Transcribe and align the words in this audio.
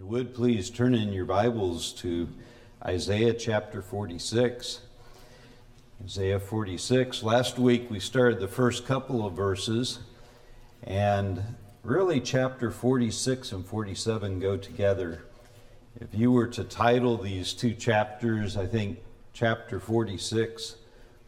you 0.00 0.06
would 0.06 0.34
please 0.34 0.70
turn 0.70 0.94
in 0.94 1.12
your 1.12 1.26
Bibles 1.26 1.92
to 1.92 2.26
Isaiah 2.82 3.34
chapter 3.34 3.82
46. 3.82 4.80
Isaiah 6.02 6.40
46. 6.40 7.22
Last 7.22 7.58
week 7.58 7.90
we 7.90 8.00
started 8.00 8.40
the 8.40 8.48
first 8.48 8.86
couple 8.86 9.26
of 9.26 9.34
verses, 9.34 9.98
and 10.84 11.42
really 11.82 12.18
chapter 12.18 12.70
46 12.70 13.52
and 13.52 13.66
47 13.66 14.40
go 14.40 14.56
together. 14.56 15.22
If 16.00 16.14
you 16.14 16.32
were 16.32 16.48
to 16.48 16.64
title 16.64 17.18
these 17.18 17.52
two 17.52 17.74
chapters, 17.74 18.56
I 18.56 18.66
think 18.66 19.00
chapter 19.34 19.78
46 19.78 20.76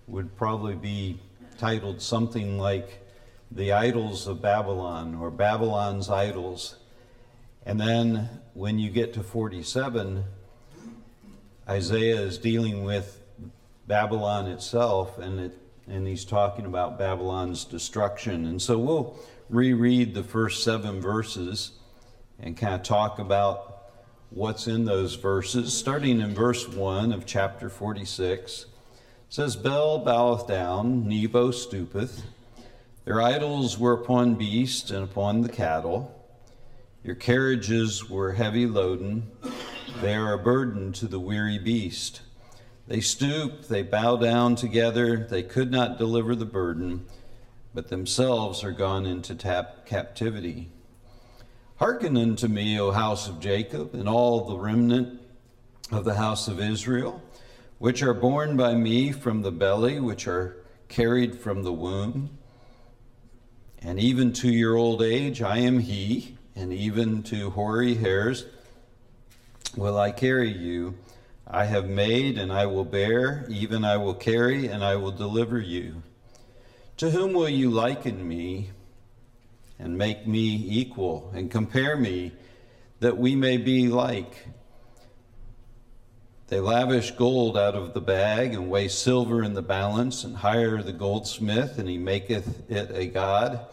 would 0.09 0.35
probably 0.35 0.77
be 0.77 1.21
titled 1.59 2.01
something 2.01 2.59
like 2.59 3.07
The 3.51 3.73
Idols 3.73 4.27
of 4.27 4.41
Babylon 4.41 5.15
or 5.15 5.31
Babylon's 5.31 6.09
Idols. 6.09 6.77
And 7.65 7.81
then 7.81 8.29
when 8.55 8.79
you 8.79 8.91
get 8.91 9.15
to 9.15 9.23
47, 9.23 10.25
Isaiah 11.69 12.21
is 12.21 12.39
dealing 12.39 12.85
with 12.85 13.21
Babylon 13.87 14.49
itself, 14.49 15.19
and, 15.19 15.39
it, 15.39 15.59
and 15.87 16.07
he's 16.07 16.25
talking 16.25 16.67
about 16.67 16.99
Babylon's 16.99 17.65
destruction. 17.65 18.47
And 18.47 18.61
so 18.61 18.79
we'll 18.79 19.19
reread 19.49 20.15
the 20.15 20.25
first 20.25 20.65
seven 20.65 21.01
verses 21.01 21.73
and 22.41 22.57
kind 22.57 22.75
of 22.75 22.83
talk 22.83 23.19
about 23.19 23.73
what's 24.31 24.67
in 24.67 24.85
those 24.85 25.15
verses. 25.15 25.73
Starting 25.73 26.21
in 26.21 26.35
verse 26.35 26.69
1 26.69 27.13
of 27.13 27.27
chapter 27.27 27.69
46, 27.69 28.67
says, 29.29 29.57
Bel 29.57 29.99
boweth 29.99 30.47
down, 30.47 31.09
Nebo 31.09 31.53
stoopeth. 31.53 32.23
Their 33.05 33.23
idols 33.23 33.79
were 33.79 33.95
upon 33.95 34.35
beasts 34.35 34.91
and 34.91 35.05
upon 35.05 35.41
the 35.41 35.49
cattle. 35.49 36.22
Your 37.05 37.17
carriages 37.17 38.09
were 38.09 38.33
heavy 38.33 38.65
loaden. 38.65 39.23
They 40.01 40.15
are 40.15 40.35
a 40.35 40.39
burden 40.39 40.93
to 40.93 41.09
the 41.09 41.19
weary 41.19 41.59
beast. 41.59 42.21
They 42.87 43.01
stoop, 43.01 43.67
they 43.67 43.83
bow 43.83 44.17
down 44.19 44.55
together. 44.55 45.17
They 45.17 45.43
could 45.43 45.73
not 45.73 45.99
deliver 45.99 46.37
the 46.37 46.45
burden, 46.45 47.07
but 47.75 47.89
themselves 47.89 48.63
are 48.63 48.71
gone 48.71 49.05
into 49.05 49.35
tap- 49.35 49.85
captivity. 49.85 50.71
Hearken 51.77 52.17
unto 52.17 52.47
me, 52.47 52.79
O 52.79 52.93
house 52.93 53.29
of 53.29 53.41
Jacob, 53.41 53.95
and 53.95 54.09
all 54.09 54.45
the 54.45 54.57
remnant 54.57 55.21
of 55.91 56.05
the 56.05 56.15
house 56.15 56.47
of 56.47 56.61
Israel, 56.61 57.21
which 57.79 58.05
are 58.05 58.15
born 58.15 58.57
by 58.57 58.77
me 58.77 59.11
from 59.11 59.43
the 59.43 59.51
belly, 59.51 59.99
which 59.99 60.29
are 60.29 60.65
carried 60.87 61.35
from 61.35 61.65
the 61.65 61.73
womb. 61.73 62.39
And 63.81 63.99
even 63.99 64.33
to 64.35 64.49
your 64.49 64.77
old 64.77 65.03
age 65.03 65.43
I 65.43 65.59
am 65.59 65.81
he 65.81 66.39
and 66.55 66.73
even 66.73 67.23
to 67.25 67.51
hoary 67.51 67.95
hairs 67.95 68.45
will 69.77 69.99
I 69.99 70.11
carry 70.11 70.51
you. 70.51 70.95
I 71.47 71.65
have 71.65 71.89
made, 71.89 72.39
and 72.39 72.53
I 72.53 72.67
will 72.67 72.85
bear, 72.85 73.47
even 73.49 73.85
I 73.85 73.97
will 73.97 74.15
carry, 74.15 74.69
and 74.69 74.83
I 74.83 74.97
will 74.97 75.11
deliver 75.11 75.59
you. 75.59 76.03
To 76.99 77.11
whom 77.11 77.33
will 77.33 77.49
you 77.49 77.71
liken 77.71 78.27
me, 78.27 78.71
and 79.79 79.99
make 79.99 80.27
me 80.27 80.65
equal, 80.69 81.31
and 81.35 81.51
compare 81.51 81.97
me, 81.97 82.33
that 83.01 83.19
we 83.19 83.35
may 83.35 83.57
be 83.57 83.89
like? 83.89 84.47
They 86.47 86.61
lavish 86.61 87.11
gold 87.13 87.59
out 87.59 87.75
of 87.75 87.93
the 87.93 88.01
bag, 88.01 88.55
and 88.55 88.71
weigh 88.71 88.89
silver 88.89 89.43
in 89.43 89.55
the 89.55 89.63
balance, 89.63 90.25
and 90.25 90.37
hire 90.37 90.83
the 90.83 90.93
goldsmith, 90.93 91.79
and 91.79 91.89
he 91.89 91.99
maketh 91.99 92.71
it 92.71 92.91
a 92.95 93.07
god. 93.07 93.67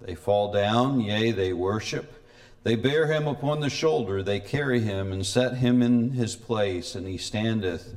They 0.00 0.14
fall 0.14 0.52
down, 0.52 1.00
yea, 1.00 1.32
they 1.32 1.52
worship. 1.52 2.17
They 2.64 2.74
bear 2.74 3.06
him 3.06 3.26
upon 3.26 3.60
the 3.60 3.70
shoulder, 3.70 4.22
they 4.22 4.40
carry 4.40 4.80
him, 4.80 5.12
and 5.12 5.24
set 5.24 5.58
him 5.58 5.80
in 5.80 6.10
his 6.10 6.36
place, 6.36 6.94
and 6.94 7.06
he 7.06 7.16
standeth. 7.16 7.94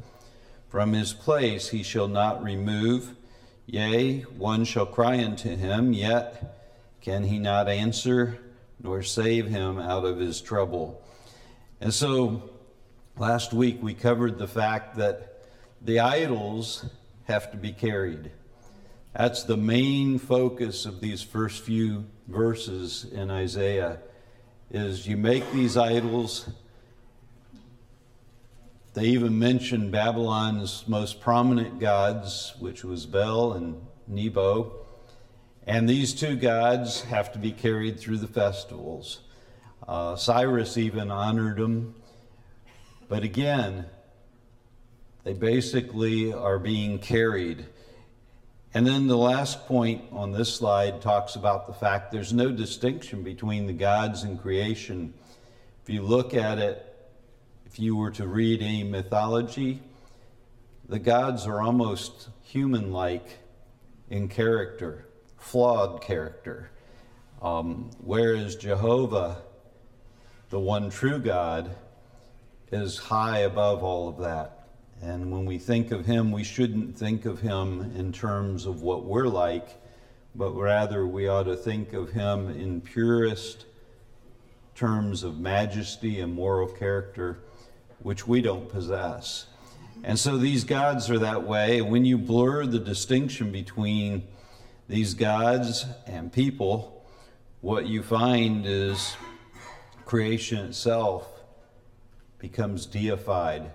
From 0.70 0.94
his 0.94 1.14
place 1.14 1.70
he 1.70 1.84
shall 1.84 2.08
not 2.08 2.44
remove. 2.44 3.16
Yea, 3.66 4.21
one 4.21 4.64
shall 4.64 4.86
cry 4.86 5.23
unto 5.23 5.55
him, 5.55 5.94
yet 5.94 6.67
can 7.02 7.23
he 7.23 7.39
not 7.39 7.67
answer, 7.67 8.38
nor 8.82 9.02
save 9.02 9.48
him 9.48 9.80
out 9.80 10.05
of 10.05 10.20
his 10.20 10.42
trouble. 10.42 11.02
And 11.80 11.94
so, 11.94 12.50
last 13.17 13.54
week 13.54 13.82
we 13.82 13.94
covered 13.94 14.38
the 14.38 14.48
fact 14.48 14.95
that 14.98 15.44
the 15.82 16.00
idols 16.00 16.86
have 17.23 17.52
to 17.52 17.58
be 17.58 17.71
carried. 17.71 18.32
That's 19.14 19.44
the 19.44 19.58
main 19.58 20.20
focus 20.20 20.86
of 20.86 21.02
these 21.02 21.23
first 21.23 21.64
few 21.64 22.05
verses 22.27 23.05
in 23.11 23.32
Isaiah 23.32 24.00
is 24.73 25.05
you 25.08 25.17
make 25.17 25.52
these 25.52 25.76
idols. 25.76 26.49
They 28.93 29.05
even 29.05 29.37
mention 29.37 29.92
Babylon's 29.92 30.86
most 30.87 31.21
prominent 31.21 31.80
gods, 31.80 32.54
which 32.59 32.83
was 32.83 33.05
Bel 33.05 33.54
and 33.54 33.86
Nebo. 34.08 34.73
And 35.67 35.87
these 35.87 36.14
two 36.14 36.36
gods 36.36 37.02
have 37.04 37.32
to 37.33 37.39
be 37.39 37.52
carried 37.52 37.99
through 37.99 38.17
the 38.17 38.27
festivals. 38.27 39.20
Uh, 39.87 40.15
Cyrus 40.15 40.77
even 40.77 41.11
honored 41.11 41.58
them. 41.58 41.95
But 43.08 43.23
again, 43.23 43.86
they 45.23 45.33
basically 45.33 46.33
are 46.33 46.59
being 46.59 46.98
carried. 46.99 47.65
And 48.73 48.87
then 48.87 49.08
the 49.08 49.17
last 49.17 49.65
point 49.67 50.04
on 50.14 50.32
this 50.32 50.54
slide 50.54 51.02
talks 51.02 51.36
about 51.36 51.67
the 51.67 51.73
fact 51.73 52.11
there's 52.11 52.32
no 52.32 52.52
distinction 52.52 53.21
between 53.21 53.67
the 53.67 53.73
gods 53.73 54.23
and 54.23 54.42
creation. 54.42 55.14
If 55.83 55.89
you 55.89 56.04
look 56.04 56.33
at 56.33 56.58
it, 56.58 56.86
if 57.65 57.80
you 57.80 57.98
were 57.98 58.11
to 58.11 58.27
read 58.27 58.61
any 58.61 58.83
mythology, 58.83 59.82
the 60.87 60.99
gods 60.99 61.48
are 61.48 61.61
almost 61.61 62.30
human 62.43 62.93
like 62.93 63.39
in 64.09 64.30
character, 64.30 65.05
flawed 65.38 66.02
character. 66.02 66.70
Um, 67.42 67.89
whereas 67.99 68.55
Jehovah, 68.55 69.42
the 70.49 70.59
one 70.59 70.89
true 70.89 71.20
God, 71.20 71.76
is 72.71 72.98
high 72.98 73.39
above 73.39 73.83
all 73.83 74.08
of 74.08 74.17
that. 74.20 74.61
And 75.02 75.32
when 75.32 75.45
we 75.45 75.58
think 75.58 75.92
of 75.92 76.06
him, 76.06 76.32
we 76.32 76.44
shouldn't 76.44 76.95
think 76.95 77.26
of 77.26 77.39
him 77.39 77.92
in 77.95 78.14
terms 78.14 78.67
of 78.67 78.84
what 78.84 79.04
we're 79.04 79.28
like, 79.28 79.82
but 80.36 80.52
rather 80.52 81.08
we 81.08 81.28
ought 81.28 81.44
to 81.44 81.56
think 81.56 81.94
of 81.94 82.12
him 82.12 82.50
in 82.50 82.82
purest 82.82 83.66
terms 84.76 85.23
of 85.23 85.39
majesty 85.39 86.20
and 86.20 86.36
moral 86.36 86.67
character, 86.67 87.39
which 88.00 88.28
we 88.28 88.42
don't 88.42 88.70
possess. 88.70 89.48
And 90.04 90.20
so 90.20 90.38
these 90.38 90.64
gods 90.64 91.10
are 91.10 91.20
that 91.20 91.44
way. 91.44 91.82
When 91.82 92.06
you 92.06 92.20
blur 92.20 92.68
the 92.68 92.80
distinction 92.80 93.52
between 93.52 94.28
these 94.88 95.16
gods 95.16 95.86
and 96.06 96.32
people, 96.32 97.04
what 97.62 97.88
you 97.88 98.04
find 98.04 98.68
is 98.68 99.16
creation 100.06 100.66
itself 100.66 101.28
becomes 102.38 102.86
deified 102.86 103.72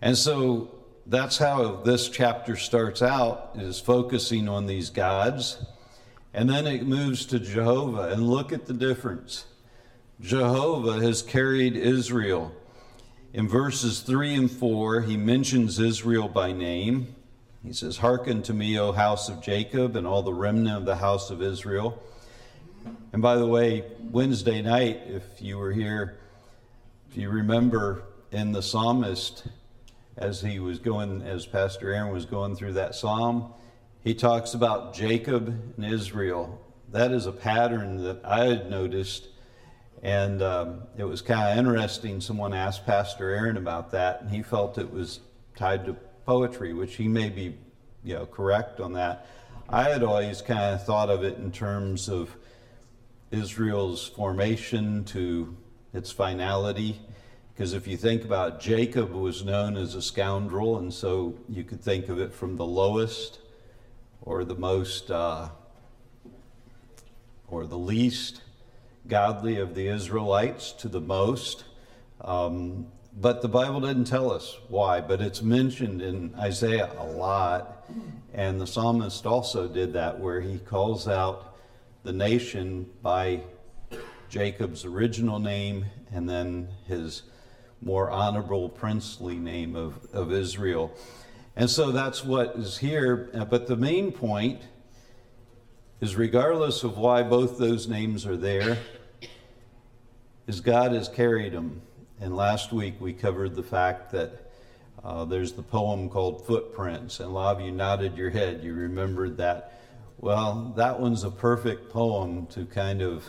and 0.00 0.16
so 0.16 0.70
that's 1.06 1.38
how 1.38 1.76
this 1.76 2.08
chapter 2.08 2.54
starts 2.56 3.00
out 3.00 3.52
is 3.56 3.80
focusing 3.80 4.48
on 4.48 4.66
these 4.66 4.90
gods. 4.90 5.64
And 6.34 6.50
then 6.50 6.66
it 6.66 6.86
moves 6.86 7.24
to 7.26 7.40
Jehovah. 7.40 8.10
And 8.12 8.28
look 8.28 8.52
at 8.52 8.66
the 8.66 8.74
difference. 8.74 9.46
Jehovah 10.20 11.00
has 11.00 11.22
carried 11.22 11.76
Israel. 11.76 12.52
In 13.32 13.48
verses 13.48 14.00
3 14.00 14.34
and 14.34 14.50
4, 14.50 15.00
he 15.02 15.16
mentions 15.16 15.78
Israel 15.78 16.28
by 16.28 16.52
name. 16.52 17.14
He 17.64 17.72
says, 17.72 17.96
Hearken 17.96 18.42
to 18.42 18.54
me, 18.54 18.78
O 18.78 18.92
house 18.92 19.28
of 19.28 19.40
Jacob, 19.40 19.96
and 19.96 20.06
all 20.06 20.22
the 20.22 20.34
remnant 20.34 20.76
of 20.76 20.84
the 20.84 20.96
house 20.96 21.30
of 21.30 21.42
Israel. 21.42 22.02
And 23.12 23.22
by 23.22 23.36
the 23.36 23.46
way, 23.46 23.84
Wednesday 23.98 24.60
night, 24.60 25.00
if 25.06 25.24
you 25.40 25.58
were 25.58 25.72
here, 25.72 26.18
if 27.10 27.16
you 27.16 27.30
remember 27.30 28.02
in 28.30 28.52
the 28.52 28.62
psalmist, 28.62 29.44
as 30.18 30.40
he 30.40 30.58
was 30.58 30.78
going, 30.78 31.22
as 31.22 31.46
Pastor 31.46 31.92
Aaron 31.92 32.12
was 32.12 32.26
going 32.26 32.56
through 32.56 32.72
that 32.74 32.94
psalm, 32.94 33.52
he 34.02 34.14
talks 34.14 34.54
about 34.54 34.94
Jacob 34.94 35.48
and 35.76 35.84
Israel. 35.84 36.60
That 36.90 37.12
is 37.12 37.26
a 37.26 37.32
pattern 37.32 38.02
that 38.04 38.24
I 38.24 38.46
had 38.46 38.70
noticed, 38.70 39.28
and 40.02 40.42
um, 40.42 40.82
it 40.96 41.04
was 41.04 41.22
kind 41.22 41.52
of 41.52 41.58
interesting. 41.58 42.20
Someone 42.20 42.52
asked 42.52 42.84
Pastor 42.84 43.30
Aaron 43.30 43.56
about 43.56 43.92
that, 43.92 44.22
and 44.22 44.30
he 44.30 44.42
felt 44.42 44.76
it 44.78 44.92
was 44.92 45.20
tied 45.56 45.84
to 45.86 45.94
poetry, 46.26 46.72
which 46.72 46.96
he 46.96 47.06
may 47.06 47.28
be, 47.28 47.56
you 48.02 48.14
know, 48.14 48.26
correct 48.26 48.80
on 48.80 48.94
that. 48.94 49.26
I 49.68 49.84
had 49.84 50.02
always 50.02 50.42
kind 50.42 50.74
of 50.74 50.84
thought 50.84 51.10
of 51.10 51.22
it 51.24 51.38
in 51.38 51.52
terms 51.52 52.08
of 52.08 52.34
Israel's 53.30 54.08
formation 54.08 55.04
to 55.04 55.56
its 55.92 56.10
finality 56.10 57.00
because 57.58 57.72
if 57.72 57.88
you 57.88 57.96
think 57.96 58.24
about 58.24 58.60
Jacob 58.60 59.10
was 59.10 59.44
known 59.44 59.76
as 59.76 59.96
a 59.96 60.00
scoundrel, 60.00 60.78
and 60.78 60.94
so 60.94 61.34
you 61.48 61.64
could 61.64 61.80
think 61.80 62.08
of 62.08 62.20
it 62.20 62.32
from 62.32 62.54
the 62.54 62.64
lowest 62.64 63.40
or 64.22 64.44
the 64.44 64.54
most 64.54 65.10
uh, 65.10 65.48
or 67.48 67.66
the 67.66 67.76
least 67.76 68.42
godly 69.08 69.56
of 69.56 69.74
the 69.74 69.88
Israelites 69.88 70.70
to 70.70 70.88
the 70.88 71.00
most. 71.00 71.64
Um, 72.20 72.86
but 73.12 73.42
the 73.42 73.48
Bible 73.48 73.80
didn't 73.80 74.04
tell 74.04 74.30
us 74.30 74.56
why, 74.68 75.00
but 75.00 75.20
it's 75.20 75.42
mentioned 75.42 76.00
in 76.00 76.36
Isaiah 76.36 76.92
a 76.96 77.06
lot. 77.06 77.90
And 78.32 78.60
the 78.60 78.68
psalmist 78.68 79.26
also 79.26 79.66
did 79.66 79.94
that, 79.94 80.20
where 80.20 80.40
he 80.40 80.60
calls 80.60 81.08
out 81.08 81.56
the 82.04 82.12
nation 82.12 82.88
by 83.02 83.42
Jacob's 84.28 84.84
original 84.84 85.40
name 85.40 85.86
and 86.12 86.28
then 86.28 86.68
his 86.86 87.22
more 87.80 88.10
honorable 88.10 88.68
princely 88.68 89.36
name 89.36 89.76
of, 89.76 89.94
of 90.12 90.32
Israel. 90.32 90.92
And 91.56 91.68
so 91.68 91.90
that's 91.90 92.24
what 92.24 92.56
is 92.56 92.78
here. 92.78 93.30
But 93.48 93.66
the 93.66 93.76
main 93.76 94.12
point 94.12 94.62
is 96.00 96.16
regardless 96.16 96.84
of 96.84 96.96
why 96.96 97.22
both 97.22 97.58
those 97.58 97.88
names 97.88 98.26
are 98.26 98.36
there, 98.36 98.78
is 100.46 100.60
God 100.60 100.92
has 100.92 101.08
carried 101.08 101.52
them. 101.52 101.82
And 102.20 102.34
last 102.34 102.72
week 102.72 102.94
we 103.00 103.12
covered 103.12 103.54
the 103.54 103.62
fact 103.62 104.12
that 104.12 104.50
uh, 105.04 105.24
there's 105.24 105.52
the 105.52 105.62
poem 105.62 106.08
called 106.08 106.46
Footprints, 106.46 107.20
and 107.20 107.28
a 107.28 107.32
lot 107.32 107.56
of 107.56 107.62
you 107.62 107.70
nodded 107.70 108.16
your 108.16 108.30
head. 108.30 108.64
You 108.64 108.74
remembered 108.74 109.36
that. 109.36 109.80
Well, 110.18 110.72
that 110.76 110.98
one's 110.98 111.22
a 111.22 111.30
perfect 111.30 111.90
poem 111.90 112.46
to 112.48 112.66
kind 112.66 113.02
of 113.02 113.24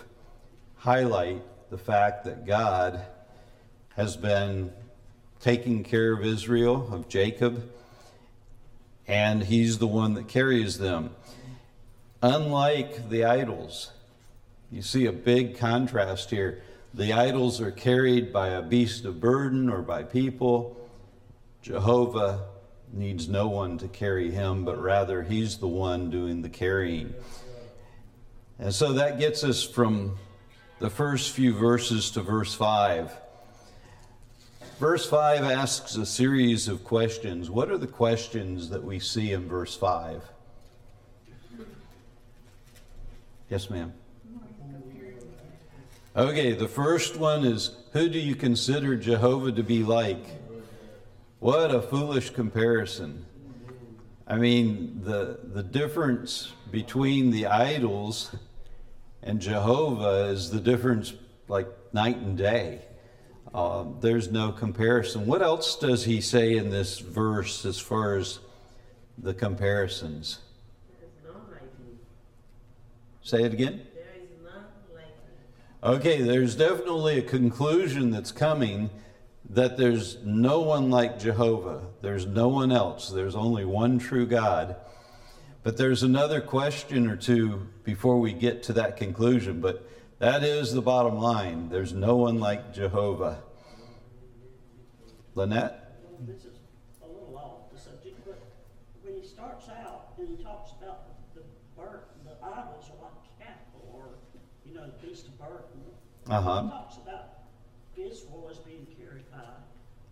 highlight 0.75 1.43
the 1.69 1.77
fact 1.77 2.25
that 2.25 2.47
God 2.47 3.05
has 3.99 4.15
been 4.15 4.71
taking 5.41 5.83
care 5.83 6.13
of 6.13 6.23
Israel, 6.23 6.87
of 6.93 7.09
Jacob, 7.09 7.69
and 9.05 9.43
he's 9.43 9.77
the 9.77 9.87
one 9.87 10.13
that 10.13 10.25
carries 10.25 10.77
them. 10.77 11.09
Unlike 12.21 13.09
the 13.09 13.25
idols, 13.25 13.91
you 14.71 14.81
see 14.81 15.05
a 15.05 15.11
big 15.11 15.57
contrast 15.57 16.29
here. 16.29 16.63
The 16.93 17.11
idols 17.11 17.59
are 17.59 17.71
carried 17.71 18.31
by 18.31 18.47
a 18.47 18.61
beast 18.61 19.03
of 19.03 19.19
burden 19.19 19.69
or 19.69 19.81
by 19.81 20.03
people. 20.03 20.77
Jehovah 21.61 22.45
needs 22.93 23.27
no 23.27 23.49
one 23.49 23.77
to 23.79 23.89
carry 23.89 24.31
him, 24.31 24.63
but 24.63 24.81
rather 24.81 25.23
he's 25.23 25.57
the 25.57 25.67
one 25.67 26.09
doing 26.09 26.41
the 26.41 26.47
carrying. 26.47 27.13
And 28.59 28.73
so 28.73 28.93
that 28.93 29.19
gets 29.19 29.43
us 29.43 29.61
from 29.61 30.17
the 30.79 30.89
first 30.89 31.31
few 31.31 31.53
verses 31.53 32.11
to 32.11 32.21
verse 32.21 32.53
5. 32.53 33.11
Verse 34.79 35.05
5 35.05 35.43
asks 35.43 35.97
a 35.97 36.05
series 36.05 36.69
of 36.69 36.85
questions. 36.85 37.49
What 37.49 37.69
are 37.69 37.77
the 37.77 37.85
questions 37.85 38.69
that 38.69 38.81
we 38.81 38.97
see 38.97 39.33
in 39.33 39.45
verse 39.45 39.75
5? 39.75 40.23
Yes, 43.49 43.69
ma'am. 43.69 43.91
Okay, 46.15 46.53
the 46.53 46.69
first 46.69 47.17
one 47.17 47.43
is 47.43 47.75
Who 47.91 48.07
do 48.07 48.19
you 48.19 48.35
consider 48.35 48.95
Jehovah 48.95 49.51
to 49.51 49.63
be 49.63 49.83
like? 49.83 50.25
What 51.39 51.75
a 51.75 51.81
foolish 51.81 52.29
comparison. 52.29 53.25
I 54.27 54.37
mean, 54.37 55.01
the, 55.03 55.39
the 55.43 55.63
difference 55.63 56.53
between 56.71 57.31
the 57.31 57.47
idols 57.47 58.33
and 59.21 59.41
Jehovah 59.41 60.29
is 60.29 60.51
the 60.51 60.61
difference 60.61 61.13
like 61.49 61.67
night 61.91 62.15
and 62.15 62.37
day. 62.37 62.85
Uh, 63.53 63.85
there's 63.99 64.31
no 64.31 64.51
comparison. 64.51 65.25
What 65.25 65.41
else 65.41 65.75
does 65.75 66.05
he 66.05 66.21
say 66.21 66.57
in 66.57 66.69
this 66.69 66.99
verse 66.99 67.65
as 67.65 67.79
far 67.79 68.15
as 68.15 68.39
the 69.17 69.33
comparisons? 69.33 70.39
Say 73.23 73.43
it 73.43 73.53
again. 73.53 73.81
Okay, 75.81 76.21
there's 76.21 76.55
definitely 76.55 77.19
a 77.19 77.21
conclusion 77.21 78.11
that's 78.11 78.31
coming 78.31 78.89
that 79.51 79.77
there's 79.77 80.17
no 80.23 80.59
one 80.59 80.89
like 80.89 81.17
Jehovah. 81.17 81.81
There's 82.01 82.25
no 82.25 82.49
one 82.49 82.71
else. 82.71 83.09
There's 83.09 83.35
only 83.35 83.65
one 83.65 83.97
true 83.97 84.27
God. 84.27 84.75
But 85.63 85.77
there's 85.77 86.03
another 86.03 86.41
question 86.41 87.09
or 87.09 87.15
two 87.15 87.67
before 87.83 88.19
we 88.19 88.33
get 88.33 88.63
to 88.63 88.73
that 88.73 88.97
conclusion, 88.97 89.61
but 89.61 89.87
that 90.19 90.43
is 90.43 90.73
the 90.73 90.81
bottom 90.81 91.17
line. 91.17 91.69
There's 91.69 91.93
no 91.93 92.15
one 92.17 92.39
like 92.39 92.73
Jehovah. 92.73 93.41
Lynette? 95.35 95.95
This 96.27 96.43
is 96.43 96.59
a 97.01 97.07
little 97.07 97.37
off 97.37 97.71
the 97.73 97.79
subject, 97.79 98.19
but 98.25 98.39
when 99.03 99.15
he 99.15 99.25
starts 99.25 99.69
out 99.69 100.13
and 100.17 100.27
he 100.27 100.43
talks 100.43 100.71
about 100.81 101.07
the, 101.33 101.41
bird, 101.77 102.01
the 102.25 102.35
idols 102.43 102.91
are 102.91 103.03
like 103.03 103.39
cattle 103.39 103.87
or, 103.93 104.09
you 104.65 104.73
know, 104.73 104.85
the 104.85 105.07
beast 105.07 105.27
of 105.27 105.39
burden. 105.39 105.79
Uh-huh. 106.29 106.63
He 106.63 106.69
talks 106.69 106.97
about 106.97 107.29
Israel 107.95 108.49
as 108.51 108.57
being 108.59 108.85
carried 108.99 109.31
by 109.31 109.39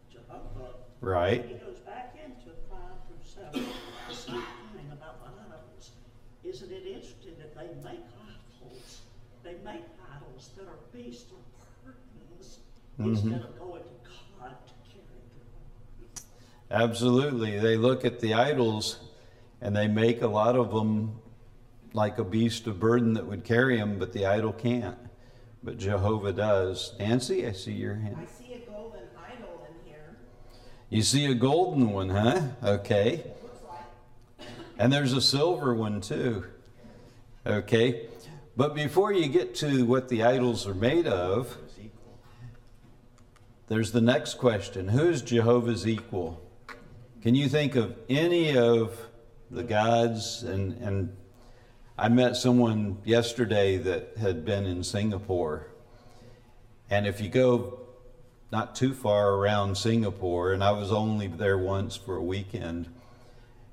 Jehovah. 0.09 0.75
Right. 1.01 1.45
He 1.45 1.55
goes 1.55 1.79
back 1.79 2.15
into 2.23 2.55
five 2.71 2.95
through 3.07 3.21
seven, 3.21 3.67
the 4.07 4.15
same 4.15 4.47
thing 4.73 4.89
about 4.93 5.19
the 5.19 5.31
idols. 5.43 5.91
Isn't 6.43 6.71
it 6.71 6.87
interesting 6.87 7.35
that 7.39 7.53
they 7.53 7.67
make 7.83 7.99
idols? 7.99 9.01
They 9.43 9.55
make 9.65 9.83
idols 10.15 10.51
that 10.57 10.67
are 10.67 10.79
beasts 10.93 11.31
or 11.31 11.39
burdens 11.83 12.59
instead 12.99 13.41
of 13.41 13.59
going 13.59 13.83
to 13.83 14.09
God 14.39 14.55
to 14.67 14.73
carry 14.89 15.03
them. 16.69 16.89
Absolutely. 16.89 17.59
They 17.59 17.77
look 17.77 18.05
at 18.05 18.19
the 18.19 18.33
idols 18.33 18.99
and 19.61 19.75
they 19.75 19.87
make 19.87 20.21
a 20.21 20.27
lot 20.27 20.55
of 20.55 20.71
them 20.71 21.19
like 21.93 22.17
a 22.17 22.23
beast 22.23 22.67
of 22.67 22.79
burden 22.79 23.13
that 23.13 23.25
would 23.25 23.43
carry 23.43 23.77
them, 23.77 23.97
but 23.97 24.13
the 24.13 24.25
idol 24.25 24.53
can't. 24.53 24.97
But 25.63 25.77
Jehovah 25.77 26.31
does. 26.31 26.93
Nancy, 26.99 27.47
I 27.47 27.51
see 27.51 27.73
your 27.73 27.95
hand. 27.95 28.17
I 28.19 28.25
see 28.25 28.53
a 28.53 28.59
golden 28.69 29.01
idol 29.17 29.67
in 29.67 29.89
here. 29.89 30.17
You 30.89 31.01
see 31.01 31.25
a 31.25 31.33
golden 31.33 31.89
one, 31.91 32.09
huh? 32.09 32.41
Okay. 32.63 33.23
Looks 33.41 33.61
like 33.67 34.47
And 34.77 34.93
there's 34.93 35.13
a 35.13 35.21
silver 35.21 35.73
one 35.73 36.01
too. 36.01 36.45
Okay. 37.45 38.07
But 38.55 38.75
before 38.75 39.11
you 39.11 39.27
get 39.27 39.55
to 39.55 39.85
what 39.85 40.09
the 40.09 40.23
idols 40.23 40.67
are 40.67 40.75
made 40.75 41.07
of, 41.07 41.57
there's 43.67 43.91
the 43.91 44.01
next 44.01 44.35
question 44.35 44.87
Who's 44.87 45.21
Jehovah's 45.21 45.87
equal? 45.87 46.41
Can 47.21 47.35
you 47.35 47.49
think 47.49 47.75
of 47.75 47.97
any 48.09 48.57
of 48.57 48.97
the 49.51 49.63
gods? 49.63 50.43
And, 50.43 50.73
and 50.81 51.15
I 51.97 52.07
met 52.07 52.37
someone 52.37 52.99
yesterday 53.03 53.77
that 53.77 54.13
had 54.17 54.45
been 54.45 54.65
in 54.65 54.83
Singapore. 54.83 55.67
And 56.89 57.05
if 57.05 57.19
you 57.19 57.27
go 57.27 57.79
not 58.51 58.75
too 58.75 58.93
far 58.93 59.33
around 59.33 59.77
Singapore, 59.77 60.53
and 60.53 60.63
I 60.63 60.71
was 60.71 60.91
only 60.91 61.27
there 61.27 61.57
once 61.57 61.97
for 61.97 62.15
a 62.15 62.23
weekend, 62.23 62.87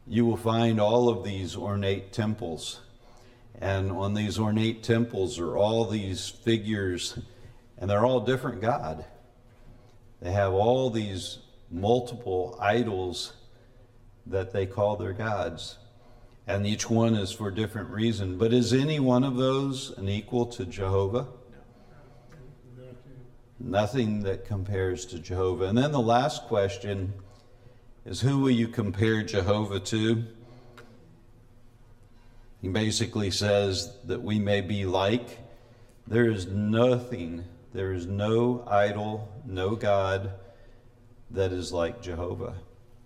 you 0.06 0.26
will 0.26 0.36
find 0.36 0.80
all 0.80 1.08
of 1.08 1.22
these 1.22 1.56
ornate 1.56 2.12
temples. 2.12 2.80
And 3.60 3.92
on 3.92 4.14
these 4.14 4.40
ornate 4.40 4.82
temples 4.82 5.38
are 5.38 5.56
all 5.56 5.84
these 5.84 6.28
figures, 6.28 7.16
and 7.78 7.88
they're 7.88 8.04
all 8.04 8.20
different 8.20 8.60
God. 8.60 9.04
They 10.24 10.32
have 10.32 10.54
all 10.54 10.88
these 10.88 11.40
multiple 11.70 12.56
idols 12.58 13.34
that 14.24 14.54
they 14.54 14.64
call 14.64 14.96
their 14.96 15.12
gods. 15.12 15.76
And 16.46 16.66
each 16.66 16.88
one 16.88 17.14
is 17.14 17.30
for 17.30 17.48
a 17.48 17.54
different 17.54 17.90
reason. 17.90 18.38
But 18.38 18.54
is 18.54 18.72
any 18.72 18.98
one 18.98 19.22
of 19.22 19.36
those 19.36 19.90
an 19.98 20.08
equal 20.08 20.46
to 20.46 20.64
Jehovah? 20.64 21.26
Nothing 23.60 24.22
that 24.22 24.46
compares 24.46 25.04
to 25.06 25.18
Jehovah. 25.18 25.66
And 25.66 25.76
then 25.76 25.92
the 25.92 26.00
last 26.00 26.44
question 26.44 27.12
is 28.06 28.22
who 28.22 28.38
will 28.38 28.50
you 28.50 28.68
compare 28.68 29.22
Jehovah 29.22 29.80
to? 29.80 30.24
He 32.62 32.68
basically 32.68 33.30
says 33.30 33.94
that 34.06 34.22
we 34.22 34.38
may 34.38 34.62
be 34.62 34.86
like. 34.86 35.40
There 36.06 36.30
is 36.30 36.46
nothing, 36.46 37.44
there 37.74 37.92
is 37.92 38.06
no 38.06 38.64
idol, 38.68 39.28
no 39.44 39.74
God 39.74 40.30
that 41.32 41.52
is 41.52 41.72
like 41.72 42.00
Jehovah. 42.00 42.54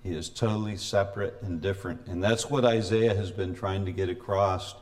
He 0.03 0.15
is 0.15 0.29
totally 0.29 0.77
separate 0.77 1.39
and 1.41 1.61
different. 1.61 2.07
And 2.07 2.23
that's 2.23 2.51
what 2.51 2.67
Isaiah 2.67 3.15
has 3.15 3.31
been 3.31 3.55
trying 3.55 3.87
to 3.87 3.93
get 3.93 4.11
across, 4.11 4.75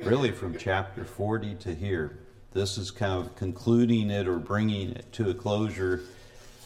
really 0.00 0.32
from 0.32 0.58
chapter 0.58 1.04
40 1.04 1.54
to 1.54 1.74
here. 1.74 2.18
This 2.52 2.78
is 2.78 2.90
kind 2.90 3.24
of 3.24 3.36
concluding 3.36 4.10
it 4.10 4.26
or 4.26 4.38
bringing 4.38 4.90
it 4.90 5.12
to 5.12 5.30
a 5.30 5.34
closure 5.34 6.02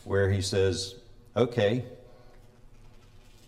where 0.05 0.31
he 0.31 0.41
says, 0.41 0.95
okay, 1.37 1.85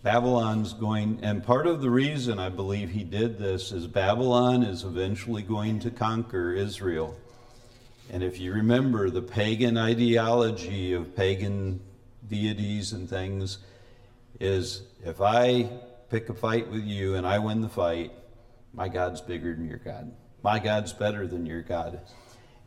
Babylon's 0.03 0.73
going, 0.73 1.17
and 1.23 1.43
part 1.43 1.65
of 1.65 1.81
the 1.81 1.89
reason 1.89 2.37
I 2.37 2.49
believe 2.49 2.91
he 2.91 3.03
did 3.03 3.39
this 3.39 3.71
is 3.71 3.87
Babylon 3.87 4.61
is 4.61 4.83
eventually 4.83 5.41
going 5.41 5.79
to 5.79 5.89
conquer 5.89 6.53
Israel. 6.53 7.17
And 8.11 8.23
if 8.23 8.39
you 8.39 8.53
remember 8.53 9.09
the 9.09 9.21
pagan 9.21 9.77
ideology 9.77 10.93
of 10.93 11.15
pagan 11.15 11.81
deities 12.27 12.93
and 12.93 13.09
things, 13.09 13.57
is 14.39 14.83
if 15.03 15.21
I 15.21 15.69
pick 16.09 16.29
a 16.29 16.33
fight 16.33 16.69
with 16.69 16.83
you 16.83 17.15
and 17.15 17.25
I 17.25 17.39
win 17.39 17.61
the 17.61 17.69
fight, 17.69 18.11
my 18.73 18.89
God's 18.89 19.21
bigger 19.21 19.53
than 19.53 19.67
your 19.67 19.79
God. 19.79 20.11
My 20.43 20.59
God's 20.59 20.93
better 20.93 21.25
than 21.25 21.45
your 21.45 21.61
God. 21.61 22.01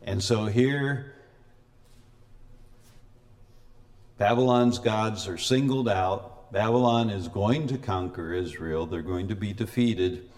And 0.01 0.21
so 0.21 0.45
here, 0.45 1.13
Babylon's 4.17 4.79
gods 4.79 5.27
are 5.27 5.37
singled 5.37 5.87
out. 5.87 6.51
Babylon 6.51 7.09
is 7.09 7.27
going 7.27 7.67
to 7.67 7.77
conquer 7.77 8.33
Israel, 8.33 8.85
they're 8.85 9.01
going 9.01 9.27
to 9.29 9.35
be 9.35 9.53
defeated. 9.53 10.29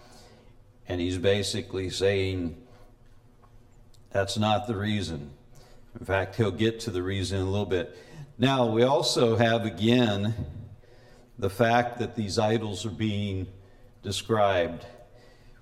And 0.86 1.00
he's 1.00 1.18
basically 1.18 1.90
saying 1.90 2.61
that's 4.12 4.38
not 4.38 4.66
the 4.66 4.76
reason. 4.76 5.30
In 5.98 6.06
fact, 6.06 6.36
he'll 6.36 6.50
get 6.50 6.80
to 6.80 6.90
the 6.90 7.02
reason 7.02 7.40
in 7.40 7.46
a 7.46 7.50
little 7.50 7.66
bit. 7.66 7.96
Now, 8.38 8.66
we 8.66 8.82
also 8.82 9.36
have 9.36 9.64
again 9.64 10.34
the 11.38 11.50
fact 11.50 11.98
that 11.98 12.14
these 12.16 12.38
idols 12.38 12.86
are 12.86 12.90
being 12.90 13.46
described. 14.02 14.84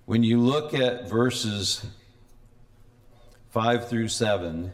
When 0.05 0.23
you 0.23 0.41
look 0.41 0.75
at 0.75 1.09
verses 1.09 1.85
5 3.51 3.89
through 3.89 4.09
7, 4.09 4.73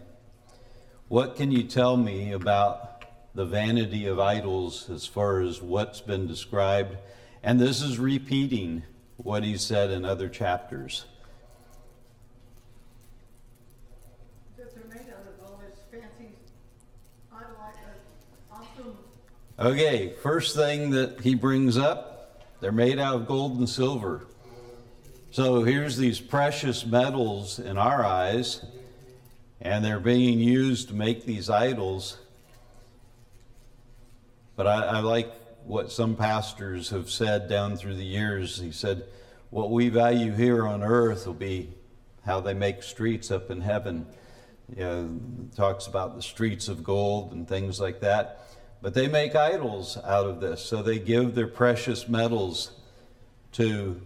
what 1.08 1.36
can 1.36 1.52
you 1.52 1.62
tell 1.62 1.96
me 1.96 2.32
about 2.32 3.04
the 3.34 3.44
vanity 3.44 4.06
of 4.06 4.18
idols 4.18 4.90
as 4.90 5.06
far 5.06 5.40
as 5.40 5.62
what's 5.62 6.00
been 6.00 6.26
described? 6.26 6.96
And 7.42 7.60
this 7.60 7.82
is 7.82 7.98
repeating 7.98 8.82
what 9.16 9.44
he 9.44 9.56
said 9.56 9.90
in 9.90 10.04
other 10.04 10.28
chapters. 10.28 11.04
That 14.56 14.74
they're 14.74 14.84
made 14.88 15.12
out 15.12 15.26
of 15.26 15.46
all 15.46 15.62
this 15.64 15.78
fancy, 15.90 16.32
I 17.32 17.36
like, 17.36 17.76
uh, 17.84 18.54
awesome, 18.54 18.96
Okay, 19.58 20.12
first 20.22 20.54
thing 20.54 20.90
that 20.90 21.22
he 21.22 21.34
brings 21.34 21.78
up, 21.78 22.44
they're 22.60 22.72
made 22.72 22.98
out 22.98 23.14
of 23.14 23.26
gold 23.26 23.58
and 23.58 23.66
silver. 23.66 24.26
So 25.30 25.62
here's 25.62 25.96
these 25.96 26.20
precious 26.20 26.84
metals 26.84 27.58
in 27.58 27.78
our 27.78 28.04
eyes, 28.04 28.62
and 29.62 29.82
they're 29.82 29.98
being 29.98 30.40
used 30.40 30.88
to 30.88 30.94
make 30.94 31.24
these 31.24 31.48
idols. 31.48 32.18
But 34.56 34.66
I, 34.66 34.82
I 34.82 34.98
like 35.00 35.32
what 35.64 35.90
some 35.90 36.16
pastors 36.16 36.90
have 36.90 37.08
said 37.08 37.48
down 37.48 37.78
through 37.78 37.96
the 37.96 38.04
years. 38.04 38.60
He 38.60 38.72
said, 38.72 39.04
What 39.48 39.70
we 39.70 39.88
value 39.88 40.32
here 40.32 40.66
on 40.66 40.82
earth 40.82 41.26
will 41.26 41.32
be 41.32 41.72
how 42.26 42.40
they 42.40 42.52
make 42.52 42.82
streets 42.82 43.30
up 43.30 43.50
in 43.50 43.62
heaven. 43.62 44.06
You 44.68 44.84
know, 44.84 45.20
talks 45.56 45.86
about 45.86 46.14
the 46.14 46.22
streets 46.22 46.68
of 46.68 46.84
gold 46.84 47.32
and 47.32 47.48
things 47.48 47.80
like 47.80 48.00
that. 48.00 48.42
But 48.82 48.94
they 48.94 49.08
make 49.08 49.34
idols 49.34 49.98
out 50.04 50.26
of 50.26 50.40
this. 50.40 50.64
So 50.64 50.82
they 50.82 50.98
give 50.98 51.34
their 51.34 51.46
precious 51.46 52.08
metals 52.08 52.72
to 53.52 54.00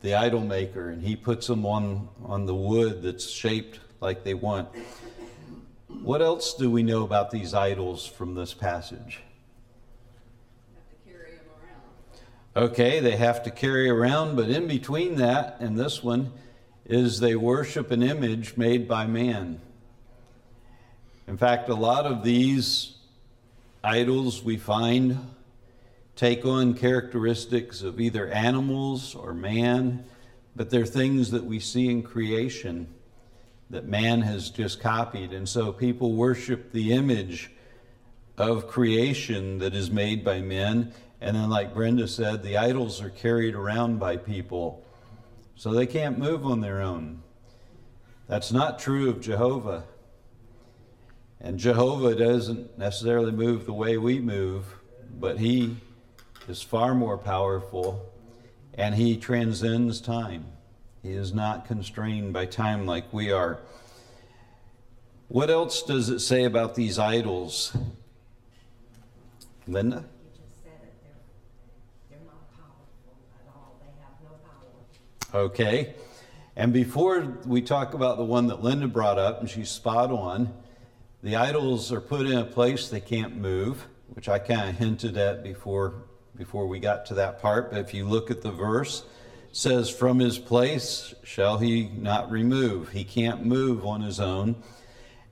the 0.00 0.14
idol 0.14 0.40
maker, 0.40 0.90
and 0.90 1.02
he 1.02 1.16
puts 1.16 1.46
them 1.46 1.66
on, 1.66 2.08
on 2.24 2.46
the 2.46 2.54
wood 2.54 3.02
that's 3.02 3.28
shaped 3.28 3.80
like 4.00 4.24
they 4.24 4.34
want. 4.34 4.68
What 6.02 6.22
else 6.22 6.54
do 6.54 6.70
we 6.70 6.82
know 6.82 7.02
about 7.02 7.30
these 7.30 7.54
idols 7.54 8.06
from 8.06 8.34
this 8.34 8.54
passage? 8.54 9.20
Okay, 12.56 13.00
they 13.00 13.16
have 13.16 13.42
to 13.44 13.50
carry 13.50 13.88
around, 13.88 14.36
but 14.36 14.48
in 14.50 14.66
between 14.66 15.16
that 15.16 15.58
and 15.60 15.78
this 15.78 16.02
one 16.02 16.32
is 16.84 17.20
they 17.20 17.36
worship 17.36 17.90
an 17.90 18.02
image 18.02 18.56
made 18.56 18.88
by 18.88 19.06
man. 19.06 19.60
In 21.26 21.36
fact, 21.36 21.68
a 21.68 21.74
lot 21.74 22.06
of 22.06 22.24
these 22.24 22.97
idols 23.88 24.42
we 24.44 24.58
find 24.58 25.18
take 26.14 26.44
on 26.44 26.74
characteristics 26.74 27.80
of 27.80 27.98
either 27.98 28.28
animals 28.28 29.14
or 29.14 29.32
man, 29.32 30.04
but 30.54 30.68
they're 30.68 30.84
things 30.84 31.30
that 31.30 31.44
we 31.44 31.58
see 31.58 31.88
in 31.88 32.02
creation 32.02 32.86
that 33.70 33.86
man 33.86 34.20
has 34.20 34.50
just 34.50 34.78
copied. 34.78 35.32
And 35.32 35.48
so 35.48 35.72
people 35.72 36.12
worship 36.12 36.70
the 36.70 36.92
image 36.92 37.50
of 38.36 38.68
creation 38.68 39.58
that 39.60 39.74
is 39.74 39.90
made 39.90 40.22
by 40.22 40.42
men. 40.42 40.92
And 41.22 41.34
then, 41.34 41.48
like 41.48 41.72
Brenda 41.72 42.08
said, 42.08 42.42
the 42.42 42.58
idols 42.58 43.00
are 43.00 43.10
carried 43.10 43.54
around 43.54 43.98
by 43.98 44.18
people. 44.18 44.84
So 45.56 45.72
they 45.72 45.86
can't 45.86 46.18
move 46.18 46.44
on 46.44 46.60
their 46.60 46.82
own. 46.82 47.22
That's 48.26 48.52
not 48.52 48.78
true 48.78 49.08
of 49.08 49.22
Jehovah. 49.22 49.84
And 51.40 51.58
Jehovah 51.58 52.16
doesn't 52.16 52.78
necessarily 52.78 53.32
move 53.32 53.64
the 53.64 53.72
way 53.72 53.96
we 53.96 54.18
move, 54.18 54.64
but 55.18 55.38
He 55.38 55.76
is 56.48 56.62
far 56.62 56.94
more 56.94 57.16
powerful 57.16 58.10
and 58.74 58.94
He 58.94 59.16
transcends 59.16 60.00
time. 60.00 60.46
He 61.02 61.12
is 61.12 61.32
not 61.32 61.66
constrained 61.66 62.32
by 62.32 62.46
time 62.46 62.86
like 62.86 63.12
we 63.12 63.30
are. 63.30 63.58
What 65.28 65.50
else 65.50 65.82
does 65.82 66.08
it 66.08 66.20
say 66.20 66.44
about 66.44 66.74
these 66.74 66.98
idols? 66.98 67.76
Linda? 69.66 69.96
You 69.96 70.40
just 70.40 70.62
said 70.62 70.72
it, 70.82 70.94
they're, 71.02 72.18
they're 72.18 72.26
not 72.26 72.50
powerful 72.56 73.14
at 73.38 73.54
all, 73.54 73.78
they 73.80 73.92
have 74.02 75.34
no. 75.34 75.38
Okay. 75.38 75.94
And 76.56 76.72
before 76.72 77.20
we 77.46 77.60
talk 77.60 77.94
about 77.94 78.16
the 78.16 78.24
one 78.24 78.46
that 78.48 78.62
Linda 78.62 78.88
brought 78.88 79.18
up, 79.18 79.40
and 79.40 79.48
she's 79.48 79.68
spot 79.70 80.10
on, 80.10 80.52
the 81.22 81.36
idols 81.36 81.92
are 81.92 82.00
put 82.00 82.26
in 82.26 82.38
a 82.38 82.44
place 82.44 82.88
they 82.88 83.00
can't 83.00 83.36
move, 83.36 83.86
which 84.08 84.28
I 84.28 84.38
kind 84.38 84.70
of 84.70 84.76
hinted 84.76 85.16
at 85.16 85.42
before 85.42 86.04
before 86.36 86.68
we 86.68 86.78
got 86.78 87.04
to 87.06 87.14
that 87.14 87.42
part. 87.42 87.70
But 87.70 87.80
if 87.80 87.92
you 87.92 88.06
look 88.06 88.30
at 88.30 88.42
the 88.42 88.52
verse, 88.52 89.04
says, 89.52 89.90
From 89.90 90.20
his 90.20 90.38
place 90.38 91.14
shall 91.24 91.58
he 91.58 91.88
not 91.88 92.30
remove. 92.30 92.90
He 92.90 93.04
can't 93.04 93.44
move 93.44 93.84
on 93.84 94.00
his 94.00 94.20
own. 94.20 94.56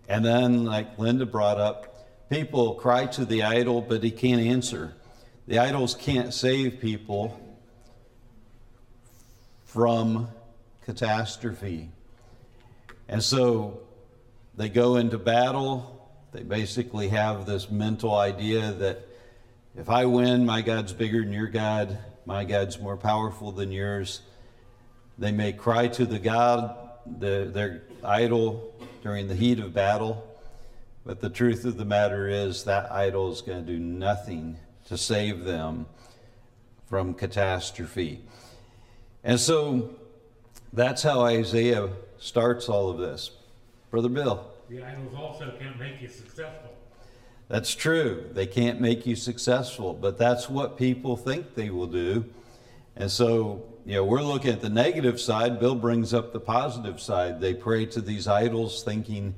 And 0.09 0.25
then, 0.25 0.65
like 0.65 0.99
Linda 0.99 1.27
brought 1.27 1.59
up, 1.59 2.29
people 2.29 2.75
cry 2.75 3.07
to 3.07 3.25
the 3.25 3.45
idol, 3.45 3.81
but 3.81 4.03
he 4.03 4.11
can't 4.11 4.41
answer. 4.41 4.95
The 5.47 5.61
idols 5.61 5.95
can't 5.95 6.35
save 6.35 6.81
people 6.81 7.41
from 9.65 10.29
catastrophe. 10.85 11.91
And 13.09 13.23
so 13.23 13.81
they 14.57 14.69
go 14.69 14.97
into 14.97 15.19
battle. 15.19 16.11
They 16.33 16.43
basically 16.43 17.09
have 17.09 17.47
this 17.47 17.71
mental 17.71 18.15
idea 18.15 18.73
that 18.73 19.07
if 19.77 19.91
I 19.91 20.07
win, 20.07 20.47
my 20.47 20.63
God's 20.63 20.93
bigger 20.93 21.23
than 21.23 21.33
your 21.33 21.49
God, 21.49 21.99
my 22.25 22.45
God's 22.45 22.81
more 22.81 22.97
powerful 22.97 23.53
than 23.53 23.71
yours. 23.71 24.23
They 25.19 25.33
may 25.33 25.53
cry 25.53 25.89
to 25.89 26.07
the 26.07 26.19
God, 26.19 26.77
the, 27.07 27.51
their 27.53 27.83
idol, 28.03 28.75
during 29.03 29.29
the 29.29 29.35
heat 29.35 29.61
of 29.61 29.73
battle, 29.73 30.27
but 31.05 31.21
the 31.21 31.31
truth 31.31 31.65
of 31.65 31.77
the 31.77 31.85
matter 31.85 32.29
is 32.29 32.65
that 32.65 32.91
idol 32.91 33.31
is 33.31 33.41
going 33.41 33.65
to 33.65 33.73
do 33.73 33.79
nothing 33.79 34.57
to 34.87 34.99
save 34.99 35.45
them 35.45 35.87
from 36.89 37.15
catastrophe. 37.15 38.25
And 39.23 39.39
so 39.39 39.95
that's 40.73 41.03
how 41.03 41.23
Isaiah 41.23 41.91
starts 42.19 42.69
all 42.69 42.91
of 42.91 42.99
this. 42.99 43.31
Brother 43.91 44.09
Bill. 44.09 44.51
The 44.69 44.83
idols 44.83 45.15
also 45.17 45.53
can't 45.59 45.79
make 45.79 46.01
you 46.01 46.09
successful. 46.09 46.75
That's 47.49 47.75
true. 47.75 48.29
They 48.33 48.47
can't 48.47 48.81
make 48.81 49.07
you 49.07 49.15
successful, 49.15 49.95
but 49.95 50.19
that's 50.19 50.51
what 50.51 50.77
people 50.77 51.17
think 51.17 51.55
they 51.55 51.71
will 51.71 51.87
do. 51.87 52.25
And 52.97 53.11
so, 53.11 53.63
you 53.85 53.95
know, 53.95 54.05
we're 54.05 54.23
looking 54.23 54.51
at 54.51 54.61
the 54.61 54.69
negative 54.69 55.21
side. 55.21 55.61
Bill 55.61 55.77
brings 55.77 56.13
up 56.13 56.33
the 56.33 56.41
positive 56.41 57.01
side. 57.01 57.41
They 57.41 57.55
pray 57.55 57.87
to 57.87 58.01
these 58.01 58.27
idols 58.27 58.83
thinking 58.83 59.37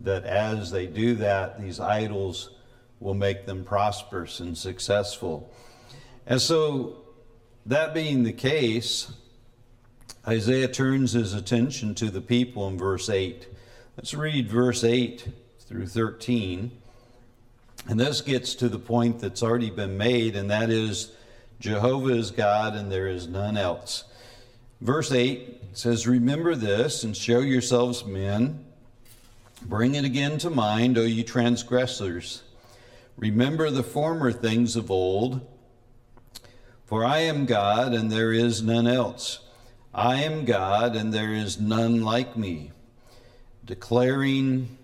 that 0.00 0.24
as 0.24 0.72
they 0.72 0.86
do 0.86 1.14
that, 1.16 1.60
these 1.60 1.78
idols 1.78 2.50
will 2.98 3.14
make 3.14 3.46
them 3.46 3.64
prosperous 3.64 4.40
and 4.40 4.58
successful. 4.58 5.52
And 6.26 6.40
so, 6.40 7.04
that 7.66 7.94
being 7.94 8.24
the 8.24 8.32
case, 8.32 9.12
Isaiah 10.26 10.68
turns 10.68 11.12
his 11.12 11.34
attention 11.34 11.94
to 11.96 12.10
the 12.10 12.20
people 12.20 12.66
in 12.68 12.78
verse 12.78 13.08
8. 13.08 13.46
Let's 13.96 14.12
read 14.12 14.48
verse 14.48 14.82
8 14.82 15.28
through 15.60 15.86
13. 15.86 16.72
And 17.88 18.00
this 18.00 18.22
gets 18.22 18.56
to 18.56 18.68
the 18.68 18.78
point 18.78 19.20
that's 19.20 19.42
already 19.42 19.70
been 19.70 19.96
made, 19.96 20.34
and 20.34 20.50
that 20.50 20.68
is 20.68 21.12
Jehovah 21.60 22.14
is 22.14 22.32
God 22.32 22.74
and 22.74 22.90
there 22.90 23.06
is 23.06 23.28
none 23.28 23.56
else. 23.56 24.04
Verse 24.80 25.12
8 25.12 25.62
says, 25.74 26.08
Remember 26.08 26.56
this 26.56 27.04
and 27.04 27.16
show 27.16 27.38
yourselves 27.38 28.04
men. 28.04 28.64
Bring 29.62 29.94
it 29.94 30.04
again 30.04 30.38
to 30.38 30.50
mind, 30.50 30.98
O 30.98 31.02
ye 31.02 31.22
transgressors. 31.22 32.42
Remember 33.16 33.70
the 33.70 33.84
former 33.84 34.32
things 34.32 34.74
of 34.74 34.90
old. 34.90 35.40
For 36.84 37.04
I 37.04 37.20
am 37.20 37.46
God 37.46 37.94
and 37.94 38.10
there 38.10 38.32
is 38.32 38.60
none 38.60 38.88
else. 38.88 39.38
I 39.94 40.16
am 40.16 40.44
God 40.44 40.96
and 40.96 41.14
there 41.14 41.32
is 41.32 41.60
none 41.60 42.02
like 42.02 42.36
me, 42.36 42.72
declaring 43.64 44.76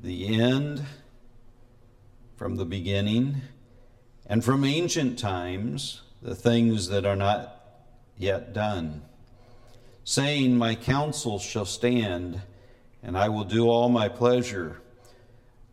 the 0.00 0.40
end 0.40 0.82
from 2.36 2.56
the 2.56 2.64
beginning 2.64 3.42
and 4.26 4.42
from 4.42 4.64
ancient 4.64 5.18
times 5.18 6.02
the 6.22 6.34
things 6.34 6.88
that 6.88 7.04
are 7.04 7.16
not 7.16 7.60
yet 8.16 8.52
done, 8.52 9.02
saying, 10.02 10.56
My 10.56 10.74
counsel 10.74 11.38
shall 11.38 11.66
stand, 11.66 12.40
and 13.02 13.18
I 13.18 13.28
will 13.28 13.44
do 13.44 13.68
all 13.68 13.88
my 13.88 14.08
pleasure. 14.08 14.80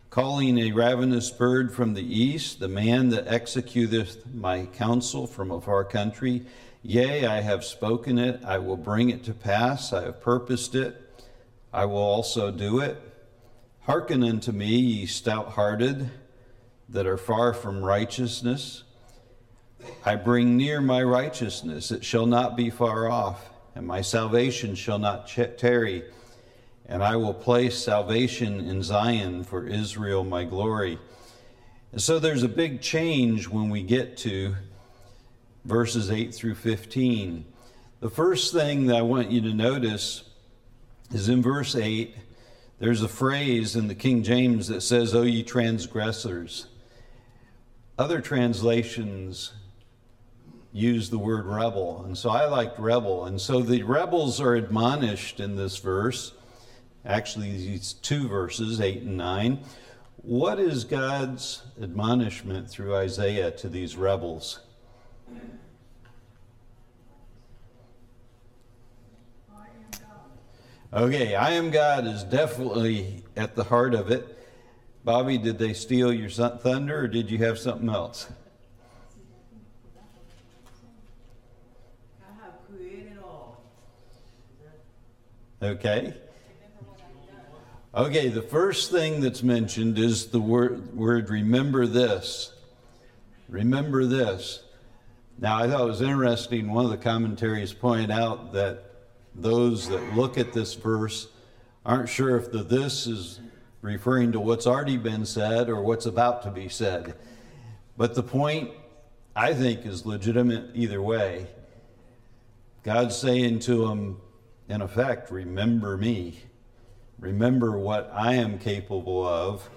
calling 0.09 0.59
a 0.59 0.71
ravenous 0.71 1.31
bird 1.31 1.73
from 1.73 1.95
the 1.95 2.21
east, 2.21 2.59
the 2.59 2.67
man 2.67 3.09
that 3.09 3.25
executeth 3.25 4.31
my 4.31 4.65
counsel 4.67 5.25
from 5.25 5.49
a 5.49 5.59
far 5.59 5.83
country. 5.83 6.45
Yea, 6.83 7.25
I 7.25 7.41
have 7.41 7.63
spoken 7.63 8.19
it, 8.19 8.39
I 8.45 8.59
will 8.59 8.77
bring 8.77 9.09
it 9.09 9.23
to 9.23 9.33
pass, 9.33 9.91
I 9.91 10.03
have 10.03 10.21
purposed 10.21 10.75
it, 10.75 11.02
I 11.73 11.85
will 11.85 11.97
also 11.97 12.51
do 12.51 12.79
it. 12.79 13.01
Hearken 13.81 14.23
unto 14.23 14.51
me, 14.51 14.75
ye 14.75 15.05
stout 15.07 15.49
hearted, 15.49 16.11
that 16.87 17.07
are 17.07 17.17
far 17.17 17.51
from 17.53 17.83
righteousness. 17.83 18.83
I 20.05 20.15
bring 20.15 20.55
near 20.55 20.79
my 20.79 21.01
righteousness, 21.01 21.91
it 21.91 22.05
shall 22.05 22.27
not 22.27 22.55
be 22.55 22.69
far 22.69 23.09
off, 23.09 23.49
and 23.75 23.87
my 23.87 24.01
salvation 24.01 24.75
shall 24.75 24.99
not 24.99 25.27
tarry. 25.27 26.03
And 26.85 27.01
I 27.01 27.15
will 27.15 27.33
place 27.33 27.77
salvation 27.77 28.59
in 28.59 28.83
Zion 28.83 29.43
for 29.43 29.65
Israel, 29.65 30.23
my 30.23 30.43
glory. 30.43 30.99
And 31.91 32.01
so 32.01 32.19
there's 32.19 32.43
a 32.43 32.49
big 32.49 32.81
change 32.81 33.47
when 33.47 33.69
we 33.69 33.81
get 33.81 34.15
to 34.17 34.55
verses 35.65 36.11
8 36.11 36.35
through 36.35 36.55
15. 36.55 37.45
The 37.99 38.09
first 38.09 38.53
thing 38.53 38.87
that 38.87 38.97
I 38.97 39.01
want 39.01 39.31
you 39.31 39.41
to 39.41 39.53
notice 39.53 40.23
is 41.13 41.29
in 41.29 41.41
verse 41.41 41.75
8, 41.75 42.15
there's 42.79 43.01
a 43.01 43.07
phrase 43.07 43.75
in 43.75 43.87
the 43.87 43.95
King 43.95 44.23
James 44.23 44.67
that 44.67 44.81
says, 44.81 45.15
O 45.15 45.21
ye 45.21 45.43
transgressors. 45.43 46.67
Other 47.97 48.19
translations 48.19 49.53
use 50.73 51.11
the 51.11 51.19
word 51.19 51.45
rebel, 51.45 52.03
and 52.03 52.17
so 52.17 52.31
I 52.31 52.45
liked 52.45 52.79
rebel. 52.79 53.25
And 53.25 53.39
so 53.39 53.61
the 53.61 53.83
rebels 53.83 54.41
are 54.41 54.55
admonished 54.55 55.39
in 55.39 55.55
this 55.55 55.77
verse, 55.77 56.33
actually, 57.05 57.51
these 57.51 57.93
two 57.93 58.27
verses, 58.27 58.81
8 58.81 59.03
and 59.03 59.17
9. 59.17 59.59
What 60.23 60.59
is 60.59 60.83
God's 60.83 61.61
admonishment 61.81 62.69
through 62.69 62.95
Isaiah 62.95 63.51
to 63.51 63.69
these 63.69 63.95
rebels? 63.95 64.61
I 69.53 69.65
am 69.65 69.91
God. 69.91 69.99
Okay, 70.93 71.33
I 71.33 71.53
am 71.53 71.71
God 71.71 72.05
is 72.05 72.23
definitely 72.23 73.23
at 73.35 73.55
the 73.55 73.63
heart 73.63 73.95
of 73.95 74.11
it. 74.11 74.37
Bobby, 75.03 75.39
did 75.39 75.57
they 75.57 75.73
steal 75.73 76.13
your 76.13 76.29
thunder 76.29 76.99
or 76.99 77.07
did 77.07 77.31
you 77.31 77.39
have 77.39 77.57
something 77.57 77.89
else? 77.89 78.27
I 82.21 82.43
have 82.45 82.53
created 82.69 83.17
all. 83.23 83.59
Okay. 85.63 86.13
Okay, 87.95 88.27
the 88.27 88.43
first 88.43 88.91
thing 88.91 89.19
that's 89.19 89.41
mentioned 89.41 89.97
is 89.97 90.27
the 90.27 90.39
word, 90.39 90.95
word 90.95 91.27
remember 91.31 91.87
this. 91.87 92.53
Remember 93.49 94.05
this. 94.05 94.63
Now, 95.39 95.57
I 95.57 95.67
thought 95.67 95.81
it 95.81 95.87
was 95.87 96.01
interesting. 96.03 96.71
One 96.71 96.85
of 96.85 96.91
the 96.91 96.97
commentaries 96.97 97.73
pointed 97.73 98.11
out 98.11 98.53
that 98.53 98.92
those 99.35 99.89
that 99.89 100.15
look 100.15 100.37
at 100.37 100.53
this 100.53 100.73
verse 100.73 101.27
aren't 101.85 102.09
sure 102.09 102.37
if 102.37 102.51
the 102.51 102.63
this 102.63 103.07
is 103.07 103.39
referring 103.81 104.31
to 104.31 104.39
what's 104.39 104.65
already 104.65 104.97
been 104.97 105.25
said 105.25 105.69
or 105.69 105.81
what's 105.81 106.05
about 106.05 106.43
to 106.43 106.51
be 106.51 106.69
said. 106.69 107.15
But 107.97 108.15
the 108.15 108.23
point, 108.23 108.71
I 109.35 109.53
think, 109.53 109.85
is 109.85 110.05
legitimate 110.05 110.71
either 110.73 111.01
way. 111.01 111.47
God's 112.83 113.15
saying 113.15 113.59
to 113.59 113.87
them, 113.87 114.21
in 114.69 114.81
effect, 114.81 115.31
remember 115.31 115.97
me. 115.97 116.39
Remember 117.19 117.77
what 117.77 118.11
I 118.13 118.33
am 118.35 118.59
capable 118.59 119.25
of. 119.25 119.69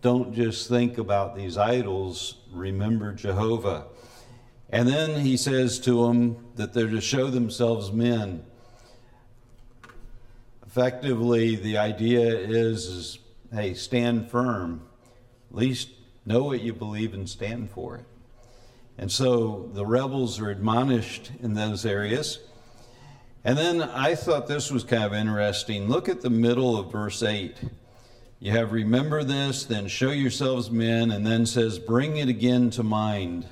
Don't 0.00 0.34
just 0.34 0.68
think 0.68 0.98
about 0.98 1.36
these 1.36 1.56
idols, 1.56 2.36
remember 2.52 3.12
Jehovah. 3.12 3.86
And 4.72 4.88
then 4.88 5.20
he 5.20 5.36
says 5.36 5.78
to 5.80 6.06
them 6.06 6.46
that 6.56 6.72
they're 6.72 6.88
to 6.88 7.02
show 7.02 7.28
themselves 7.28 7.92
men. 7.92 8.42
Effectively, 10.66 11.56
the 11.56 11.76
idea 11.76 12.22
is, 12.22 12.86
is 12.86 13.18
hey, 13.52 13.74
stand 13.74 14.30
firm. 14.30 14.80
At 15.50 15.56
least 15.56 15.90
know 16.24 16.44
what 16.44 16.62
you 16.62 16.72
believe 16.72 17.12
and 17.12 17.28
stand 17.28 17.70
for 17.70 17.96
it. 17.96 18.06
And 18.96 19.12
so 19.12 19.68
the 19.74 19.84
rebels 19.84 20.40
are 20.40 20.48
admonished 20.48 21.30
in 21.42 21.52
those 21.52 21.84
areas. 21.84 22.38
And 23.44 23.58
then 23.58 23.82
I 23.82 24.14
thought 24.14 24.46
this 24.46 24.70
was 24.70 24.84
kind 24.84 25.04
of 25.04 25.12
interesting. 25.12 25.88
Look 25.88 26.08
at 26.08 26.22
the 26.22 26.30
middle 26.30 26.78
of 26.78 26.90
verse 26.90 27.22
8. 27.22 27.56
You 28.38 28.52
have 28.52 28.72
remember 28.72 29.22
this, 29.22 29.64
then 29.64 29.86
show 29.86 30.10
yourselves 30.10 30.70
men, 30.70 31.10
and 31.10 31.26
then 31.26 31.44
says, 31.44 31.78
bring 31.78 32.16
it 32.16 32.28
again 32.28 32.70
to 32.70 32.82
mind. 32.82 33.46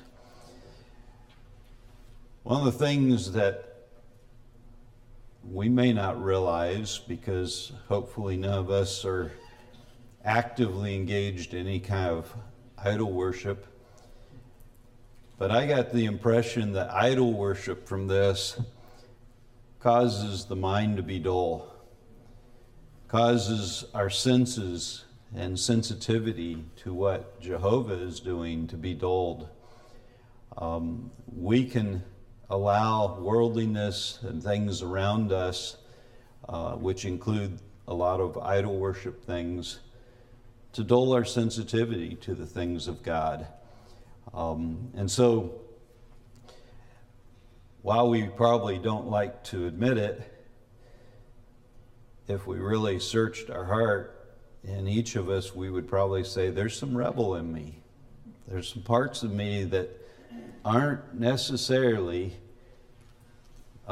One 2.43 2.65
of 2.67 2.73
the 2.73 2.85
things 2.85 3.33
that 3.33 3.85
we 5.47 5.69
may 5.69 5.93
not 5.93 6.21
realize, 6.21 6.97
because 6.97 7.71
hopefully 7.87 8.35
none 8.35 8.57
of 8.57 8.71
us 8.71 9.05
are 9.05 9.31
actively 10.25 10.95
engaged 10.95 11.53
in 11.53 11.67
any 11.67 11.79
kind 11.79 12.09
of 12.09 12.35
idol 12.83 13.11
worship, 13.11 13.67
but 15.37 15.51
I 15.51 15.67
got 15.67 15.93
the 15.93 16.05
impression 16.05 16.73
that 16.73 16.91
idol 16.91 17.31
worship 17.31 17.87
from 17.87 18.07
this 18.07 18.59
causes 19.79 20.45
the 20.45 20.55
mind 20.55 20.97
to 20.97 21.03
be 21.03 21.19
dull, 21.19 21.71
causes 23.07 23.85
our 23.93 24.09
senses 24.09 25.05
and 25.35 25.59
sensitivity 25.59 26.63
to 26.77 26.91
what 26.91 27.39
Jehovah 27.39 28.01
is 28.01 28.19
doing 28.19 28.65
to 28.65 28.77
be 28.77 28.95
dulled. 28.95 29.47
Um, 30.57 31.11
we 31.31 31.65
can 31.65 32.03
allow 32.51 33.17
worldliness 33.17 34.19
and 34.23 34.43
things 34.43 34.81
around 34.81 35.31
us, 35.31 35.77
uh, 36.49 36.73
which 36.73 37.05
include 37.05 37.59
a 37.87 37.93
lot 37.93 38.19
of 38.19 38.37
idol 38.37 38.77
worship 38.77 39.25
things, 39.25 39.79
to 40.73 40.83
dull 40.83 41.13
our 41.13 41.23
sensitivity 41.23 42.15
to 42.15 42.35
the 42.35 42.45
things 42.45 42.89
of 42.89 43.01
God. 43.03 43.47
Um, 44.33 44.91
and 44.95 45.09
so, 45.09 45.61
while 47.81 48.09
we 48.09 48.27
probably 48.27 48.77
don't 48.77 49.07
like 49.07 49.43
to 49.45 49.65
admit 49.65 49.97
it, 49.97 50.21
if 52.27 52.45
we 52.45 52.59
really 52.59 52.99
searched 52.99 53.49
our 53.49 53.65
heart, 53.65 54.17
in 54.63 54.87
each 54.87 55.15
of 55.15 55.29
us, 55.29 55.55
we 55.55 55.69
would 55.69 55.87
probably 55.87 56.23
say, 56.23 56.51
There's 56.51 56.77
some 56.77 56.95
rebel 56.95 57.35
in 57.35 57.51
me. 57.51 57.79
There's 58.47 58.71
some 58.71 58.83
parts 58.83 59.23
of 59.23 59.31
me 59.31 59.63
that 59.65 59.89
aren't 60.63 61.15
necessarily 61.19 62.37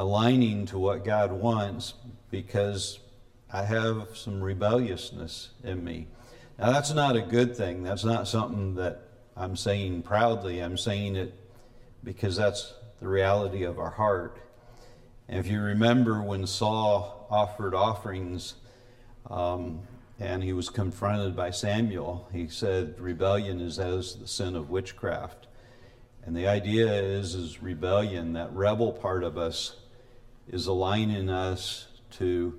aligning 0.00 0.64
to 0.64 0.78
what 0.78 1.04
God 1.04 1.30
wants 1.30 1.92
because 2.30 3.00
I 3.52 3.64
have 3.64 4.16
some 4.16 4.40
rebelliousness 4.40 5.50
in 5.62 5.84
me. 5.84 6.06
Now, 6.58 6.72
that's 6.72 6.94
not 6.94 7.16
a 7.16 7.20
good 7.20 7.54
thing. 7.54 7.82
That's 7.82 8.02
not 8.02 8.26
something 8.26 8.76
that 8.76 9.02
I'm 9.36 9.56
saying 9.56 10.04
proudly. 10.04 10.60
I'm 10.60 10.78
saying 10.78 11.16
it 11.16 11.34
because 12.02 12.34
that's 12.34 12.72
the 13.00 13.08
reality 13.08 13.64
of 13.64 13.78
our 13.78 13.90
heart. 13.90 14.38
And 15.28 15.38
if 15.38 15.48
you 15.48 15.60
remember 15.60 16.22
when 16.22 16.46
Saul 16.46 17.26
offered 17.30 17.74
offerings 17.74 18.54
um, 19.28 19.80
and 20.18 20.42
he 20.42 20.54
was 20.54 20.70
confronted 20.70 21.36
by 21.36 21.50
Samuel, 21.50 22.26
he 22.32 22.48
said, 22.48 22.98
Rebellion 22.98 23.60
is 23.60 23.78
as 23.78 24.16
the 24.16 24.26
sin 24.26 24.56
of 24.56 24.70
witchcraft. 24.70 25.46
And 26.24 26.34
the 26.34 26.46
idea 26.46 26.90
is, 26.90 27.34
is 27.34 27.62
rebellion, 27.62 28.32
that 28.32 28.50
rebel 28.54 28.92
part 28.92 29.24
of 29.24 29.36
us 29.36 29.76
is 30.52 30.66
aligning 30.66 31.28
us 31.28 31.86
to 32.10 32.58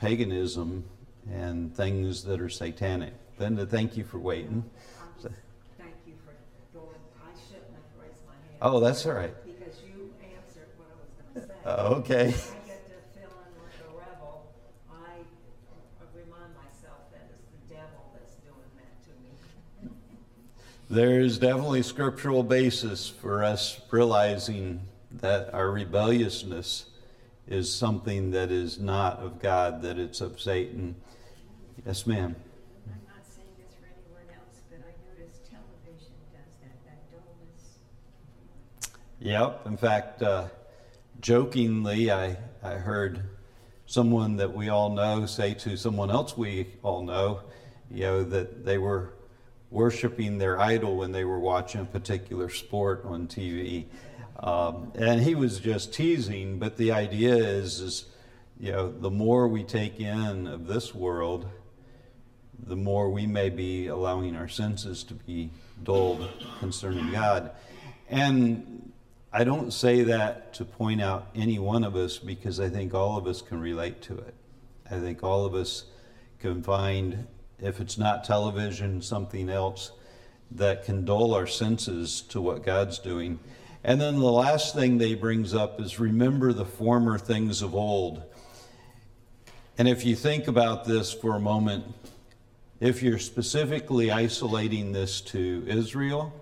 paganism 0.00 0.84
and 1.30 1.74
things 1.74 2.24
that 2.24 2.40
are 2.40 2.48
satanic. 2.48 3.12
Linda, 3.38 3.66
thank 3.66 3.96
you 3.96 4.04
for 4.04 4.18
waiting. 4.18 4.64
I'm 5.00 5.30
thank 5.78 5.94
you 6.06 6.14
for 6.24 6.34
going, 6.78 6.96
I 7.20 7.32
shouldn't 7.46 7.74
have 7.74 8.00
raised 8.00 8.20
my 8.26 8.32
hand. 8.32 8.58
Oh, 8.62 8.80
that's 8.80 9.04
all 9.06 9.12
right. 9.12 9.34
Because 9.44 9.80
you 9.82 10.12
answered 10.22 10.68
what 10.76 10.88
I 10.90 10.96
was 11.00 11.10
gonna 11.34 11.46
say. 11.46 11.54
Uh, 11.64 11.94
okay. 11.98 12.20
I 12.20 12.66
get 12.66 12.88
to 12.88 13.18
feeling 13.18 13.52
like 13.60 13.80
a 13.80 13.98
rebel, 13.98 14.46
I 14.90 15.24
remind 16.14 16.54
myself 16.54 17.00
that 17.12 17.28
it's 17.34 17.48
the 17.50 17.74
devil 17.74 18.12
that's 18.14 18.36
doing 18.36 18.70
that 18.76 19.04
to 19.04 19.88
me. 19.88 19.94
There's 20.88 21.38
definitely 21.38 21.82
scriptural 21.82 22.42
basis 22.42 23.08
for 23.08 23.44
us 23.44 23.80
realizing 23.90 24.80
that 25.20 25.52
our 25.52 25.70
rebelliousness 25.70 26.86
is 27.46 27.72
something 27.72 28.30
that 28.30 28.50
is 28.50 28.78
not 28.78 29.18
of 29.18 29.40
God, 29.40 29.82
that 29.82 29.98
it's 29.98 30.20
of 30.20 30.40
Satan. 30.40 30.96
Yes, 31.84 32.06
ma'am. 32.06 32.34
I'm 32.86 32.94
not 33.06 33.24
saying 33.26 33.48
this 33.58 33.74
for 33.74 33.86
anyone 33.86 34.34
else, 34.34 34.62
but 34.70 34.80
I 34.80 34.92
notice 35.10 35.38
television 35.50 36.12
does 36.32 36.54
that, 36.62 36.84
that 36.86 37.10
dullness. 37.10 37.78
Yep. 39.20 39.66
In 39.66 39.76
fact, 39.76 40.22
uh, 40.22 40.48
jokingly, 41.20 42.10
I, 42.10 42.36
I 42.62 42.74
heard 42.74 43.22
someone 43.86 44.36
that 44.36 44.54
we 44.54 44.70
all 44.70 44.90
know 44.90 45.26
say 45.26 45.54
to 45.54 45.76
someone 45.76 46.10
else 46.10 46.36
we 46.36 46.68
all 46.82 47.02
know, 47.02 47.40
you 47.90 48.02
know, 48.02 48.24
that 48.24 48.64
they 48.64 48.78
were 48.78 49.12
worshiping 49.70 50.38
their 50.38 50.60
idol 50.60 50.96
when 50.96 51.12
they 51.12 51.24
were 51.24 51.38
watching 51.38 51.80
a 51.80 51.84
particular 51.84 52.48
sport 52.48 53.04
on 53.04 53.26
TV. 53.26 53.84
Um, 54.44 54.92
and 54.94 55.22
he 55.22 55.34
was 55.34 55.58
just 55.58 55.94
teasing, 55.94 56.58
but 56.58 56.76
the 56.76 56.92
idea 56.92 57.34
is, 57.34 57.80
is, 57.80 58.04
you 58.60 58.72
know, 58.72 58.92
the 58.92 59.10
more 59.10 59.48
we 59.48 59.64
take 59.64 59.98
in 59.98 60.46
of 60.46 60.66
this 60.66 60.94
world, 60.94 61.48
the 62.66 62.76
more 62.76 63.08
we 63.08 63.26
may 63.26 63.48
be 63.48 63.86
allowing 63.86 64.36
our 64.36 64.46
senses 64.48 65.02
to 65.04 65.14
be 65.14 65.48
dulled 65.82 66.28
concerning 66.60 67.10
God. 67.10 67.52
And 68.10 68.92
I 69.32 69.44
don't 69.44 69.72
say 69.72 70.02
that 70.02 70.52
to 70.54 70.66
point 70.66 71.00
out 71.00 71.28
any 71.34 71.58
one 71.58 71.82
of 71.82 71.96
us 71.96 72.18
because 72.18 72.60
I 72.60 72.68
think 72.68 72.92
all 72.92 73.16
of 73.16 73.26
us 73.26 73.40
can 73.40 73.60
relate 73.60 74.02
to 74.02 74.18
it. 74.18 74.34
I 74.90 74.98
think 74.98 75.22
all 75.22 75.46
of 75.46 75.54
us 75.54 75.84
can 76.38 76.62
find, 76.62 77.26
if 77.60 77.80
it's 77.80 77.96
not 77.96 78.24
television, 78.24 79.00
something 79.00 79.48
else 79.48 79.90
that 80.50 80.84
can 80.84 81.06
dull 81.06 81.32
our 81.32 81.46
senses 81.46 82.20
to 82.28 82.42
what 82.42 82.62
God's 82.62 82.98
doing. 82.98 83.40
And 83.84 84.00
then 84.00 84.18
the 84.18 84.32
last 84.32 84.74
thing 84.74 84.96
they 84.96 85.14
brings 85.14 85.54
up 85.54 85.78
is 85.78 86.00
remember 86.00 86.54
the 86.54 86.64
former 86.64 87.18
things 87.18 87.60
of 87.60 87.74
old. 87.74 88.22
And 89.76 89.86
if 89.86 90.06
you 90.06 90.16
think 90.16 90.48
about 90.48 90.86
this 90.86 91.12
for 91.12 91.36
a 91.36 91.40
moment, 91.40 91.84
if 92.80 93.02
you're 93.02 93.18
specifically 93.18 94.10
isolating 94.10 94.92
this 94.92 95.20
to 95.20 95.64
Israel, 95.66 96.32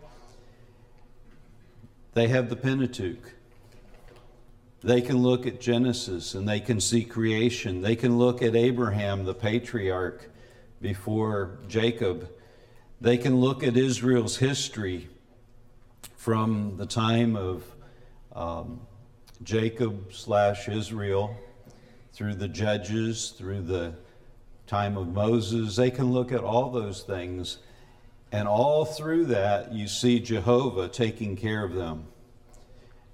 they 2.15 2.29
have 2.29 2.49
the 2.49 2.55
Pentateuch. 2.55 3.35
They 4.85 5.01
can 5.01 5.19
look 5.19 5.45
at 5.45 5.61
Genesis 5.61 6.35
and 6.35 6.49
they 6.49 6.61
can 6.61 6.81
see 6.81 7.03
creation. 7.03 7.83
They 7.83 7.97
can 7.97 8.19
look 8.19 8.41
at 8.41 8.55
Abraham, 8.55 9.25
the 9.25 9.35
patriarch, 9.35 10.31
before 10.81 11.59
Jacob. 11.67 12.29
They 13.01 13.19
can 13.19 13.41
look 13.41 13.65
at 13.65 13.77
Israel's 13.77 14.37
history 14.37 15.09
from 16.23 16.77
the 16.77 16.87
time 16.87 17.35
of 17.35 17.65
um, 18.33 18.81
Jacob 19.43 20.15
slash 20.15 20.69
Israel 20.69 21.37
through 22.13 22.37
the 22.37 22.47
judges, 22.47 23.31
through 23.31 23.63
the 23.63 23.93
time 24.69 24.97
of 24.97 25.09
Moses. 25.09 25.75
They 25.75 25.91
can 25.91 26.13
look 26.13 26.31
at 26.31 26.45
all 26.45 26.71
those 26.71 27.03
things 27.03 27.59
and 28.31 28.47
all 28.47 28.85
through 28.85 29.27
that, 29.27 29.73
you 29.73 29.89
see 29.89 30.21
Jehovah 30.21 30.87
taking 30.87 31.35
care 31.35 31.65
of 31.65 31.75
them. 31.75 32.07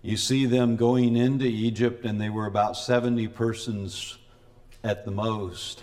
You 0.02 0.18
see 0.18 0.44
them 0.44 0.76
going 0.76 1.16
into 1.16 1.46
Egypt, 1.46 2.04
and 2.04 2.20
they 2.20 2.28
were 2.28 2.44
about 2.44 2.76
70 2.76 3.26
persons 3.28 4.18
at 4.84 5.06
the 5.06 5.10
most. 5.10 5.82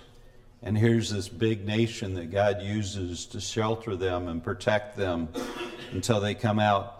And 0.61 0.77
here's 0.77 1.09
this 1.09 1.27
big 1.27 1.65
nation 1.65 2.13
that 2.13 2.29
God 2.29 2.61
uses 2.61 3.25
to 3.27 3.41
shelter 3.41 3.95
them 3.95 4.27
and 4.27 4.43
protect 4.43 4.95
them 4.95 5.29
until 5.91 6.21
they 6.21 6.35
come 6.35 6.59
out. 6.59 6.94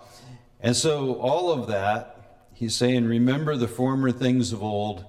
And 0.65 0.75
so, 0.75 1.13
all 1.21 1.51
of 1.51 1.67
that, 1.67 2.39
he's 2.55 2.73
saying, 2.73 3.05
remember 3.05 3.55
the 3.55 3.67
former 3.67 4.11
things 4.11 4.51
of 4.51 4.63
old. 4.63 5.05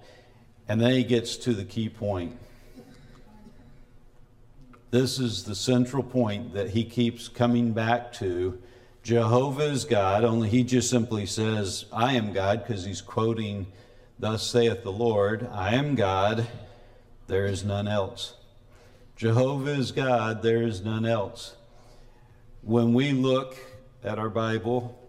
And 0.68 0.82
then 0.82 0.90
he 0.90 1.02
gets 1.02 1.38
to 1.38 1.54
the 1.54 1.64
key 1.64 1.88
point. 1.88 2.38
This 4.90 5.18
is 5.18 5.44
the 5.44 5.54
central 5.54 6.02
point 6.02 6.52
that 6.52 6.68
he 6.68 6.84
keeps 6.84 7.28
coming 7.28 7.72
back 7.72 8.12
to. 8.14 8.60
Jehovah 9.02 9.70
is 9.70 9.86
God, 9.86 10.24
only 10.24 10.50
he 10.50 10.62
just 10.62 10.90
simply 10.90 11.24
says, 11.24 11.86
I 11.90 12.12
am 12.16 12.34
God, 12.34 12.62
because 12.62 12.84
he's 12.84 13.00
quoting, 13.00 13.66
Thus 14.18 14.46
saith 14.46 14.82
the 14.82 14.92
Lord, 14.92 15.48
I 15.50 15.74
am 15.74 15.94
God, 15.94 16.46
there 17.28 17.46
is 17.46 17.64
none 17.64 17.88
else. 17.88 18.34
Jehovah 19.16 19.72
is 19.72 19.90
God, 19.90 20.42
there 20.42 20.64
is 20.64 20.84
none 20.84 21.06
else. 21.06 21.56
When 22.60 22.92
we 22.92 23.12
look 23.12 23.56
at 24.04 24.18
our 24.18 24.28
Bible, 24.28 25.02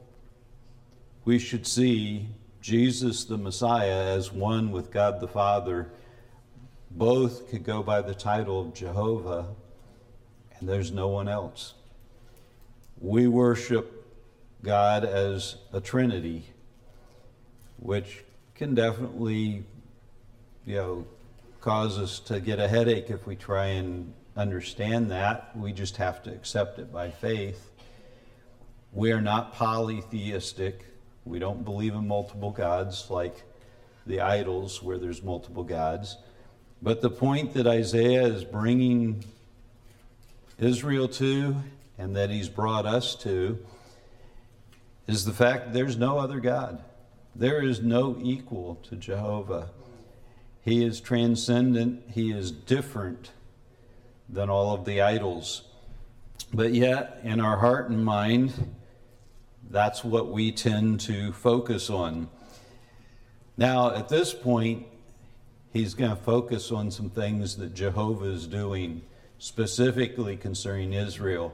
we 1.28 1.38
should 1.38 1.68
see 1.68 2.26
Jesus 2.62 3.26
the 3.26 3.38
Messiah 3.38 4.16
as 4.16 4.32
one 4.32 4.72
with 4.72 4.90
God 4.92 5.20
the 5.20 5.28
Father. 5.28 5.92
Both 6.90 7.50
could 7.50 7.66
go 7.66 7.84
by 7.84 8.02
the 8.02 8.16
title 8.16 8.62
of 8.62 8.74
Jehovah 8.74 9.50
and 10.58 10.70
there's 10.70 10.90
no 10.90 11.10
one 11.10 11.28
else. 11.28 11.74
We 13.02 13.28
worship 13.28 14.08
God 14.64 15.04
as 15.04 15.58
a 15.74 15.82
Trinity, 15.82 16.46
which 17.76 18.24
can 18.56 18.74
definitely, 18.74 19.66
you 20.66 20.76
know, 20.76 21.08
cause 21.60 22.00
us 22.00 22.20
to 22.20 22.40
get 22.40 22.58
a 22.58 22.70
headache 22.70 23.10
if 23.10 23.28
we 23.28 23.36
try 23.36 23.66
and 23.66 24.14
understand 24.38 25.12
that. 25.12 25.52
We 25.58 25.74
just 25.74 25.98
have 25.98 26.24
to 26.24 26.32
accept 26.32 26.80
it 26.80 26.94
by 26.94 27.12
faith. 27.12 27.70
We 28.94 29.12
are 29.12 29.22
not 29.22 29.54
polytheistic. 29.54 30.86
We 31.28 31.40
don't 31.40 31.66
believe 31.66 31.94
in 31.94 32.08
multiple 32.08 32.52
gods 32.52 33.08
like 33.10 33.44
the 34.06 34.22
idols 34.22 34.82
where 34.82 34.98
there's 34.98 35.22
multiple 35.22 35.64
gods. 35.64 36.18
But 36.82 37.02
the 37.02 37.10
point 37.10 37.54
that 37.56 37.68
Isaiah 37.68 38.24
is 38.24 38.46
bringing 38.46 39.26
Israel 40.58 41.10
to 41.10 41.58
and 41.98 42.16
that 42.16 42.30
he's 42.30 42.48
brought 42.48 42.86
us 42.86 43.16
to 43.16 43.60
is 45.06 45.26
the 45.26 45.34
fact 45.34 45.74
there's 45.74 45.98
no 45.98 46.18
other 46.18 46.40
God. 46.40 46.82
There 47.36 47.62
is 47.62 47.82
no 47.82 48.18
equal 48.22 48.76
to 48.90 48.96
Jehovah. 48.96 49.70
He 50.62 50.84
is 50.84 51.02
transcendent, 51.02 52.04
he 52.12 52.32
is 52.32 52.52
different 52.52 53.32
than 54.30 54.50
all 54.50 54.74
of 54.74 54.86
the 54.86 55.02
idols. 55.02 55.64
But 56.54 56.74
yet, 56.74 57.20
in 57.24 57.40
our 57.42 57.58
heart 57.58 57.90
and 57.90 58.04
mind, 58.04 58.54
that's 59.78 60.04
what 60.04 60.30
we 60.30 60.52
tend 60.52 61.00
to 61.00 61.32
focus 61.32 61.92
on. 61.92 62.28
Now, 63.58 63.94
at 63.94 64.10
this 64.10 64.34
point, 64.34 64.88
he's 65.72 65.94
going 65.94 66.10
to 66.10 66.16
focus 66.18 66.72
on 66.72 66.90
some 66.90 67.12
things 67.12 67.58
that 67.58 67.76
Jehovah 67.76 68.26
is 68.26 68.48
doing 68.48 69.04
specifically 69.38 70.36
concerning 70.36 70.94
Israel. 70.94 71.54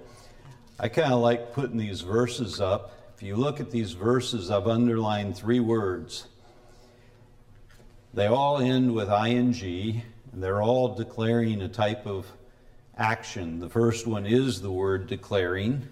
I 0.79 0.87
kind 0.87 1.11
of 1.11 1.19
like 1.19 1.51
putting 1.51 1.75
these 1.75 1.99
verses 1.99 2.61
up. 2.61 2.97
If 3.13 3.23
you 3.23 3.35
look 3.35 3.59
at 3.59 3.71
these 3.71 3.91
verses, 3.91 4.49
I've 4.49 4.67
underlined 4.67 5.35
three 5.35 5.59
words. 5.59 6.27
They 8.13 8.27
all 8.27 8.59
end 8.59 8.95
with 8.95 9.09
ing, 9.09 10.01
and 10.31 10.41
they're 10.41 10.61
all 10.61 10.95
declaring 10.95 11.61
a 11.61 11.67
type 11.67 12.07
of 12.07 12.25
action. 12.97 13.59
The 13.59 13.69
first 13.69 14.07
one 14.07 14.25
is 14.25 14.61
the 14.61 14.71
word 14.71 15.07
declaring, 15.07 15.89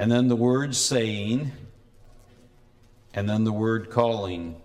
and 0.00 0.10
then 0.10 0.28
the 0.28 0.36
word 0.36 0.74
saying, 0.74 1.52
and 3.12 3.28
then 3.28 3.44
the 3.44 3.52
word 3.52 3.90
calling. 3.90 4.56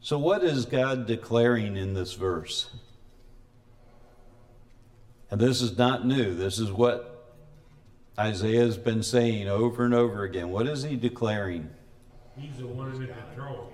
So, 0.00 0.20
what 0.20 0.44
is 0.44 0.66
God 0.66 1.04
declaring 1.08 1.76
in 1.76 1.94
this 1.94 2.12
verse? 2.12 2.70
And 5.32 5.40
this 5.40 5.60
is 5.60 5.76
not 5.76 6.06
new. 6.06 6.32
This 6.32 6.60
is 6.60 6.70
what 6.70 7.34
Isaiah 8.16 8.60
has 8.60 8.78
been 8.78 9.02
saying 9.02 9.48
over 9.48 9.84
and 9.84 9.92
over 9.92 10.22
again. 10.22 10.50
What 10.50 10.68
is 10.68 10.84
he 10.84 10.94
declaring? 10.94 11.68
He's 12.36 12.58
the 12.58 12.68
one 12.68 12.92
in 12.94 13.08
control. 13.08 13.72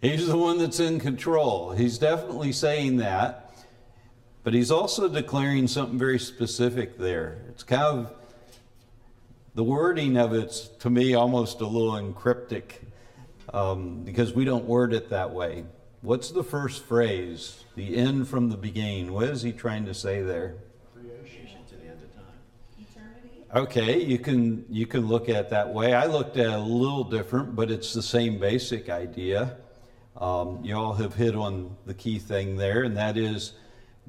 He's 0.00 0.28
the 0.28 0.38
one 0.38 0.58
that's 0.58 0.78
in 0.78 1.00
control. 1.00 1.72
He's 1.72 1.98
definitely 1.98 2.52
saying 2.52 2.98
that. 2.98 3.52
But 4.44 4.54
he's 4.54 4.70
also 4.70 5.08
declaring 5.08 5.66
something 5.66 5.98
very 5.98 6.20
specific 6.20 6.96
there. 6.96 7.42
It's 7.48 7.64
kind 7.64 7.82
of 7.82 8.21
the 9.54 9.62
wording 9.62 10.16
of 10.16 10.32
it's 10.32 10.68
to 10.78 10.88
me 10.88 11.14
almost 11.14 11.60
a 11.60 11.66
little 11.66 11.92
encryptic 11.92 12.76
um, 13.52 14.02
because 14.02 14.32
we 14.32 14.44
don't 14.44 14.64
word 14.64 14.94
it 14.94 15.10
that 15.10 15.30
way. 15.30 15.64
What's 16.00 16.30
the 16.30 16.42
first 16.42 16.84
phrase? 16.84 17.64
The 17.76 17.96
end 17.96 18.28
from 18.28 18.48
the 18.48 18.56
beginning. 18.56 19.12
What 19.12 19.28
is 19.28 19.42
he 19.42 19.52
trying 19.52 19.84
to 19.86 19.94
say 19.94 20.22
there? 20.22 20.56
Creation 20.94 21.58
to 21.68 21.76
the 21.76 21.84
end 21.84 22.02
of 22.02 22.14
time. 22.14 22.24
Eternity. 22.78 23.44
Okay, 23.54 24.02
you 24.02 24.18
can 24.18 24.64
you 24.70 24.86
can 24.86 25.06
look 25.06 25.28
at 25.28 25.36
it 25.36 25.50
that 25.50 25.72
way. 25.72 25.92
I 25.92 26.06
looked 26.06 26.38
at 26.38 26.46
it 26.46 26.52
a 26.52 26.58
little 26.58 27.04
different, 27.04 27.54
but 27.54 27.70
it's 27.70 27.92
the 27.92 28.02
same 28.02 28.38
basic 28.38 28.88
idea. 28.88 29.58
Um, 30.16 30.60
you 30.62 30.74
all 30.76 30.94
have 30.94 31.14
hit 31.14 31.36
on 31.36 31.76
the 31.84 31.94
key 31.94 32.18
thing 32.18 32.56
there, 32.56 32.84
and 32.84 32.96
that 32.96 33.16
is 33.16 33.52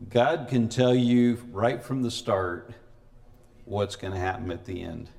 God 0.09 0.47
can 0.49 0.69
tell 0.69 0.95
you 0.95 1.37
right 1.51 1.83
from 1.83 2.01
the 2.01 2.11
start 2.11 2.71
what's 3.65 3.95
going 3.95 4.13
to 4.13 4.19
happen 4.19 4.51
at 4.51 4.65
the 4.65 4.81
end. 4.81 5.09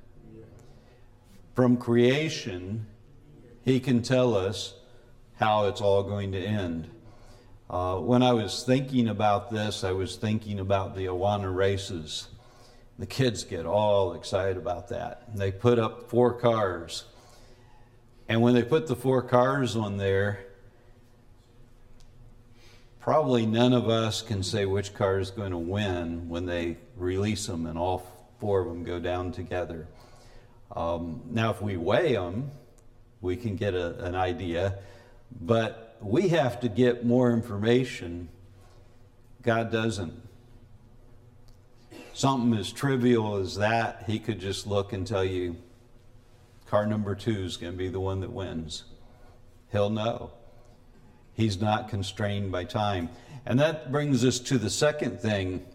From 1.55 1.77
creation, 1.77 2.85
He 3.63 3.79
can 3.79 4.01
tell 4.01 4.35
us 4.35 4.73
how 5.37 5.67
it's 5.67 5.79
all 5.79 6.03
going 6.03 6.33
to 6.33 6.37
end. 6.37 6.89
Uh, 7.69 7.95
when 7.95 8.21
I 8.21 8.33
was 8.33 8.63
thinking 8.63 9.07
about 9.07 9.49
this, 9.49 9.85
I 9.85 9.93
was 9.93 10.17
thinking 10.17 10.59
about 10.59 10.95
the 10.95 11.05
Awana 11.05 11.53
races. 11.55 12.27
The 12.99 13.05
kids 13.05 13.45
get 13.45 13.65
all 13.65 14.13
excited 14.13 14.57
about 14.57 14.89
that. 14.89 15.33
They 15.33 15.49
put 15.49 15.79
up 15.79 16.09
four 16.09 16.33
cars. 16.33 17.05
And 18.27 18.41
when 18.41 18.53
they 18.53 18.63
put 18.63 18.87
the 18.87 18.95
four 18.95 19.21
cars 19.21 19.77
on 19.77 19.95
there, 19.95 20.45
probably 22.99 23.45
none 23.45 23.71
of 23.71 23.87
us 23.87 24.21
can 24.21 24.43
say 24.43 24.65
which 24.65 24.93
car 24.93 25.19
is 25.19 25.31
going 25.31 25.51
to 25.51 25.57
win 25.57 26.27
when 26.27 26.45
they 26.45 26.77
release 26.97 27.47
them 27.47 27.65
and 27.65 27.77
all 27.77 28.05
four 28.39 28.59
of 28.59 28.67
them 28.67 28.83
go 28.83 28.99
down 28.99 29.31
together. 29.31 29.87
Um, 30.75 31.21
now, 31.29 31.51
if 31.51 31.61
we 31.61 31.77
weigh 31.77 32.13
them, 32.13 32.51
we 33.21 33.35
can 33.35 33.55
get 33.55 33.73
a, 33.73 34.03
an 34.03 34.15
idea, 34.15 34.79
but 35.39 35.97
we 36.01 36.29
have 36.29 36.59
to 36.61 36.69
get 36.69 37.05
more 37.05 37.31
information. 37.31 38.29
God 39.41 39.71
doesn't. 39.71 40.13
Something 42.13 42.57
as 42.59 42.71
trivial 42.71 43.37
as 43.37 43.55
that, 43.55 44.03
He 44.07 44.19
could 44.19 44.39
just 44.39 44.67
look 44.67 44.93
and 44.93 45.05
tell 45.07 45.23
you, 45.23 45.57
car 46.67 46.85
number 46.85 47.15
two 47.15 47.43
is 47.43 47.57
going 47.57 47.73
to 47.73 47.77
be 47.77 47.89
the 47.89 47.99
one 47.99 48.21
that 48.21 48.31
wins. 48.31 48.83
He'll 49.71 49.89
know. 49.89 50.31
He's 51.33 51.59
not 51.59 51.89
constrained 51.89 52.51
by 52.51 52.63
time. 52.63 53.09
And 53.45 53.59
that 53.59 53.91
brings 53.91 54.23
us 54.23 54.39
to 54.39 54.57
the 54.57 54.69
second 54.69 55.19
thing 55.19 55.65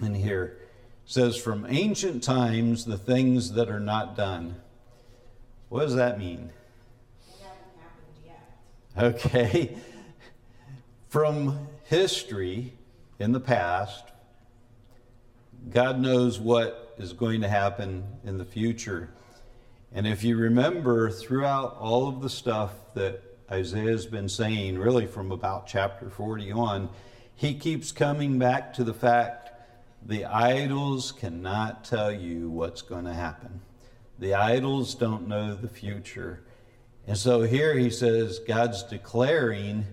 in 0.00 0.14
here. 0.14 0.58
Says, 1.06 1.36
From 1.36 1.66
ancient 1.68 2.22
times, 2.22 2.84
the 2.84 2.98
things 2.98 3.52
that 3.52 3.70
are 3.70 3.80
not 3.80 4.16
done. 4.16 4.56
What 5.68 5.82
does 5.82 5.94
that 5.94 6.18
mean? 6.18 6.50
Okay. 8.98 9.76
From 11.08 11.68
history 11.84 12.72
in 13.18 13.32
the 13.32 13.40
past, 13.40 14.04
God 15.70 16.00
knows 16.00 16.38
what 16.40 16.94
is 16.98 17.12
going 17.12 17.40
to 17.42 17.48
happen 17.48 18.04
in 18.24 18.38
the 18.38 18.44
future. 18.44 19.10
And 19.92 20.06
if 20.06 20.24
you 20.24 20.36
remember, 20.36 21.10
throughout 21.10 21.76
all 21.78 22.08
of 22.08 22.20
the 22.20 22.30
stuff 22.30 22.72
that 22.94 23.22
Isaiah's 23.50 24.06
been 24.06 24.28
saying, 24.28 24.78
really 24.78 25.06
from 25.06 25.30
about 25.30 25.66
chapter 25.66 26.10
40 26.10 26.52
on, 26.52 26.88
he 27.34 27.54
keeps 27.54 27.92
coming 27.92 28.38
back 28.38 28.74
to 28.74 28.84
the 28.84 28.94
fact 28.94 29.45
the 30.06 30.24
idols 30.24 31.10
cannot 31.10 31.84
tell 31.84 32.12
you 32.12 32.48
what's 32.48 32.80
going 32.80 33.04
to 33.06 33.12
happen. 33.12 33.60
The 34.20 34.34
idols 34.34 34.94
don't 34.94 35.26
know 35.26 35.56
the 35.56 35.68
future. 35.68 36.44
And 37.08 37.18
so 37.18 37.42
here 37.42 37.76
he 37.76 37.90
says 37.90 38.38
God's 38.38 38.84
declaring 38.84 39.84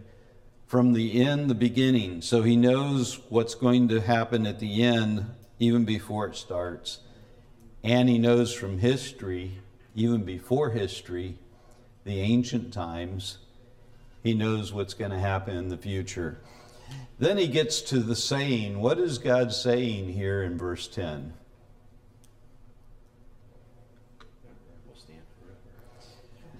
from 0.67 0.93
the 0.93 1.23
end 1.23 1.49
the 1.49 1.55
beginning. 1.55 2.21
So 2.21 2.43
he 2.43 2.55
knows 2.55 3.19
what's 3.29 3.55
going 3.55 3.87
to 3.87 4.01
happen 4.01 4.45
at 4.45 4.59
the 4.59 4.83
end 4.83 5.25
even 5.57 5.83
before 5.83 6.27
it 6.27 6.35
starts. 6.35 6.99
And 7.83 8.07
he 8.07 8.19
knows 8.19 8.53
from 8.53 8.77
history, 8.77 9.59
even 9.95 10.23
before 10.23 10.69
history, 10.69 11.37
the 12.03 12.21
ancient 12.21 12.71
times, 12.71 13.39
he 14.21 14.35
knows 14.35 14.71
what's 14.71 14.93
going 14.93 15.11
to 15.11 15.19
happen 15.19 15.57
in 15.57 15.69
the 15.69 15.77
future. 15.77 16.37
Then 17.19 17.37
he 17.37 17.47
gets 17.47 17.81
to 17.81 17.99
the 17.99 18.15
saying. 18.15 18.79
What 18.79 18.99
is 18.99 19.17
God 19.17 19.53
saying 19.53 20.09
here 20.09 20.43
in 20.43 20.57
verse 20.57 20.87
10? 20.87 21.33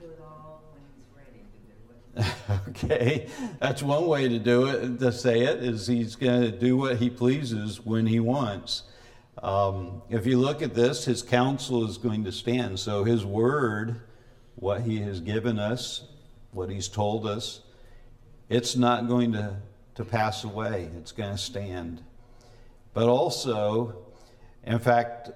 Do 0.02 0.08
it 0.08 0.20
all 0.22 0.64
when 0.74 1.26
he's 1.36 2.24
ready 2.24 2.26
to 2.26 2.26
do 2.26 2.56
it. 2.56 2.70
okay, 2.70 3.28
that's 3.60 3.84
one 3.84 4.08
way 4.08 4.30
to 4.30 4.40
do 4.40 4.68
it, 4.68 5.00
to 5.00 5.12
say 5.12 5.42
it, 5.42 5.64
is 5.64 5.88
he's 5.88 6.16
going 6.16 6.42
to 6.42 6.52
do 6.52 6.78
what 6.78 6.98
he 6.98 7.10
pleases 7.10 7.84
when 7.86 8.06
he 8.06 8.20
wants. 8.20 8.84
Um, 9.42 10.02
if 10.10 10.26
you 10.26 10.40
look 10.40 10.62
at 10.62 10.74
this, 10.74 11.06
his 11.06 11.22
counsel 11.22 11.88
is 11.90 11.98
going 11.98 12.24
to 12.26 12.32
stand. 12.32 12.80
So 12.80 13.04
his 13.04 13.26
word, 13.26 14.02
what 14.56 14.82
he 14.82 15.02
has 15.02 15.20
given 15.20 15.60
us, 15.60 16.06
what 16.52 16.70
he's 16.70 16.88
told 16.88 17.26
us, 17.26 17.62
it's 18.50 18.76
not 18.76 19.08
going 19.08 19.34
to, 19.34 19.58
to 19.96 20.06
pass 20.06 20.44
away. 20.44 20.90
It's 20.98 21.12
going 21.12 21.32
to 21.32 21.38
stand. 21.38 22.04
But 22.94 23.08
also, 23.08 24.04
in 24.64 24.80
fact, 24.80 25.32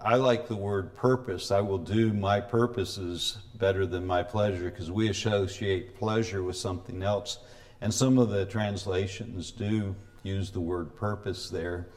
I 0.00 0.16
like 0.16 0.48
the 0.48 0.56
word 0.56 0.94
purpose. 0.94 1.50
I 1.50 1.60
will 1.60 1.78
do 1.78 2.12
my 2.12 2.40
purposes 2.40 3.38
better 3.54 3.86
than 3.86 4.06
my 4.06 4.22
pleasure 4.22 4.70
because 4.70 4.90
we 4.90 5.08
associate 5.08 5.96
pleasure 5.98 6.42
with 6.42 6.56
something 6.56 7.02
else. 7.02 7.38
And 7.80 7.92
some 7.92 8.18
of 8.18 8.28
the 8.28 8.46
translations 8.46 9.50
do 9.50 9.96
use 10.22 10.50
the 10.50 10.60
word 10.60 10.94
purpose 10.96 11.48
there. 11.48 11.88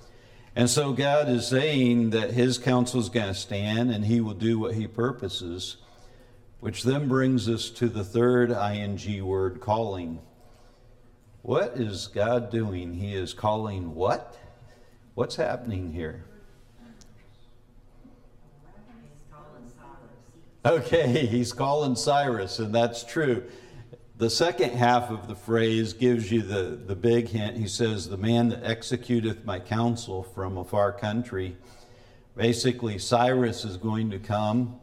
And 0.56 0.70
so 0.70 0.94
God 0.94 1.30
is 1.30 1.48
saying 1.48 2.10
that 2.12 2.32
his 2.32 2.58
counsel 2.58 3.00
is 3.00 3.10
going 3.10 3.28
to 3.28 3.34
stand 3.34 3.92
and 3.92 4.06
he 4.06 4.22
will 4.22 4.34
do 4.34 4.60
what 4.60 4.76
he 4.76 4.88
purposes, 4.88 5.78
which 6.60 6.84
then 6.84 7.08
brings 7.08 7.48
us 7.48 7.70
to 7.72 7.88
the 7.88 8.04
third 8.04 8.52
ing 8.52 9.26
word, 9.26 9.62
calling. 9.62 10.20
What 11.50 11.78
is 11.78 12.06
God 12.06 12.52
doing? 12.52 12.94
He 12.94 13.16
is 13.16 13.34
calling 13.34 13.96
what? 13.96 14.38
What's 15.16 15.36
happening 15.36 15.92
here? 15.92 16.24
Okay, 20.64 21.26
he's 21.26 21.52
calling 21.52 21.96
Cyrus, 21.96 22.60
and 22.60 22.72
that's 22.76 23.04
true. 23.04 23.44
The 24.18 24.30
second 24.30 24.74
half 24.74 25.10
of 25.10 25.28
the 25.28 25.34
phrase 25.34 25.94
gives 25.94 26.32
you 26.32 26.44
the, 26.44 26.80
the 26.86 26.96
big 26.96 27.30
hint. 27.30 27.58
He 27.58 27.68
says, 27.68 28.08
The 28.08 28.18
man 28.18 28.50
that 28.50 28.64
executeth 28.64 29.44
my 29.44 29.58
counsel 29.58 30.22
from 30.22 30.56
a 30.56 30.64
far 30.64 30.92
country. 30.92 31.58
Basically, 32.38 33.00
Cyrus 33.00 33.66
is 33.66 33.76
going 33.76 34.12
to 34.12 34.20
come 34.20 34.80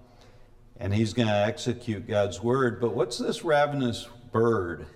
and 0.80 0.92
he's 0.92 1.12
going 1.12 1.28
to 1.28 1.46
execute 1.46 2.08
God's 2.08 2.42
word. 2.42 2.80
But 2.80 2.92
what's 2.92 3.18
this 3.18 3.44
ravenous 3.44 4.08
bird? 4.32 4.86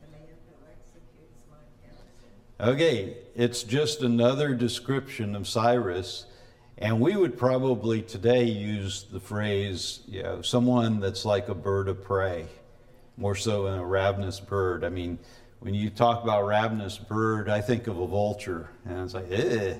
The 0.00 0.08
man 0.10 0.20
who 0.46 0.54
executes 0.70 1.40
my 1.50 1.56
counsel. 1.82 2.28
Okay, 2.60 3.16
it's 3.34 3.64
just 3.64 4.02
another 4.02 4.54
description 4.54 5.34
of 5.34 5.48
Cyrus. 5.48 6.26
And 6.78 7.00
we 7.00 7.16
would 7.16 7.36
probably 7.36 8.00
today 8.00 8.44
use 8.44 9.06
the 9.10 9.18
phrase, 9.18 10.00
you 10.06 10.22
know, 10.22 10.40
someone 10.40 11.00
that's 11.00 11.24
like 11.24 11.48
a 11.48 11.54
bird 11.54 11.88
of 11.88 12.04
prey, 12.04 12.46
more 13.16 13.34
so 13.34 13.64
than 13.64 13.80
a 13.80 13.84
ravenous 13.84 14.38
bird. 14.38 14.84
I 14.84 14.88
mean, 14.88 15.18
when 15.58 15.74
you 15.74 15.90
talk 15.90 16.22
about 16.22 16.46
ravenous 16.46 16.96
bird, 16.96 17.48
I 17.48 17.60
think 17.60 17.88
of 17.88 17.98
a 17.98 18.06
vulture, 18.06 18.70
and 18.84 19.00
it's 19.00 19.14
like, 19.14 19.32
eh, 19.32 19.78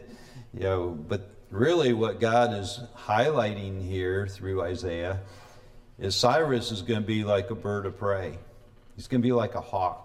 you 0.52 0.60
know. 0.60 0.90
But 0.90 1.30
really, 1.50 1.92
what 1.92 2.18
God 2.18 2.54
is 2.54 2.80
highlighting 2.96 3.86
here 3.86 4.26
through 4.26 4.62
Isaiah 4.62 5.20
is 5.98 6.16
Cyrus 6.16 6.72
is 6.72 6.82
going 6.82 7.00
to 7.00 7.06
be 7.06 7.22
like 7.22 7.50
a 7.50 7.54
bird 7.54 7.86
of 7.86 7.96
prey. 7.96 8.38
He's 8.96 9.06
going 9.06 9.20
to 9.22 9.26
be 9.26 9.32
like 9.32 9.54
a 9.54 9.60
hawk. 9.60 10.03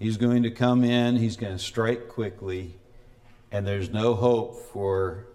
He's 0.00 0.16
going 0.16 0.44
to 0.44 0.50
come 0.50 0.82
in. 0.82 1.16
He's 1.16 1.36
going 1.36 1.52
to 1.52 1.62
strike 1.62 2.08
quickly, 2.08 2.74
and 3.52 3.66
there's 3.66 3.90
no 3.90 4.14
hope 4.14 4.56
for 4.72 5.26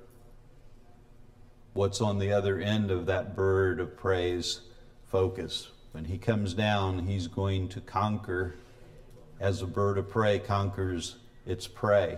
what's 1.73 2.01
on 2.01 2.17
the 2.17 2.33
other 2.33 2.59
end 2.59 2.89
of 2.89 3.05
that 3.05 3.35
bird 3.35 3.79
of 3.79 3.95
prey's 3.95 4.61
focus. 5.07 5.69
When 5.91 6.05
he 6.05 6.17
comes 6.17 6.55
down, 6.55 7.05
he's 7.05 7.27
going 7.27 7.69
to 7.69 7.79
conquer 7.79 8.55
as 9.39 9.61
a 9.61 9.67
bird 9.67 9.99
of 9.99 10.09
prey 10.09 10.39
conquers 10.39 11.17
its 11.45 11.67
prey. 11.67 12.17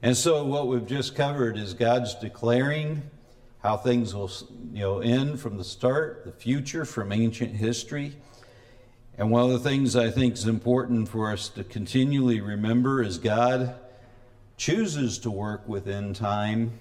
And 0.00 0.16
so 0.16 0.42
what 0.42 0.68
we've 0.68 0.86
just 0.86 1.14
covered 1.14 1.58
is 1.58 1.74
God's 1.74 2.14
declaring 2.14 3.02
how 3.62 3.76
things 3.76 4.14
will 4.14 4.30
you 4.72 4.80
know 4.80 5.00
end 5.00 5.38
from 5.38 5.58
the 5.58 5.64
start, 5.64 6.24
the 6.24 6.32
future 6.32 6.86
from 6.86 7.12
ancient 7.12 7.54
history. 7.54 8.16
And 9.16 9.30
one 9.30 9.44
of 9.44 9.50
the 9.50 9.68
things 9.68 9.94
I 9.94 10.10
think 10.10 10.34
is 10.34 10.46
important 10.46 11.08
for 11.08 11.30
us 11.30 11.48
to 11.50 11.62
continually 11.62 12.40
remember 12.40 13.00
is 13.00 13.18
God 13.18 13.76
chooses 14.56 15.18
to 15.20 15.30
work 15.30 15.68
within 15.68 16.14
time, 16.14 16.80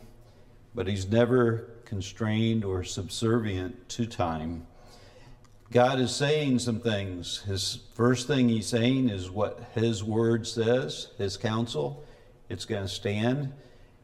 but 0.73 0.87
he's 0.87 1.07
never 1.07 1.69
constrained 1.85 2.65
or 2.65 2.83
subservient 2.83 3.87
to 3.89 4.07
time. 4.07 4.65
God 5.71 5.99
is 5.99 6.15
saying 6.15 6.59
some 6.59 6.79
things. 6.79 7.39
His 7.43 7.79
first 7.93 8.27
thing 8.27 8.49
he's 8.49 8.67
saying 8.67 9.09
is 9.09 9.29
what 9.29 9.71
his 9.73 10.03
word 10.03 10.47
says, 10.47 11.09
his 11.17 11.37
counsel. 11.37 12.03
It's 12.49 12.65
going 12.65 12.83
to 12.83 12.87
stand. 12.87 13.53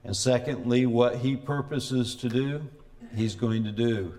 And 0.04 0.16
secondly, 0.16 0.86
what 0.86 1.18
he 1.18 1.36
purposes 1.36 2.16
to 2.18 2.30
do, 2.30 2.68
he's 3.16 3.36
going 3.36 3.64
to 3.64 3.72
do. 3.72 4.14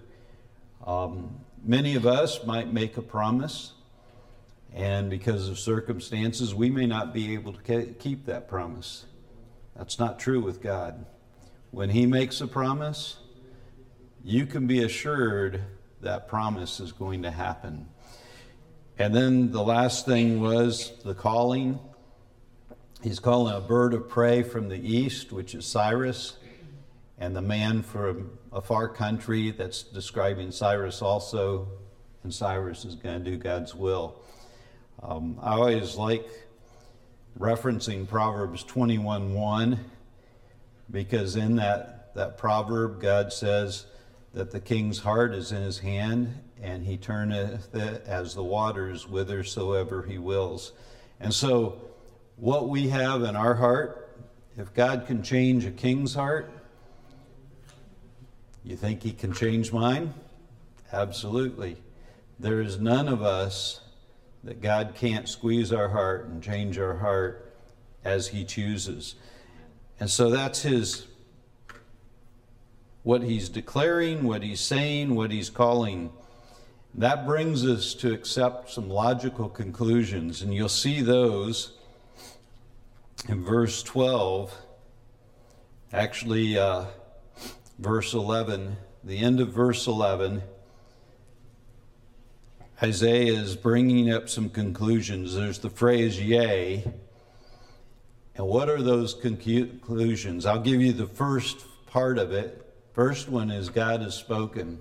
Um, 0.86 1.40
many 1.64 1.94
of 1.94 2.06
us 2.06 2.44
might 2.44 2.72
make 2.72 2.96
a 2.96 3.02
promise, 3.02 3.72
and 4.74 5.10
because 5.10 5.48
of 5.48 5.58
circumstances, 5.58 6.54
we 6.54 6.70
may 6.70 6.86
not 6.86 7.12
be 7.12 7.34
able 7.34 7.52
to 7.52 7.94
keep 7.98 8.26
that 8.26 8.48
promise. 8.48 9.04
That's 9.76 9.98
not 9.98 10.18
true 10.18 10.40
with 10.40 10.62
God. 10.62 11.06
When 11.70 11.90
he 11.90 12.06
makes 12.06 12.40
a 12.40 12.46
promise, 12.46 13.16
you 14.22 14.46
can 14.46 14.66
be 14.66 14.82
assured 14.82 15.62
that 16.02 16.28
promise 16.28 16.80
is 16.80 16.92
going 16.92 17.22
to 17.22 17.30
happen. 17.30 17.88
And 18.98 19.14
then 19.14 19.50
the 19.50 19.62
last 19.62 20.04
thing 20.06 20.40
was 20.40 20.92
the 21.04 21.14
calling. 21.14 21.78
He's 23.02 23.18
calling 23.18 23.54
a 23.54 23.60
bird 23.60 23.94
of 23.94 24.08
prey 24.08 24.42
from 24.42 24.68
the 24.68 24.76
east, 24.76 25.32
which 25.32 25.54
is 25.54 25.64
Cyrus. 25.64 26.36
and 27.20 27.36
the 27.36 27.42
man 27.42 27.82
from 27.82 28.30
a 28.50 28.62
far 28.62 28.88
country 28.88 29.50
that's 29.50 29.82
describing 29.82 30.50
Cyrus 30.50 31.02
also, 31.02 31.68
and 32.24 32.32
Cyrus 32.32 32.84
is 32.86 32.94
going 32.94 33.22
to 33.22 33.30
do 33.30 33.36
God's 33.36 33.74
will. 33.74 34.22
Um, 35.02 35.38
I 35.40 35.54
always 35.54 35.96
like 35.96 36.28
referencing 37.38 38.06
Proverbs 38.06 38.64
21:1 38.64 39.78
because 40.90 41.36
in 41.36 41.56
that, 41.56 42.14
that 42.14 42.36
proverb, 42.36 43.00
God 43.00 43.32
says 43.32 43.86
that 44.34 44.50
the 44.50 44.60
king's 44.60 44.98
heart 44.98 45.32
is 45.34 45.52
in 45.52 45.62
his 45.62 45.78
hand 45.78 46.42
and 46.62 46.84
he 46.84 46.98
turneth 46.98 47.74
it 47.74 48.04
as 48.04 48.34
the 48.34 48.44
waters 48.44 49.04
whithersoever 49.04 50.02
he 50.02 50.18
wills. 50.18 50.72
And 51.18 51.32
so, 51.32 51.80
what 52.36 52.68
we 52.68 52.88
have 52.88 53.22
in 53.22 53.36
our 53.36 53.54
heart, 53.54 54.18
if 54.56 54.74
God 54.74 55.06
can 55.06 55.22
change 55.22 55.64
a 55.64 55.70
king's 55.70 56.14
heart, 56.14 56.52
you 58.64 58.76
think 58.76 59.02
he 59.02 59.12
can 59.12 59.32
change 59.32 59.72
mine? 59.72 60.12
Absolutely. 60.92 61.76
There 62.38 62.60
is 62.60 62.78
none 62.78 63.08
of 63.08 63.22
us 63.22 63.80
that 64.44 64.60
God 64.60 64.94
can't 64.94 65.28
squeeze 65.28 65.72
our 65.72 65.88
heart 65.88 66.26
and 66.26 66.42
change 66.42 66.78
our 66.78 66.96
heart 66.96 67.52
as 68.04 68.28
he 68.28 68.44
chooses. 68.44 69.14
And 69.98 70.10
so 70.10 70.30
that's 70.30 70.62
his 70.62 71.06
what 73.02 73.22
he's 73.22 73.48
declaring, 73.48 74.24
what 74.24 74.42
he's 74.42 74.60
saying, 74.60 75.14
what 75.14 75.30
he's 75.30 75.50
calling. 75.50 76.12
That 76.94 77.26
brings 77.26 77.64
us 77.64 77.94
to 77.94 78.12
accept 78.12 78.70
some 78.70 78.90
logical 78.90 79.48
conclusions, 79.48 80.42
and 80.42 80.52
you'll 80.52 80.68
see 80.68 81.00
those 81.00 81.72
in 83.28 83.44
verse 83.44 83.82
12. 83.82 84.54
Actually, 85.92 86.58
uh, 86.58 86.86
verse 87.78 88.12
11, 88.12 88.76
the 89.04 89.18
end 89.18 89.40
of 89.40 89.48
verse 89.48 89.86
11. 89.86 90.42
Isaiah 92.82 93.34
is 93.34 93.56
bringing 93.56 94.10
up 94.10 94.30
some 94.30 94.48
conclusions. 94.48 95.34
There's 95.34 95.58
the 95.58 95.68
phrase, 95.68 96.18
yea. 96.18 96.82
And 98.36 98.46
what 98.46 98.70
are 98.70 98.80
those 98.80 99.12
conclusions? 99.12 100.46
I'll 100.46 100.60
give 100.60 100.80
you 100.80 100.94
the 100.94 101.06
first 101.06 101.66
part 101.86 102.16
of 102.16 102.32
it. 102.32 102.66
First 102.94 103.28
one 103.28 103.50
is 103.50 103.68
God 103.68 104.00
has 104.00 104.14
spoken. 104.14 104.78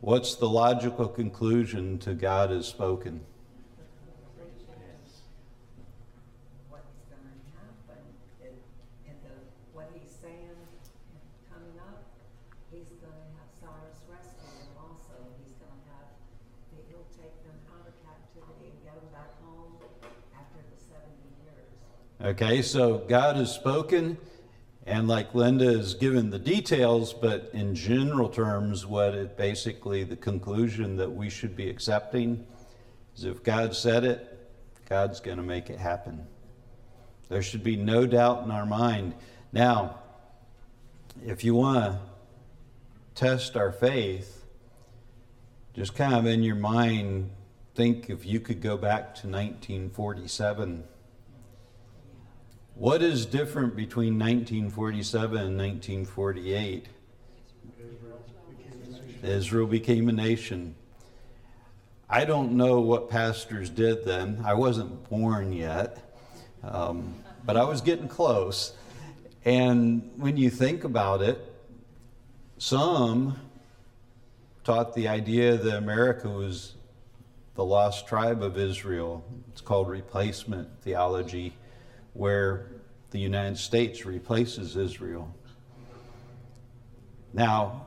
What's 0.00 0.34
the 0.34 0.48
logical 0.48 1.06
conclusion 1.06 1.98
to 2.00 2.14
God 2.14 2.50
has 2.50 2.66
spoken? 2.66 3.20
What's 6.68 6.90
gonna 7.06 7.38
happen, 7.54 8.02
and, 8.42 8.56
and 9.06 9.16
the, 9.22 9.36
what 9.72 9.92
he's 9.94 10.10
saying 10.10 10.58
coming 11.52 11.78
up, 11.86 12.02
he's 12.72 12.90
gonna 12.98 13.30
have 13.38 13.50
Cyrus 13.60 14.00
rescue 14.10 14.50
them 14.58 14.74
also. 14.80 15.20
He's 15.44 15.54
gonna 15.60 15.84
have, 15.92 16.08
that 16.72 16.84
he'll 16.88 17.08
take 17.12 17.36
them 17.44 17.60
out 17.76 17.84
of 17.84 17.92
captivity 18.00 18.72
and 18.72 18.80
get 18.80 18.96
them 18.96 19.08
back 19.12 19.36
home 19.44 19.76
after 20.32 20.60
the 20.64 20.76
seventy 20.80 21.28
years. 21.44 21.76
Okay, 22.22 22.60
so 22.60 22.98
God 22.98 23.36
has 23.36 23.50
spoken, 23.50 24.18
and 24.84 25.08
like 25.08 25.34
Linda 25.34 25.64
has 25.64 25.94
given 25.94 26.28
the 26.28 26.38
details, 26.38 27.14
but 27.14 27.48
in 27.54 27.74
general 27.74 28.28
terms, 28.28 28.84
what 28.84 29.14
it 29.14 29.38
basically 29.38 30.04
the 30.04 30.16
conclusion 30.16 30.96
that 30.96 31.10
we 31.10 31.30
should 31.30 31.56
be 31.56 31.70
accepting 31.70 32.46
is 33.16 33.24
if 33.24 33.42
God 33.42 33.74
said 33.74 34.04
it, 34.04 34.38
God's 34.86 35.20
going 35.20 35.38
to 35.38 35.42
make 35.42 35.70
it 35.70 35.78
happen. 35.78 36.26
There 37.30 37.40
should 37.40 37.64
be 37.64 37.76
no 37.76 38.06
doubt 38.06 38.44
in 38.44 38.50
our 38.50 38.66
mind. 38.66 39.14
Now, 39.50 40.00
if 41.24 41.42
you 41.42 41.54
want 41.54 41.94
to 41.94 42.00
test 43.14 43.56
our 43.56 43.72
faith, 43.72 44.44
just 45.72 45.94
kind 45.94 46.12
of 46.12 46.26
in 46.26 46.42
your 46.42 46.56
mind, 46.56 47.30
think 47.74 48.10
if 48.10 48.26
you 48.26 48.40
could 48.40 48.60
go 48.60 48.76
back 48.76 49.14
to 49.14 49.26
1947 49.26 50.84
what 52.80 53.02
is 53.02 53.26
different 53.26 53.76
between 53.76 54.14
1947 54.14 55.36
and 55.36 55.58
1948? 55.58 56.86
Israel 59.22 59.66
became 59.66 60.08
a 60.08 60.12
nation. 60.12 60.74
I 62.08 62.24
don't 62.24 62.52
know 62.52 62.80
what 62.80 63.10
pastors 63.10 63.68
did 63.68 64.06
then. 64.06 64.40
I 64.46 64.54
wasn't 64.54 65.10
born 65.10 65.52
yet, 65.52 66.14
um, 66.62 67.16
but 67.44 67.58
I 67.58 67.64
was 67.64 67.82
getting 67.82 68.08
close. 68.08 68.72
And 69.44 70.10
when 70.16 70.38
you 70.38 70.48
think 70.48 70.84
about 70.84 71.20
it, 71.20 71.52
some 72.56 73.36
taught 74.64 74.94
the 74.94 75.06
idea 75.06 75.58
that 75.58 75.76
America 75.76 76.30
was 76.30 76.76
the 77.56 77.64
lost 77.64 78.08
tribe 78.08 78.42
of 78.42 78.56
Israel. 78.56 79.22
It's 79.52 79.60
called 79.60 79.90
replacement 79.90 80.80
theology 80.80 81.52
where 82.12 82.66
the 83.10 83.18
United 83.18 83.58
States 83.58 84.04
replaces 84.06 84.76
Israel. 84.76 85.34
Now, 87.32 87.86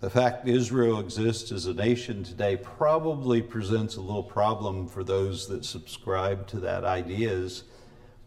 the 0.00 0.10
fact 0.10 0.46
Israel 0.46 1.00
exists 1.00 1.50
as 1.50 1.66
a 1.66 1.74
nation 1.74 2.22
today 2.22 2.56
probably 2.56 3.42
presents 3.42 3.96
a 3.96 4.00
little 4.00 4.22
problem 4.22 4.86
for 4.86 5.02
those 5.02 5.48
that 5.48 5.64
subscribe 5.64 6.46
to 6.48 6.60
that 6.60 6.84
ideas, 6.84 7.64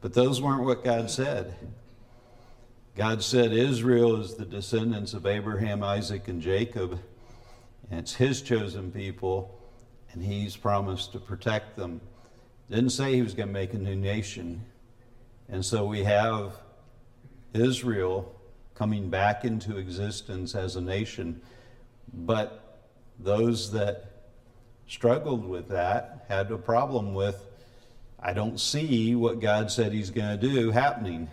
but 0.01 0.13
those 0.13 0.41
weren't 0.41 0.65
what 0.65 0.83
God 0.83 1.09
said. 1.09 1.55
God 2.95 3.23
said 3.23 3.53
Israel 3.53 4.19
is 4.19 4.35
the 4.35 4.45
descendants 4.45 5.13
of 5.13 5.25
Abraham, 5.25 5.81
Isaac, 5.81 6.27
and 6.27 6.41
Jacob, 6.41 6.99
and 7.89 8.01
it's 8.01 8.15
his 8.15 8.41
chosen 8.41 8.91
people, 8.91 9.57
and 10.11 10.21
he's 10.21 10.57
promised 10.57 11.13
to 11.13 11.19
protect 11.19 11.77
them. 11.77 12.01
Didn't 12.71 12.89
say 12.89 13.13
he 13.13 13.21
was 13.21 13.33
going 13.33 13.49
to 13.49 13.53
make 13.53 13.73
a 13.73 13.77
new 13.77 13.95
nation. 13.95 14.63
And 15.49 15.63
so 15.63 15.85
we 15.85 16.03
have 16.03 16.53
Israel 17.53 18.33
coming 18.73 19.09
back 19.09 19.45
into 19.45 19.77
existence 19.77 20.55
as 20.55 20.77
a 20.77 20.81
nation. 20.81 21.41
But 22.13 22.87
those 23.19 23.71
that 23.73 24.23
struggled 24.87 25.45
with 25.45 25.69
that 25.69 26.25
had 26.29 26.49
a 26.49 26.57
problem 26.57 27.13
with, 27.13 27.45
I 28.19 28.33
don't 28.33 28.59
see 28.59 29.15
what 29.15 29.39
God 29.39 29.69
said 29.69 29.91
He's 29.91 30.09
going 30.09 30.39
to 30.39 30.47
do 30.47 30.71
happening. 30.71 31.29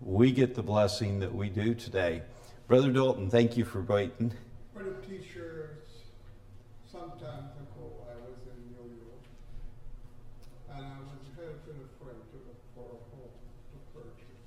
We 0.00 0.30
get 0.32 0.54
the 0.54 0.62
blessing 0.62 1.20
that 1.20 1.34
we 1.34 1.48
do 1.48 1.74
today. 1.74 2.22
Brother 2.68 2.92
Dalton, 2.92 3.30
thank 3.30 3.56
you 3.56 3.64
for 3.64 3.80
waiting. 3.80 4.32
Brother 4.74 4.96
teachers, 5.08 5.78
sometimes 6.90 7.56
ago 7.56 8.04
I 8.08 8.16
was 8.24 8.40
in 8.48 8.60
New 8.72 8.90
York 9.00 9.24
and 10.74 10.84
I 10.84 10.98
was 11.04 11.22
helping 11.36 11.78
a 11.78 11.90
friend 12.02 12.20
to 12.32 12.36
look 12.42 12.60
for 12.74 12.88
a 12.88 13.00
home 13.14 13.36
to 13.70 13.76
purchase. 13.94 14.44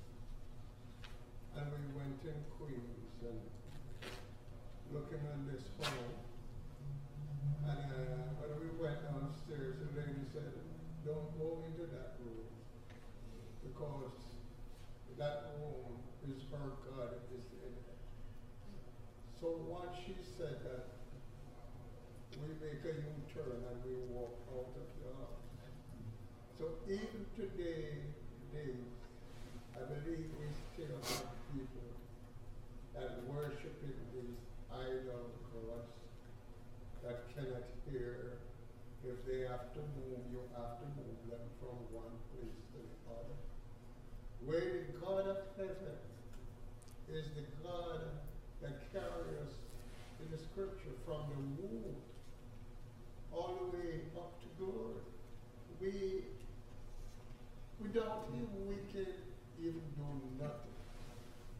And 1.56 1.66
we 1.72 1.82
went 1.96 2.20
in 2.22 2.38
Queens 2.58 3.18
and 3.24 3.40
looking 4.92 5.22
at 5.24 5.40
this 5.48 5.64
home. 5.80 6.18
And 7.66 7.88
uh, 7.88 8.44
when 8.44 8.52
we 8.60 8.68
went 8.82 9.00
downstairs, 9.10 9.80
the 9.80 9.90
lady 9.96 10.22
said, 10.34 10.52
Don't 11.06 11.32
go 11.38 11.64
into 11.66 11.86
that 11.94 12.18
room 12.20 12.46
because 13.64 14.14
that 15.18 15.54
room 15.58 15.98
is 16.30 16.42
her 16.52 16.76
God 16.84 17.16
is 17.32 17.46
in 17.56 17.72
it. 17.74 17.98
So 19.40 19.54
once 19.66 19.96
she 20.04 20.14
said 20.36 20.62
that, 20.62 20.86
we 22.38 22.48
make 22.62 22.84
a 22.84 22.94
U-turn 22.94 23.64
and 23.66 23.77
walk 24.10 24.36
out 24.52 24.72
of 24.76 24.88
the 25.00 25.10
house. 25.16 25.48
So 26.58 26.64
even 26.88 27.24
today, 27.36 28.02
days, 28.52 28.90
I 29.76 29.86
believe 29.86 30.26
we 30.34 30.48
still 30.74 30.98
have 30.98 31.30
people 31.54 31.88
that 32.94 33.22
worshiping 33.28 33.94
these 34.10 34.40
idol 34.72 35.30
gods 35.54 35.94
that 37.04 37.30
cannot 37.34 37.64
hear. 37.90 38.42
If 39.06 39.24
they 39.24 39.46
have 39.46 39.72
to 39.72 39.82
move, 39.94 40.20
you 40.28 40.42
have 40.58 40.82
to 40.82 40.86
move 40.98 41.18
them 41.30 41.46
from 41.62 41.78
one 41.94 42.18
place 42.34 42.58
to 42.74 42.78
the 42.82 42.98
other. 43.08 43.38
Where 44.44 44.90
the 44.90 44.98
God 44.98 45.24
of 45.30 45.38
heaven 45.56 46.02
is 47.08 47.24
the 47.38 47.46
God 47.62 48.02
that 48.60 48.92
carries 48.92 49.54
in 50.18 50.26
the 50.34 50.38
scripture 50.38 50.98
from 51.06 51.22
the 51.30 51.62
womb 51.62 51.96
all 53.38 53.70
the 53.70 53.78
way 53.78 54.02
up 54.18 54.34
to 54.42 54.48
glory. 54.58 54.98
We, 55.80 56.26
without 57.78 58.26
him, 58.34 58.50
we 58.66 58.82
can 58.90 59.14
even 59.62 59.86
do 59.94 60.10
nothing. 60.42 60.74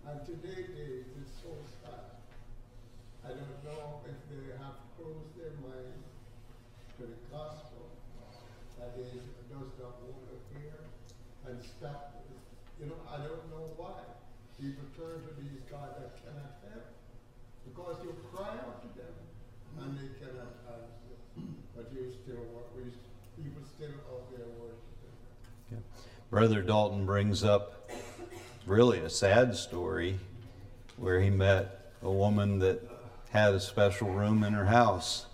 And 0.02 0.18
today 0.26 0.66
days, 0.74 1.06
it's 1.22 1.34
so 1.38 1.54
sad. 1.82 2.18
I 3.22 3.30
don't 3.30 3.62
know 3.62 4.02
if 4.10 4.18
they 4.26 4.58
have 4.58 4.82
closed 4.98 5.30
their 5.38 5.54
mind 5.62 6.02
to 6.98 7.02
the 7.06 7.20
gospel 7.30 7.94
that 8.78 8.98
is, 8.98 9.22
does 9.46 9.70
not 9.78 10.02
want 10.02 10.26
to 10.34 10.36
hear 10.58 10.74
and 11.46 11.62
stop. 11.62 12.18
You 12.80 12.86
know, 12.86 12.98
I 13.06 13.22
don't 13.22 13.46
know 13.54 13.70
why. 13.78 14.02
People 14.58 14.90
turn 14.98 15.22
to 15.22 15.32
these 15.38 15.62
guys 15.70 15.94
that 16.02 16.18
cannot 16.18 16.58
help 16.66 16.90
because 17.62 18.02
you 18.02 18.10
cry 18.34 18.58
out 18.66 18.82
to 18.82 18.90
them 18.98 19.14
and 19.78 19.94
they 19.94 20.10
cannot 20.18 20.58
answer. 20.66 21.14
But 21.78 21.94
you 21.94 22.10
still, 22.10 22.42
wa- 22.50 22.66
still 23.64 23.88
out 24.10 24.30
there 24.30 24.46
worshiping. 24.58 25.84
Brother 26.30 26.62
Dalton 26.62 27.06
brings 27.06 27.44
up 27.44 27.90
really 28.66 28.98
a 28.98 29.10
sad 29.10 29.56
story 29.56 30.18
where 30.96 31.20
he 31.20 31.30
met 31.30 31.92
a 32.02 32.10
woman 32.10 32.58
that 32.58 32.82
had 33.30 33.54
a 33.54 33.60
special 33.60 34.10
room 34.10 34.42
in 34.42 34.52
her 34.52 34.66
house 34.66 35.26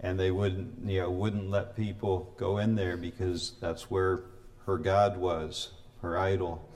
and 0.00 0.18
they 0.18 0.30
wouldn't 0.30 0.88
you 0.88 1.00
know 1.00 1.10
wouldn't 1.10 1.50
let 1.50 1.76
people 1.76 2.32
go 2.36 2.58
in 2.58 2.74
there 2.74 2.96
because 2.96 3.52
that's 3.60 3.90
where 3.90 4.24
her 4.66 4.76
god 4.76 5.16
was 5.16 5.70
her 6.02 6.18
idol 6.18 6.68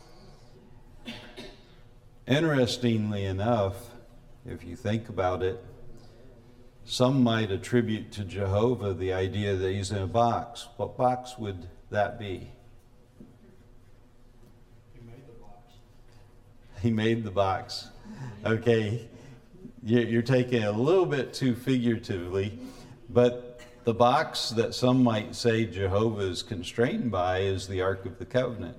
interestingly 2.26 3.24
enough 3.24 3.91
if 4.47 4.64
you 4.64 4.74
think 4.74 5.09
about 5.09 5.43
it 5.43 5.62
some 6.91 7.22
might 7.22 7.53
attribute 7.53 8.11
to 8.11 8.24
jehovah 8.24 8.93
the 8.93 9.12
idea 9.12 9.55
that 9.55 9.70
he's 9.72 9.93
in 9.93 9.99
a 9.99 10.07
box 10.07 10.66
what 10.76 10.97
box 10.97 11.38
would 11.38 11.68
that 11.91 12.18
be 12.18 12.51
he 14.93 15.01
made 15.07 15.22
the 15.26 15.32
box 15.41 15.72
He 16.82 16.91
made 16.91 17.24
the 17.24 17.30
box. 17.30 17.88
okay 18.45 19.09
You- 19.84 20.01
you're 20.01 20.22
taking 20.22 20.62
it 20.62 20.66
a 20.66 20.72
little 20.72 21.07
bit 21.07 21.32
too 21.32 21.55
figuratively 21.55 22.59
but 23.09 23.61
the 23.84 23.95
box 23.95 24.51
that 24.51 24.74
some 24.74 25.03
might 25.03 25.34
say 25.34 25.64
Jehovah 25.66 26.22
is 26.22 26.43
constrained 26.43 27.11
by 27.11 27.38
is 27.41 27.66
the 27.66 27.80
Ark 27.80 28.05
of 28.05 28.18
the 28.18 28.26
Covenant. 28.26 28.76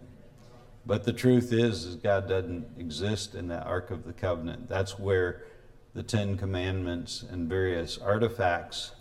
But 0.85 1.03
the 1.05 1.11
truth 1.11 1.51
is, 1.51 1.85
is 1.85 1.95
God 1.95 2.29
doesn't 2.29 2.67
exist 2.77 3.33
in 3.33 3.47
that 3.47 3.65
Ark 3.65 3.89
of 3.89 4.05
the 4.05 4.13
Covenant. 4.13 4.69
That's 4.69 4.99
where 4.99 5.41
the 5.93 6.03
Ten 6.03 6.37
Commandments 6.37 7.23
and 7.29 7.49
various 7.49 7.97
artifacts 7.97 8.91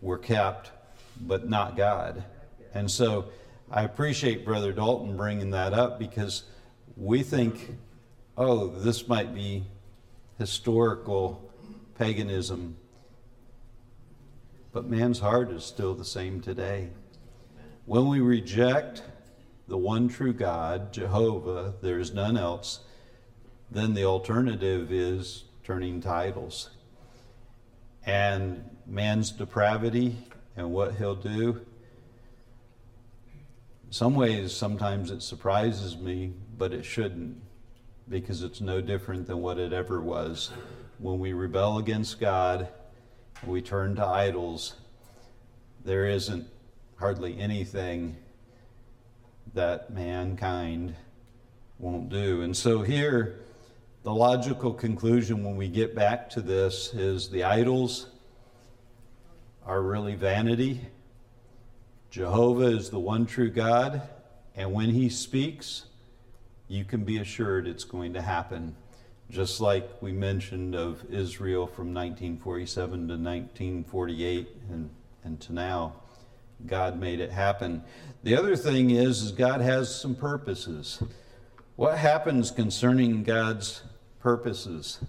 were 0.00 0.18
kept, 0.18 0.72
but 1.20 1.48
not 1.48 1.76
God. 1.76 2.24
And 2.74 2.90
so 2.90 3.26
I 3.70 3.84
appreciate 3.84 4.44
Brother 4.44 4.72
Dalton 4.72 5.16
bringing 5.16 5.50
that 5.50 5.72
up 5.72 5.98
because 5.98 6.44
we 6.96 7.22
think, 7.22 7.76
oh, 8.36 8.68
this 8.68 9.06
might 9.06 9.34
be 9.34 9.64
historical 10.38 11.50
paganism. 11.96 12.76
But 14.72 14.86
man's 14.86 15.20
heart 15.20 15.50
is 15.50 15.64
still 15.64 15.94
the 15.94 16.04
same 16.04 16.40
today. 16.40 16.90
When 17.86 18.08
we 18.08 18.20
reject 18.20 19.02
the 19.68 19.78
one 19.78 20.08
true 20.08 20.32
God, 20.32 20.92
Jehovah, 20.92 21.74
there 21.80 22.00
is 22.00 22.12
none 22.12 22.36
else, 22.36 22.80
then 23.70 23.94
the 23.94 24.04
alternative 24.04 24.92
is 24.92 25.44
turning 25.64 26.06
idols. 26.06 26.70
And 28.06 28.70
man's 28.86 29.30
depravity 29.30 30.16
and 30.56 30.70
what 30.70 30.94
he'll 30.96 31.14
do. 31.14 31.64
Some 33.90 34.14
ways, 34.14 34.54
sometimes 34.54 35.10
it 35.10 35.22
surprises 35.22 35.96
me, 35.96 36.34
but 36.58 36.72
it 36.72 36.84
shouldn't, 36.84 37.38
because 38.08 38.42
it's 38.42 38.60
no 38.60 38.80
different 38.80 39.26
than 39.26 39.40
what 39.40 39.58
it 39.58 39.72
ever 39.72 40.00
was. 40.00 40.50
When 40.98 41.18
we 41.18 41.32
rebel 41.32 41.78
against 41.78 42.20
God, 42.20 42.68
we 43.46 43.62
turn 43.62 43.94
to 43.96 44.04
idols, 44.04 44.74
there 45.84 46.06
isn't 46.06 46.46
hardly 46.96 47.38
anything 47.38 48.16
that 49.54 49.92
mankind 49.92 50.94
won't 51.78 52.08
do. 52.08 52.42
And 52.42 52.56
so 52.56 52.82
here, 52.82 53.40
the 54.04 54.12
logical 54.12 54.74
conclusion 54.74 55.42
when 55.42 55.56
we 55.56 55.66
get 55.66 55.94
back 55.94 56.28
to 56.28 56.42
this 56.42 56.92
is 56.92 57.30
the 57.30 57.42
idols 57.42 58.08
are 59.64 59.80
really 59.80 60.14
vanity. 60.14 60.82
Jehovah 62.10 62.66
is 62.66 62.90
the 62.90 63.00
one 63.00 63.24
true 63.24 63.48
God, 63.48 64.02
and 64.54 64.74
when 64.74 64.90
he 64.90 65.08
speaks, 65.08 65.86
you 66.68 66.84
can 66.84 67.02
be 67.04 67.16
assured 67.16 67.66
it's 67.66 67.84
going 67.84 68.12
to 68.12 68.20
happen 68.20 68.76
just 69.30 69.58
like 69.62 69.88
we 70.02 70.12
mentioned 70.12 70.74
of 70.74 71.02
Israel 71.10 71.66
from 71.66 71.94
1947 71.94 72.90
to 72.90 73.14
1948 73.14 74.48
and, 74.68 74.90
and 75.24 75.40
to 75.40 75.54
now. 75.54 75.94
God 76.66 77.00
made 77.00 77.20
it 77.20 77.32
happen. 77.32 77.82
The 78.22 78.36
other 78.36 78.54
thing 78.54 78.90
is, 78.90 79.22
is 79.22 79.32
God 79.32 79.62
has 79.62 79.98
some 79.98 80.14
purposes. 80.14 81.02
What 81.76 81.96
happens 81.96 82.50
concerning 82.50 83.22
God's 83.22 83.82
purposes? 84.24 85.00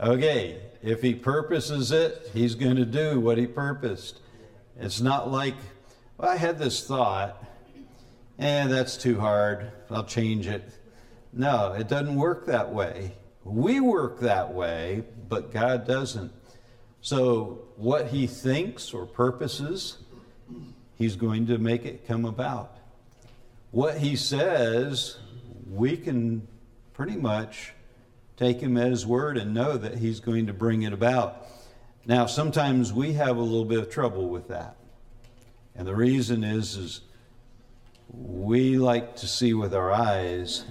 Okay, 0.00 0.58
if 0.82 1.02
he 1.02 1.14
purposes 1.14 1.92
it, 1.92 2.30
he's 2.32 2.54
going 2.54 2.76
to 2.76 2.86
do 2.86 3.20
what 3.20 3.36
he 3.36 3.46
purposed. 3.46 4.20
It's 4.80 5.02
not 5.02 5.30
like, 5.30 5.56
well, 6.16 6.30
I 6.30 6.36
had 6.36 6.58
this 6.58 6.86
thought, 6.86 7.44
and 8.38 8.72
that's 8.72 8.96
too 8.96 9.20
hard. 9.20 9.70
I'll 9.90 10.04
change 10.04 10.46
it. 10.46 10.66
No, 11.34 11.74
it 11.74 11.88
doesn't 11.88 12.16
work 12.16 12.46
that 12.46 12.72
way. 12.72 13.12
We 13.44 13.80
work 13.80 14.20
that 14.20 14.54
way, 14.54 15.02
but 15.28 15.52
God 15.52 15.86
doesn't. 15.86 16.37
So, 17.00 17.60
what 17.76 18.08
he 18.08 18.26
thinks 18.26 18.92
or 18.92 19.06
purposes, 19.06 19.98
he's 20.96 21.16
going 21.16 21.46
to 21.46 21.58
make 21.58 21.84
it 21.84 22.06
come 22.06 22.24
about. 22.24 22.76
What 23.70 23.98
he 23.98 24.16
says, 24.16 25.16
we 25.70 25.96
can 25.96 26.48
pretty 26.92 27.16
much 27.16 27.72
take 28.36 28.60
him 28.60 28.76
at 28.76 28.90
his 28.90 29.06
word 29.06 29.36
and 29.36 29.54
know 29.54 29.76
that 29.76 29.98
he's 29.98 30.20
going 30.20 30.46
to 30.46 30.52
bring 30.52 30.82
it 30.82 30.92
about. 30.92 31.46
Now, 32.06 32.26
sometimes 32.26 32.92
we 32.92 33.12
have 33.12 33.36
a 33.36 33.42
little 33.42 33.64
bit 33.64 33.78
of 33.78 33.90
trouble 33.90 34.28
with 34.28 34.48
that. 34.48 34.76
And 35.76 35.86
the 35.86 35.94
reason 35.94 36.42
is 36.42 36.76
is 36.76 37.00
we 38.10 38.78
like 38.78 39.16
to 39.16 39.26
see 39.26 39.54
with 39.54 39.74
our 39.74 39.92
eyes 39.92 40.64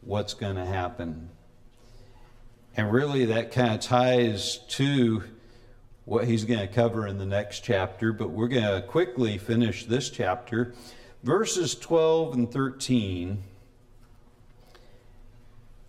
what's 0.00 0.34
going 0.34 0.56
to 0.56 0.64
happen. 0.64 1.28
And 2.76 2.92
really 2.92 3.26
that 3.26 3.50
kind 3.52 3.74
of 3.74 3.80
ties 3.80 4.58
to 4.68 5.24
what 6.10 6.24
he's 6.24 6.44
going 6.44 6.58
to 6.58 6.66
cover 6.66 7.06
in 7.06 7.18
the 7.18 7.24
next 7.24 7.60
chapter, 7.60 8.12
but 8.12 8.30
we're 8.30 8.48
going 8.48 8.64
to 8.64 8.84
quickly 8.88 9.38
finish 9.38 9.84
this 9.84 10.10
chapter. 10.10 10.74
Verses 11.22 11.76
12 11.76 12.34
and 12.34 12.52
13 12.52 13.44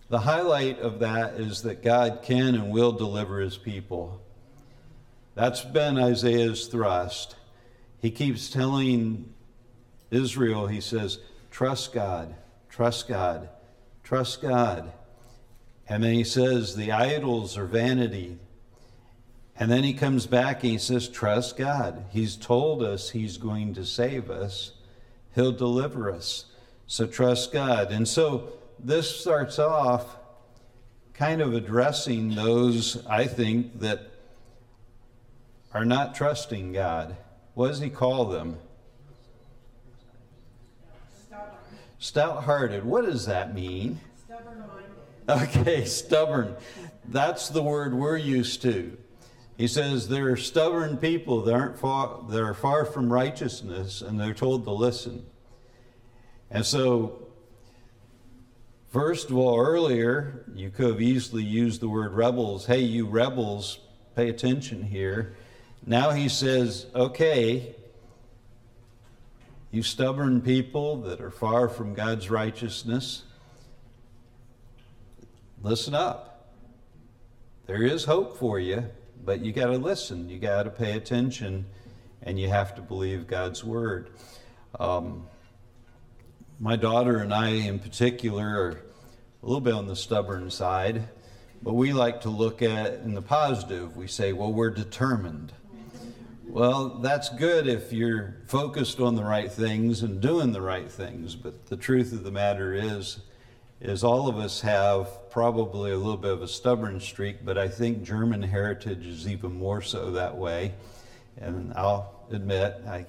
the 0.08 0.20
highlight 0.20 0.78
of 0.80 0.98
that 0.98 1.40
is 1.40 1.62
that 1.62 1.82
God 1.82 2.20
can 2.22 2.54
and 2.54 2.70
will 2.70 2.92
deliver 2.92 3.40
his 3.40 3.56
people. 3.56 4.20
That's 5.34 5.64
been 5.64 5.98
Isaiah's 5.98 6.66
thrust. 6.66 7.36
He 7.98 8.10
keeps 8.10 8.50
telling 8.50 9.32
Israel, 10.10 10.66
he 10.66 10.82
says, 10.82 11.18
trust 11.50 11.94
God, 11.94 12.34
trust 12.68 13.08
God, 13.08 13.48
trust 14.04 14.42
God. 14.42 14.92
And 15.88 16.04
then 16.04 16.12
he 16.12 16.24
says, 16.24 16.76
the 16.76 16.92
idols 16.92 17.56
are 17.56 17.64
vanity. 17.64 18.36
And 19.56 19.70
then 19.70 19.84
he 19.84 19.92
comes 19.92 20.26
back 20.26 20.62
and 20.62 20.72
he 20.72 20.78
says, 20.78 21.08
trust 21.08 21.56
God. 21.56 22.04
He's 22.10 22.36
told 22.36 22.82
us 22.82 23.10
he's 23.10 23.36
going 23.36 23.74
to 23.74 23.84
save 23.84 24.30
us, 24.30 24.72
he'll 25.34 25.52
deliver 25.52 26.10
us. 26.10 26.46
So 26.86 27.06
trust 27.06 27.52
God. 27.52 27.90
And 27.90 28.06
so, 28.06 28.52
this 28.84 29.20
starts 29.20 29.58
off 29.58 30.16
kind 31.14 31.40
of 31.40 31.54
addressing 31.54 32.34
those, 32.34 33.04
I 33.06 33.26
think, 33.26 33.80
that 33.80 34.10
are 35.72 35.84
not 35.84 36.14
trusting 36.14 36.72
God. 36.72 37.16
What 37.54 37.68
does 37.68 37.78
he 37.78 37.90
call 37.90 38.26
them? 38.26 38.58
Stout 41.98 42.42
hearted. 42.42 42.84
What 42.84 43.04
does 43.04 43.26
that 43.26 43.54
mean? 43.54 44.00
Stubborn 44.24 44.64
minded. 45.28 45.56
Okay, 45.56 45.84
stubborn. 45.84 46.56
That's 47.06 47.48
the 47.48 47.62
word 47.62 47.94
we're 47.94 48.16
used 48.16 48.62
to. 48.62 48.98
He 49.56 49.68
says 49.68 50.08
there 50.08 50.30
are 50.30 50.36
stubborn 50.36 50.96
people 50.96 51.42
that 51.42 51.54
aren't 51.54 51.78
far, 51.78 52.24
that 52.28 52.40
are 52.40 52.54
far 52.54 52.84
from 52.84 53.12
righteousness, 53.12 54.02
and 54.02 54.18
they're 54.18 54.34
told 54.34 54.64
to 54.64 54.72
listen. 54.72 55.26
And 56.50 56.64
so, 56.64 57.28
first 58.90 59.30
of 59.30 59.36
all, 59.36 59.58
earlier 59.58 60.44
you 60.54 60.70
could 60.70 60.88
have 60.88 61.00
easily 61.00 61.42
used 61.42 61.80
the 61.80 61.88
word 61.88 62.12
rebels. 62.12 62.66
Hey, 62.66 62.80
you 62.80 63.06
rebels, 63.06 63.78
pay 64.16 64.28
attention 64.28 64.82
here. 64.82 65.34
Now 65.84 66.10
he 66.10 66.28
says, 66.28 66.86
okay, 66.94 67.74
you 69.70 69.82
stubborn 69.82 70.42
people 70.42 70.98
that 71.02 71.20
are 71.20 71.30
far 71.30 71.68
from 71.68 71.94
God's 71.94 72.30
righteousness, 72.30 73.22
listen 75.62 75.94
up. 75.94 76.50
There 77.66 77.82
is 77.82 78.04
hope 78.04 78.36
for 78.36 78.58
you. 78.58 78.84
But 79.24 79.40
you 79.40 79.52
got 79.52 79.66
to 79.66 79.78
listen, 79.78 80.28
you 80.28 80.38
got 80.38 80.64
to 80.64 80.70
pay 80.70 80.96
attention, 80.96 81.66
and 82.22 82.38
you 82.38 82.48
have 82.48 82.74
to 82.76 82.82
believe 82.82 83.26
God's 83.26 83.64
word. 83.64 84.10
Um, 84.78 85.26
my 86.58 86.76
daughter 86.76 87.18
and 87.18 87.34
I, 87.34 87.48
in 87.48 87.78
particular, 87.78 88.46
are 88.46 88.82
a 89.42 89.46
little 89.46 89.60
bit 89.60 89.74
on 89.74 89.86
the 89.86 89.96
stubborn 89.96 90.50
side, 90.50 91.08
but 91.62 91.74
we 91.74 91.92
like 91.92 92.20
to 92.22 92.30
look 92.30 92.62
at 92.62 92.94
in 93.00 93.14
the 93.14 93.22
positive. 93.22 93.96
We 93.96 94.06
say, 94.06 94.32
well, 94.32 94.52
we're 94.52 94.70
determined. 94.70 95.52
Well, 96.46 97.00
that's 97.00 97.28
good 97.30 97.66
if 97.66 97.92
you're 97.92 98.36
focused 98.46 99.00
on 99.00 99.14
the 99.14 99.24
right 99.24 99.50
things 99.50 100.02
and 100.02 100.20
doing 100.20 100.52
the 100.52 100.60
right 100.60 100.90
things, 100.90 101.34
but 101.34 101.66
the 101.66 101.76
truth 101.76 102.12
of 102.12 102.24
the 102.24 102.30
matter 102.30 102.74
is, 102.74 103.20
is 103.82 104.04
all 104.04 104.28
of 104.28 104.38
us 104.38 104.60
have 104.60 105.08
probably 105.30 105.90
a 105.90 105.96
little 105.96 106.16
bit 106.16 106.30
of 106.30 106.40
a 106.40 106.46
stubborn 106.46 107.00
streak, 107.00 107.44
but 107.44 107.58
I 107.58 107.66
think 107.66 108.04
German 108.04 108.40
heritage 108.40 109.04
is 109.04 109.26
even 109.26 109.52
more 109.52 109.82
so 109.82 110.12
that 110.12 110.36
way. 110.36 110.74
And 111.36 111.72
I'll 111.74 112.24
admit, 112.30 112.80
I 112.86 113.06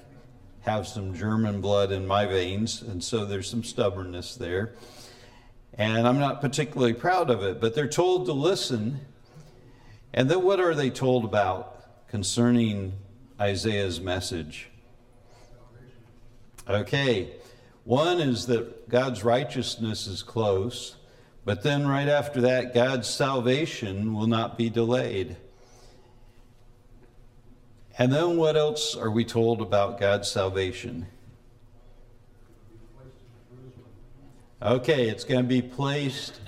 have 0.62 0.88
some 0.88 1.14
German 1.14 1.60
blood 1.60 1.92
in 1.92 2.04
my 2.06 2.26
veins, 2.26 2.82
and 2.82 3.02
so 3.02 3.24
there's 3.24 3.48
some 3.48 3.62
stubbornness 3.62 4.34
there. 4.34 4.74
And 5.74 6.08
I'm 6.08 6.18
not 6.18 6.40
particularly 6.40 6.92
proud 6.92 7.30
of 7.30 7.44
it, 7.44 7.60
but 7.60 7.76
they're 7.76 7.86
told 7.86 8.26
to 8.26 8.32
listen. 8.32 9.00
And 10.12 10.28
then 10.28 10.42
what 10.42 10.58
are 10.58 10.74
they 10.74 10.90
told 10.90 11.24
about 11.24 12.08
concerning 12.08 12.94
Isaiah's 13.40 14.00
message? 14.00 14.70
Okay, 16.68 17.32
one 17.84 18.18
is 18.20 18.46
that 18.46 18.88
God's 18.88 19.22
righteousness 19.22 20.06
is 20.06 20.22
close, 20.22 20.96
but 21.44 21.62
then 21.62 21.86
right 21.86 22.08
after 22.08 22.40
that, 22.40 22.72
God's 22.72 23.08
salvation 23.08 24.14
will 24.14 24.26
not 24.26 24.56
be 24.56 24.70
delayed. 24.70 25.36
And 27.98 28.12
then 28.12 28.36
what 28.38 28.56
else 28.56 28.96
are 28.96 29.10
we 29.10 29.24
told 29.24 29.60
about 29.60 30.00
God's 30.00 30.28
salvation? 30.28 31.06
Okay, 34.62 35.08
it's 35.10 35.24
going 35.24 35.42
to 35.42 35.48
be 35.48 35.60
placed 35.60 36.40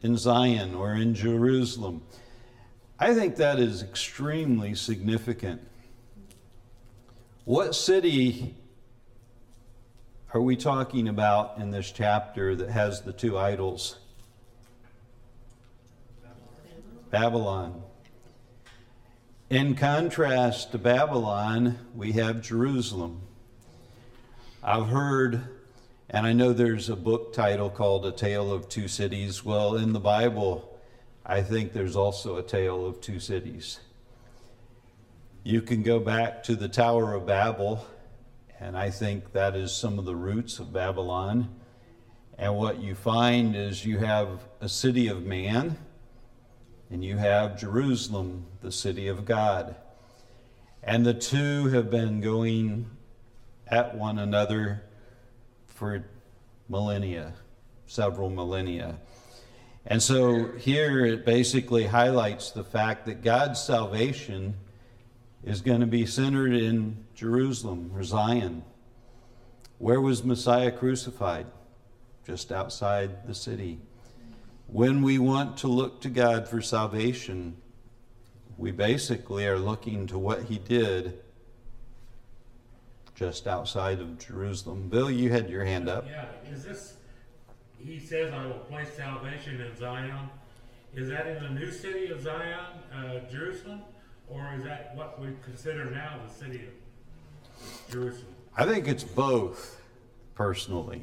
in 0.00 0.16
Zion 0.16 0.74
or 0.74 0.94
in 0.94 1.14
Jerusalem. 1.14 2.02
I 3.00 3.14
think 3.14 3.36
that 3.36 3.58
is 3.58 3.82
extremely 3.82 4.76
significant. 4.76 5.60
What 7.44 7.74
city 7.74 8.54
are 10.34 10.40
we 10.40 10.56
talking 10.56 11.06
about 11.06 11.58
in 11.58 11.70
this 11.70 11.92
chapter 11.92 12.56
that 12.56 12.68
has 12.68 13.02
the 13.02 13.12
two 13.12 13.38
idols? 13.38 13.98
Babylon. 17.08 17.80
In 19.48 19.76
contrast 19.76 20.72
to 20.72 20.78
Babylon, 20.78 21.78
we 21.94 22.12
have 22.12 22.42
Jerusalem. 22.42 23.20
I've 24.60 24.88
heard, 24.88 25.40
and 26.10 26.26
I 26.26 26.32
know 26.32 26.52
there's 26.52 26.88
a 26.88 26.96
book 26.96 27.32
title 27.32 27.70
called 27.70 28.04
A 28.04 28.10
Tale 28.10 28.52
of 28.52 28.68
Two 28.68 28.88
Cities. 28.88 29.44
Well, 29.44 29.76
in 29.76 29.92
the 29.92 30.00
Bible, 30.00 30.80
I 31.24 31.42
think 31.42 31.72
there's 31.72 31.94
also 31.94 32.38
a 32.38 32.42
tale 32.42 32.84
of 32.84 33.00
two 33.00 33.20
cities. 33.20 33.78
You 35.44 35.62
can 35.62 35.84
go 35.84 36.00
back 36.00 36.42
to 36.44 36.56
the 36.56 36.68
Tower 36.68 37.14
of 37.14 37.24
Babel, 37.24 37.86
and 38.64 38.78
I 38.78 38.88
think 38.88 39.32
that 39.32 39.54
is 39.56 39.72
some 39.72 39.98
of 39.98 40.06
the 40.06 40.16
roots 40.16 40.58
of 40.58 40.72
Babylon. 40.72 41.54
And 42.38 42.56
what 42.56 42.80
you 42.80 42.94
find 42.94 43.54
is 43.54 43.84
you 43.84 43.98
have 43.98 44.48
a 44.58 44.70
city 44.70 45.08
of 45.08 45.22
man 45.22 45.76
and 46.90 47.04
you 47.04 47.18
have 47.18 47.60
Jerusalem, 47.60 48.46
the 48.62 48.72
city 48.72 49.08
of 49.08 49.26
God. 49.26 49.76
And 50.82 51.04
the 51.04 51.12
two 51.12 51.66
have 51.68 51.90
been 51.90 52.22
going 52.22 52.88
at 53.66 53.94
one 53.94 54.18
another 54.18 54.82
for 55.66 56.02
millennia, 56.66 57.34
several 57.86 58.30
millennia. 58.30 58.96
And 59.84 60.02
so 60.02 60.52
here 60.52 61.04
it 61.04 61.26
basically 61.26 61.84
highlights 61.84 62.50
the 62.50 62.64
fact 62.64 63.04
that 63.04 63.22
God's 63.22 63.62
salvation 63.62 64.54
is 65.44 65.60
going 65.60 65.80
to 65.80 65.86
be 65.86 66.06
centered 66.06 66.54
in 66.54 67.04
Jerusalem 67.14 67.90
or 67.94 68.02
Zion. 68.02 68.62
Where 69.78 70.00
was 70.00 70.24
Messiah 70.24 70.70
crucified? 70.70 71.46
Just 72.26 72.50
outside 72.50 73.26
the 73.26 73.34
city. 73.34 73.78
When 74.66 75.02
we 75.02 75.18
want 75.18 75.58
to 75.58 75.68
look 75.68 76.00
to 76.00 76.08
God 76.08 76.48
for 76.48 76.62
salvation, 76.62 77.56
we 78.56 78.70
basically 78.70 79.46
are 79.46 79.58
looking 79.58 80.06
to 80.06 80.18
what 80.18 80.44
he 80.44 80.58
did 80.58 81.18
just 83.14 83.46
outside 83.46 84.00
of 84.00 84.18
Jerusalem. 84.18 84.88
Bill, 84.88 85.10
you 85.10 85.30
had 85.30 85.50
your 85.50 85.64
hand 85.64 85.88
up. 85.88 86.06
Yeah, 86.08 86.26
is 86.50 86.64
this, 86.64 86.94
he 87.78 87.98
says, 88.00 88.32
I 88.32 88.46
will 88.46 88.54
place 88.54 88.88
salvation 88.96 89.60
in 89.60 89.76
Zion. 89.76 90.30
Is 90.94 91.08
that 91.10 91.26
in 91.26 91.42
the 91.42 91.50
new 91.50 91.70
city 91.70 92.10
of 92.10 92.22
Zion, 92.22 92.64
uh, 92.96 93.18
Jerusalem? 93.30 93.82
Or 94.28 94.54
is 94.56 94.64
that 94.64 94.94
what 94.94 95.20
we 95.20 95.28
consider 95.44 95.90
now 95.90 96.20
the 96.26 96.32
city 96.32 96.64
of 96.66 97.90
Jerusalem? 97.90 98.34
I 98.56 98.66
think 98.66 98.88
it's 98.88 99.04
both, 99.04 99.80
personally. 100.34 101.02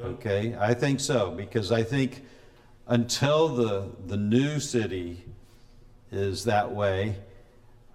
Okay, 0.00 0.56
I 0.58 0.74
think 0.74 1.00
so 1.00 1.30
because 1.30 1.70
I 1.70 1.82
think 1.82 2.24
until 2.86 3.48
the 3.48 3.90
the 4.06 4.16
new 4.16 4.58
city 4.58 5.24
is 6.10 6.44
that 6.44 6.72
way, 6.72 7.16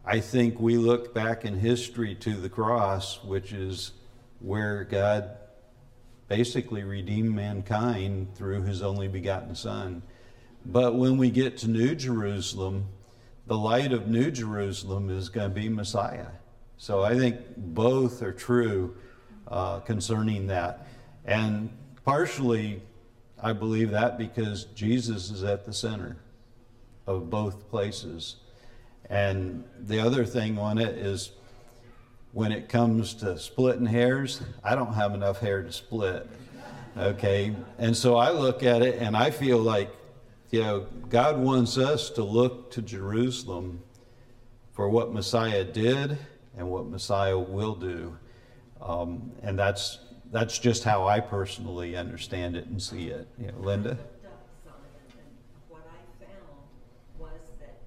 I 0.06 0.22
think 0.22 0.60
we 0.60 0.78
look 0.78 1.14
back 1.14 1.44
in 1.44 1.60
history 1.60 2.16
to 2.16 2.36
the 2.36 2.50
cross, 2.50 3.22
which 3.24 3.52
is 3.52 3.92
where 4.40 4.84
God 4.86 5.32
basically 6.28 6.84
redeemed 6.84 7.34
mankind 7.34 8.36
through 8.36 8.64
his 8.64 8.82
only 8.82 9.08
begotten 9.08 9.56
Son. 9.56 10.02
But 10.66 10.96
when 10.96 11.18
we 11.18 11.30
get 11.30 11.58
to 11.60 11.70
New 11.70 11.96
Jerusalem, 11.96 12.86
the 13.48 13.58
light 13.58 13.94
of 13.94 14.08
New 14.08 14.30
Jerusalem 14.30 15.10
is 15.10 15.30
going 15.30 15.50
to 15.50 15.56
be 15.56 15.70
Messiah. 15.70 16.28
So 16.78 17.02
I 17.02 17.18
think 17.18 17.40
both 17.56 18.22
are 18.22 18.34
true 18.34 18.96
uh, 19.48 19.80
concerning 19.80 20.48
that. 20.48 20.88
And 21.26 21.70
partially, 22.04 22.82
I 23.42 23.54
believe 23.54 23.92
that 23.92 24.18
because 24.18 24.66
Jesus 24.76 25.32
is 25.32 25.44
at 25.44 25.66
the 25.66 25.74
center 25.74 26.18
of 27.08 27.30
both 27.30 27.70
places. 27.70 28.36
And 29.10 29.64
the 29.80 30.02
other 30.02 30.26
thing 30.26 30.60
on 30.60 30.78
it 30.78 30.98
is 30.98 31.32
when 32.34 32.52
it 32.52 32.68
comes 32.68 33.14
to 33.16 33.40
splitting 33.40 33.86
hairs, 33.86 34.42
I 34.64 34.76
don't 34.76 34.94
have 34.94 35.14
enough 35.14 35.40
hair 35.40 35.64
to 35.64 35.72
split. 35.72 36.30
Okay? 36.98 37.56
And 37.78 37.96
so 37.96 38.18
I 38.18 38.32
look 38.32 38.62
at 38.64 38.82
it 38.82 39.02
and 39.02 39.16
I 39.16 39.32
feel 39.32 39.58
like, 39.58 39.90
you 40.50 40.62
know, 40.62 40.88
God 41.10 41.38
wants 41.38 41.78
us 41.78 42.10
to 42.12 42.24
look 42.24 42.72
to 42.72 42.82
Jerusalem 42.82 43.84
for 44.72 44.90
what 44.90 45.14
Messiah 45.14 45.64
did 45.64 46.18
and 46.58 46.70
what 46.70 46.86
Messiah 46.86 47.38
will 47.38 47.76
do. 47.76 48.18
Um, 48.82 49.32
and 49.44 49.58
that's 49.58 50.00
that's 50.32 50.60
just 50.60 50.84
how 50.84 51.08
I 51.08 51.20
personally 51.20 51.96
understand 51.96 52.56
it 52.56 52.68
and 52.68 52.82
see 52.82 53.08
it. 53.08 53.28
You 53.40 53.48
know, 53.48 53.60
Linda? 53.60 53.96
Doug 53.96 53.98
Zion, 54.64 54.76
and 55.18 55.32
what 55.70 55.88
I 55.88 56.00
found 56.24 56.68
was 57.18 57.40
that 57.60 57.80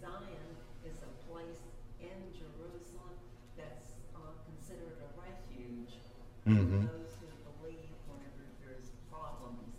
Zion 0.00 0.48
is 0.84 0.96
a 1.02 1.12
place 1.32 1.60
in 2.00 2.16
Jerusalem 2.32 3.16
that's 3.56 3.96
uh, 4.14 4.20
considered 4.46 4.96
a 5.00 5.08
refuge 5.20 5.96
for 6.44 6.52
those 6.52 7.12
who 7.20 7.28
believe 7.56 7.88
whenever 8.06 8.44
there's 8.64 8.92
problems. 9.10 9.74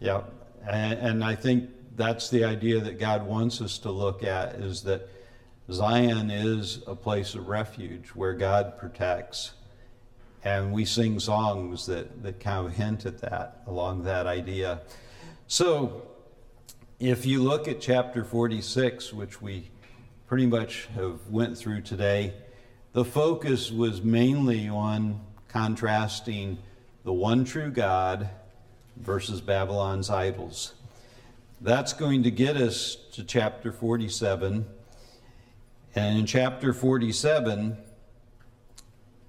Yeah, 0.00 0.22
and, 0.68 0.98
and 0.98 1.24
I 1.24 1.34
think 1.34 1.70
that's 1.96 2.28
the 2.28 2.44
idea 2.44 2.80
that 2.80 2.98
God 2.98 3.26
wants 3.26 3.60
us 3.60 3.78
to 3.78 3.90
look 3.90 4.22
at 4.22 4.56
is 4.56 4.82
that 4.82 5.08
Zion 5.70 6.30
is 6.30 6.82
a 6.86 6.94
place 6.94 7.34
of 7.34 7.48
refuge 7.48 8.08
where 8.08 8.34
God 8.34 8.78
protects. 8.78 9.52
And 10.44 10.72
we 10.72 10.84
sing 10.84 11.18
songs 11.18 11.86
that, 11.86 12.22
that 12.22 12.38
kind 12.38 12.66
of 12.66 12.72
hint 12.74 13.04
at 13.04 13.18
that, 13.18 13.62
along 13.66 14.04
that 14.04 14.26
idea. 14.26 14.82
So, 15.48 16.02
if 17.00 17.26
you 17.26 17.42
look 17.42 17.68
at 17.68 17.80
chapter 17.80 18.24
46, 18.24 19.12
which 19.12 19.42
we 19.42 19.70
pretty 20.26 20.46
much 20.46 20.86
have 20.94 21.26
went 21.28 21.58
through 21.58 21.82
today, 21.82 22.32
the 22.92 23.04
focus 23.04 23.70
was 23.70 24.02
mainly 24.02 24.68
on 24.68 25.20
contrasting 25.48 26.58
the 27.04 27.12
one 27.12 27.44
true 27.44 27.70
God 27.70 28.30
versus 28.96 29.40
Babylon's 29.40 30.10
idols. 30.10 30.74
That's 31.60 31.92
going 31.92 32.22
to 32.24 32.30
get 32.30 32.56
us 32.56 32.96
to 33.12 33.24
chapter 33.24 33.72
47. 33.72 34.66
And 35.94 36.18
in 36.18 36.26
chapter 36.26 36.72
47, 36.72 37.78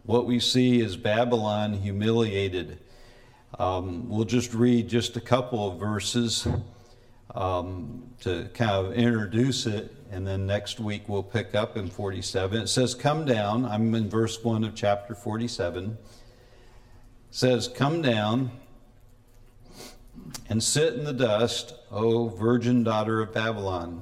what 0.04 0.26
we 0.26 0.40
see 0.40 0.82
is 0.82 0.98
Babylon 0.98 1.74
humiliated. 1.74 2.80
Um, 3.58 4.10
we'll 4.10 4.26
just 4.26 4.54
read 4.54 4.90
just 4.90 5.16
a 5.16 5.22
couple 5.22 5.72
of 5.72 5.80
verses. 5.80 6.48
um, 7.38 8.10
to 8.22 8.50
kind 8.54 8.72
of 8.72 8.94
introduce 8.94 9.68
it, 9.68 9.94
and 10.12 10.26
then 10.26 10.48
next 10.48 10.80
week 10.80 11.08
we'll 11.08 11.24
pick 11.24 11.54
up 11.54 11.78
in 11.78 11.88
47. 11.88 12.62
It 12.62 12.68
says, 12.68 12.96
Come 12.96 13.26
down. 13.26 13.66
I'm 13.66 13.94
in 13.94 14.10
verse 14.10 14.44
1 14.44 14.64
of 14.64 14.74
chapter 14.74 15.14
47. 15.14 15.86
It 15.86 15.98
says, 17.30 17.68
Come 17.68 18.02
down 18.02 18.52
and 20.50 20.64
sit 20.64 20.94
in 20.94 21.04
the 21.04 21.14
dust, 21.14 21.74
O 21.92 22.30
virgin 22.30 22.84
daughter 22.84 23.22
of 23.22 23.34
Babylon. 23.34 24.02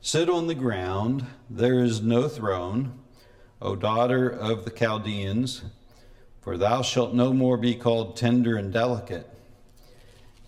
Sit 0.00 0.28
on 0.28 0.46
the 0.46 0.54
ground, 0.54 1.26
there 1.50 1.80
is 1.80 2.00
no 2.00 2.28
throne, 2.28 2.98
O 3.60 3.74
daughter 3.74 4.28
of 4.28 4.64
the 4.64 4.70
Chaldeans, 4.70 5.62
for 6.40 6.56
thou 6.56 6.82
shalt 6.82 7.14
no 7.14 7.32
more 7.32 7.56
be 7.56 7.74
called 7.74 8.16
tender 8.16 8.56
and 8.56 8.72
delicate. 8.72 9.28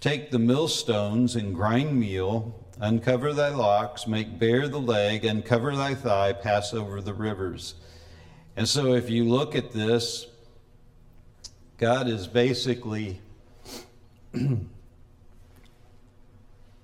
Take 0.01 0.31
the 0.31 0.39
millstones 0.39 1.37
and 1.37 1.55
grind 1.55 1.99
meal, 1.99 2.65
uncover 2.79 3.35
thy 3.35 3.49
locks, 3.49 4.07
make 4.07 4.39
bare 4.39 4.69
the 4.69 4.81
leg, 4.81 5.25
uncover 5.25 5.77
thy 5.77 5.95
thigh, 5.95 6.33
pass 6.33 6.73
over 6.73 7.01
the 7.01 7.13
rivers. 7.13 7.75
And 8.57 8.69
so, 8.69 8.95
if 8.95 9.11
you 9.11 9.25
look 9.25 9.55
at 9.55 9.73
this, 9.73 10.27
God 11.77 12.09
is 12.09 12.27
basically 12.27 13.21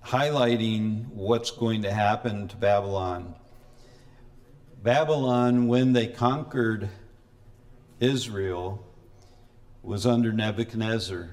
highlighting 0.04 1.06
what's 1.08 1.50
going 1.50 1.82
to 1.82 1.92
happen 1.92 2.48
to 2.48 2.56
Babylon. 2.56 3.34
Babylon, 4.82 5.68
when 5.68 5.92
they 5.92 6.06
conquered 6.06 6.88
Israel, 8.00 8.84
was 9.82 10.06
under 10.06 10.32
Nebuchadnezzar. 10.32 11.30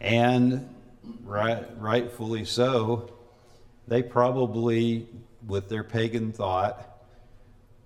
And 0.00 0.68
right, 1.22 1.66
rightfully 1.78 2.44
so, 2.44 3.12
they 3.86 4.02
probably, 4.02 5.08
with 5.46 5.68
their 5.68 5.84
pagan 5.84 6.32
thought, 6.32 6.90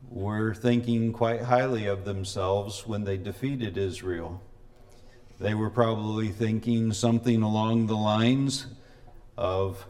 were 0.09 0.55
thinking 0.55 1.12
quite 1.12 1.43
highly 1.43 1.87
of 1.87 2.05
themselves 2.05 2.87
when 2.87 3.05
they 3.05 3.16
defeated 3.16 3.76
Israel. 3.76 4.43
They 5.41 5.55
were 5.55 5.70
probably 5.70 6.28
thinking 6.28 6.93
something 6.93 7.43
along 7.43 7.86
the 7.86 7.97
lines 7.97 8.66
of, 9.36 9.86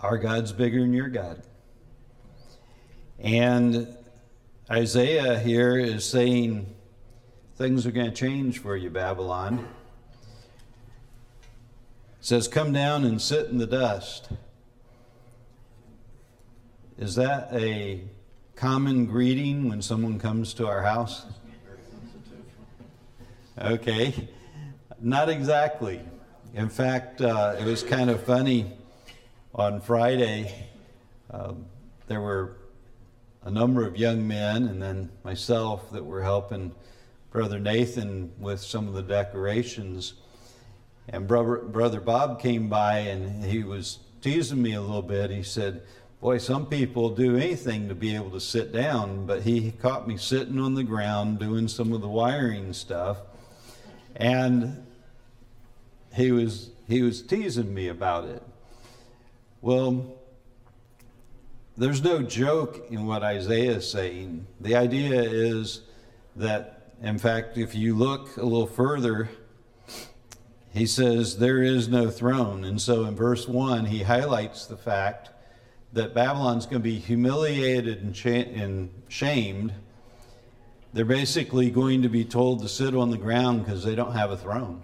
Our 0.00 0.18
God's 0.18 0.52
bigger 0.52 0.80
than 0.80 0.92
your 0.92 1.08
God. 1.08 1.42
And 3.20 3.96
Isaiah 4.70 5.38
here 5.38 5.78
is 5.78 6.04
saying, 6.04 6.74
Things 7.56 7.86
are 7.86 7.90
going 7.92 8.10
to 8.10 8.16
change 8.16 8.58
for 8.58 8.76
you, 8.76 8.90
Babylon. 8.90 9.68
It 12.18 12.24
says, 12.24 12.48
Come 12.48 12.72
down 12.72 13.04
and 13.04 13.22
sit 13.22 13.48
in 13.48 13.58
the 13.58 13.66
dust. 13.66 14.28
Is 16.98 17.14
that 17.14 17.48
a 17.52 18.02
common 18.56 19.06
greeting 19.06 19.68
when 19.68 19.82
someone 19.82 20.18
comes 20.18 20.52
to 20.54 20.66
our 20.66 20.82
house? 20.82 21.26
Okay, 23.60 24.28
not 25.00 25.28
exactly. 25.28 26.00
In 26.54 26.68
fact, 26.68 27.20
uh, 27.20 27.56
it 27.58 27.64
was 27.64 27.82
kind 27.82 28.08
of 28.08 28.22
funny. 28.22 28.72
On 29.52 29.80
Friday, 29.80 30.68
um, 31.32 31.64
there 32.06 32.20
were 32.20 32.56
a 33.42 33.50
number 33.50 33.84
of 33.84 33.96
young 33.96 34.28
men 34.28 34.68
and 34.68 34.80
then 34.80 35.10
myself 35.24 35.90
that 35.90 36.04
were 36.06 36.22
helping 36.22 36.72
Brother 37.32 37.58
Nathan 37.58 38.32
with 38.38 38.60
some 38.60 38.86
of 38.86 38.94
the 38.94 39.02
decorations. 39.02 40.14
And 41.08 41.26
brother, 41.26 41.56
brother 41.56 42.00
Bob 42.00 42.40
came 42.40 42.68
by 42.68 42.98
and 42.98 43.42
he 43.44 43.64
was 43.64 43.98
teasing 44.20 44.62
me 44.62 44.74
a 44.74 44.80
little 44.80 45.02
bit. 45.02 45.32
He 45.32 45.42
said, 45.42 45.82
Boy, 46.20 46.38
some 46.38 46.66
people 46.66 47.10
do 47.10 47.36
anything 47.36 47.88
to 47.88 47.96
be 47.96 48.14
able 48.14 48.30
to 48.30 48.40
sit 48.40 48.72
down, 48.72 49.26
but 49.26 49.42
he 49.42 49.72
caught 49.72 50.06
me 50.06 50.16
sitting 50.16 50.60
on 50.60 50.74
the 50.74 50.84
ground 50.84 51.40
doing 51.40 51.66
some 51.66 51.92
of 51.92 52.02
the 52.02 52.08
wiring 52.08 52.72
stuff. 52.72 53.18
And 54.18 54.84
he 56.14 56.32
was 56.32 56.70
he 56.88 57.02
was 57.02 57.22
teasing 57.22 57.72
me 57.72 57.88
about 57.88 58.24
it. 58.24 58.42
Well, 59.60 60.18
there's 61.76 62.02
no 62.02 62.22
joke 62.22 62.86
in 62.90 63.06
what 63.06 63.22
Isaiah 63.22 63.76
is 63.76 63.88
saying. 63.88 64.46
The 64.60 64.74
idea 64.74 65.22
is 65.22 65.82
that, 66.34 66.92
in 67.02 67.18
fact, 67.18 67.56
if 67.56 67.74
you 67.74 67.94
look 67.94 68.36
a 68.36 68.42
little 68.42 68.66
further, 68.66 69.28
he 70.72 70.86
says, 70.86 71.38
There 71.38 71.62
is 71.62 71.88
no 71.88 72.10
throne. 72.10 72.64
And 72.64 72.80
so 72.80 73.04
in 73.04 73.14
verse 73.14 73.46
1, 73.46 73.86
he 73.86 74.02
highlights 74.02 74.66
the 74.66 74.76
fact 74.76 75.30
that 75.92 76.14
Babylon's 76.14 76.66
going 76.66 76.82
to 76.82 76.88
be 76.88 76.98
humiliated 76.98 78.02
and, 78.02 78.26
and 78.26 78.90
shamed 79.08 79.72
they're 80.92 81.04
basically 81.04 81.70
going 81.70 82.02
to 82.02 82.08
be 82.08 82.24
told 82.24 82.62
to 82.62 82.68
sit 82.68 82.94
on 82.94 83.10
the 83.10 83.18
ground 83.18 83.64
because 83.64 83.84
they 83.84 83.94
don't 83.94 84.12
have 84.12 84.30
a 84.30 84.36
throne. 84.36 84.82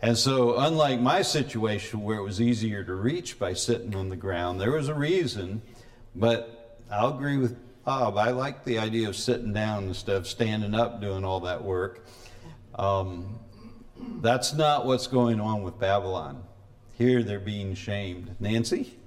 And 0.00 0.18
so, 0.18 0.58
unlike 0.58 1.00
my 1.00 1.22
situation 1.22 2.02
where 2.02 2.18
it 2.18 2.22
was 2.22 2.40
easier 2.40 2.84
to 2.84 2.94
reach 2.94 3.38
by 3.38 3.54
sitting 3.54 3.94
on 3.94 4.10
the 4.10 4.16
ground, 4.16 4.60
there 4.60 4.72
was 4.72 4.88
a 4.88 4.94
reason, 4.94 5.62
but 6.14 6.78
I'll 6.90 7.14
agree 7.14 7.38
with 7.38 7.56
Bob. 7.84 8.18
I 8.18 8.30
like 8.30 8.64
the 8.64 8.78
idea 8.78 9.08
of 9.08 9.16
sitting 9.16 9.52
down 9.52 9.84
instead 9.84 10.16
of 10.16 10.26
standing 10.26 10.74
up 10.74 11.00
doing 11.00 11.24
all 11.24 11.40
that 11.40 11.64
work. 11.64 12.06
Um, 12.74 13.38
that's 14.20 14.52
not 14.52 14.84
what's 14.84 15.06
going 15.06 15.40
on 15.40 15.62
with 15.62 15.78
Babylon. 15.78 16.42
Here 16.98 17.22
they're 17.22 17.40
being 17.40 17.74
shamed. 17.74 18.36
Nancy? 18.40 18.98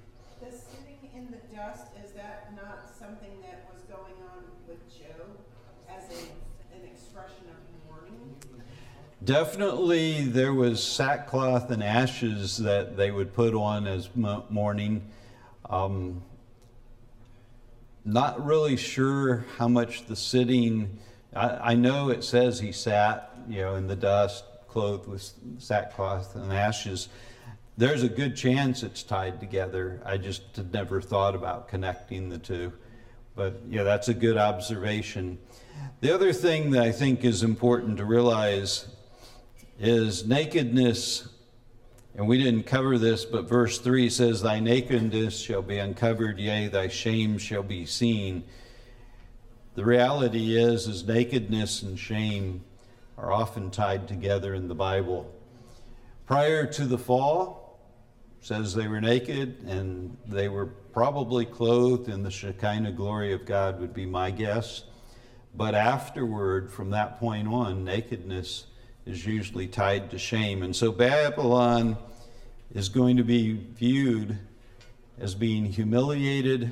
Definitely, 9.28 10.22
there 10.22 10.54
was 10.54 10.82
sackcloth 10.82 11.70
and 11.70 11.84
ashes 11.84 12.56
that 12.56 12.96
they 12.96 13.10
would 13.10 13.34
put 13.34 13.52
on 13.52 13.86
as 13.86 14.08
mourning. 14.16 15.06
Um, 15.68 16.22
not 18.06 18.42
really 18.42 18.78
sure 18.78 19.44
how 19.58 19.68
much 19.68 20.06
the 20.06 20.16
sitting. 20.16 20.98
I, 21.36 21.72
I, 21.72 21.74
know 21.74 22.08
it 22.08 22.24
says 22.24 22.58
he 22.58 22.72
sat, 22.72 23.30
you 23.46 23.60
know, 23.60 23.74
in 23.74 23.86
the 23.86 23.96
dust, 23.96 24.44
clothed 24.66 25.06
with 25.06 25.30
sackcloth 25.58 26.34
and 26.34 26.50
ashes. 26.50 27.10
There's 27.76 28.02
a 28.02 28.08
good 28.08 28.34
chance 28.34 28.82
it's 28.82 29.02
tied 29.02 29.40
together. 29.40 30.00
I 30.06 30.16
just 30.16 30.56
had 30.56 30.72
never 30.72 31.02
thought 31.02 31.34
about 31.34 31.68
connecting 31.68 32.30
the 32.30 32.38
two. 32.38 32.72
But 33.36 33.60
yeah, 33.68 33.82
that's 33.82 34.08
a 34.08 34.14
good 34.14 34.38
observation. 34.38 35.36
The 36.00 36.14
other 36.14 36.32
thing 36.32 36.70
that 36.70 36.82
I 36.82 36.92
think 36.92 37.26
is 37.26 37.42
important 37.42 37.98
to 37.98 38.06
realize 38.06 38.86
is 39.78 40.26
nakedness. 40.26 41.28
And 42.16 42.26
we 42.26 42.42
didn't 42.42 42.64
cover 42.64 42.98
this, 42.98 43.24
but 43.24 43.48
verse 43.48 43.78
3 43.78 44.10
says, 44.10 44.42
Thy 44.42 44.58
nakedness 44.58 45.38
shall 45.38 45.62
be 45.62 45.78
uncovered, 45.78 46.38
yea, 46.38 46.66
thy 46.66 46.88
shame 46.88 47.38
shall 47.38 47.62
be 47.62 47.86
seen. 47.86 48.44
The 49.76 49.84
reality 49.84 50.56
is, 50.56 50.88
is 50.88 51.06
nakedness 51.06 51.82
and 51.82 51.96
shame 51.96 52.64
are 53.16 53.32
often 53.32 53.70
tied 53.70 54.08
together 54.08 54.54
in 54.54 54.66
the 54.66 54.74
Bible. 54.74 55.32
Prior 56.26 56.66
to 56.66 56.84
the 56.84 56.98
fall, 56.98 57.78
says 58.40 58.74
they 58.74 58.88
were 58.88 59.00
naked 59.00 59.64
and 59.66 60.16
they 60.26 60.48
were 60.48 60.66
probably 60.66 61.44
clothed 61.44 62.08
in 62.08 62.22
the 62.22 62.30
Shekinah 62.30 62.92
glory 62.92 63.32
of 63.32 63.44
God, 63.44 63.80
would 63.80 63.94
be 63.94 64.06
my 64.06 64.30
guess. 64.30 64.84
But 65.54 65.74
afterward, 65.74 66.72
from 66.72 66.90
that 66.90 67.18
point 67.18 67.48
on, 67.48 67.84
nakedness 67.84 68.66
is 69.08 69.24
usually 69.24 69.66
tied 69.66 70.10
to 70.10 70.18
shame. 70.18 70.62
And 70.62 70.76
so 70.76 70.92
Babylon 70.92 71.96
is 72.74 72.90
going 72.90 73.16
to 73.16 73.24
be 73.24 73.54
viewed 73.54 74.36
as 75.18 75.34
being 75.34 75.64
humiliated 75.64 76.70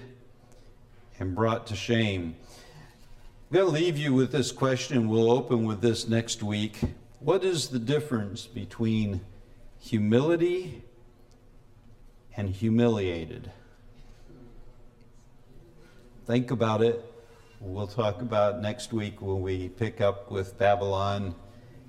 and 1.19 1.35
brought 1.35 1.67
to 1.69 1.75
shame. 1.75 2.37
I'm 3.51 3.55
going 3.55 3.67
to 3.67 3.73
leave 3.73 3.97
you 3.97 4.13
with 4.13 4.33
this 4.33 4.53
question. 4.53 5.09
We'll 5.09 5.31
open 5.31 5.65
with 5.65 5.81
this 5.81 6.09
next 6.09 6.43
week. 6.43 6.79
What 7.21 7.43
is 7.43 7.69
the 7.69 7.79
difference 7.79 8.47
between 8.47 9.23
humility 9.79 10.83
and 12.37 12.51
humiliated? 12.51 13.51
Think 16.27 16.51
about 16.51 16.83
it. 16.83 17.03
We'll 17.61 17.87
talk 17.87 18.21
about 18.21 18.61
next 18.61 18.93
week 18.93 19.23
when 19.23 19.41
we 19.41 19.71
pick 19.71 20.03
up 20.03 20.31
with 20.31 20.59
Babylon 20.59 21.35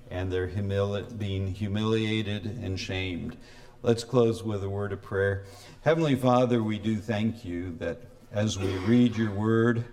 and 0.09 0.31
they're 0.31 0.47
humili- 0.47 1.17
being 1.17 1.53
humiliated 1.53 2.45
and 2.45 2.79
shamed. 2.79 3.37
Let's 3.83 4.03
close 4.03 4.43
with 4.43 4.63
a 4.63 4.69
word 4.69 4.91
of 4.91 5.01
prayer. 5.01 5.45
Heavenly 5.81 6.15
Father, 6.15 6.63
we 6.63 6.79
do 6.79 6.97
thank 6.97 7.45
you 7.45 7.75
that 7.79 8.01
as 8.31 8.57
we 8.57 8.75
read 8.79 9.15
your 9.15 9.31
word, 9.31 9.85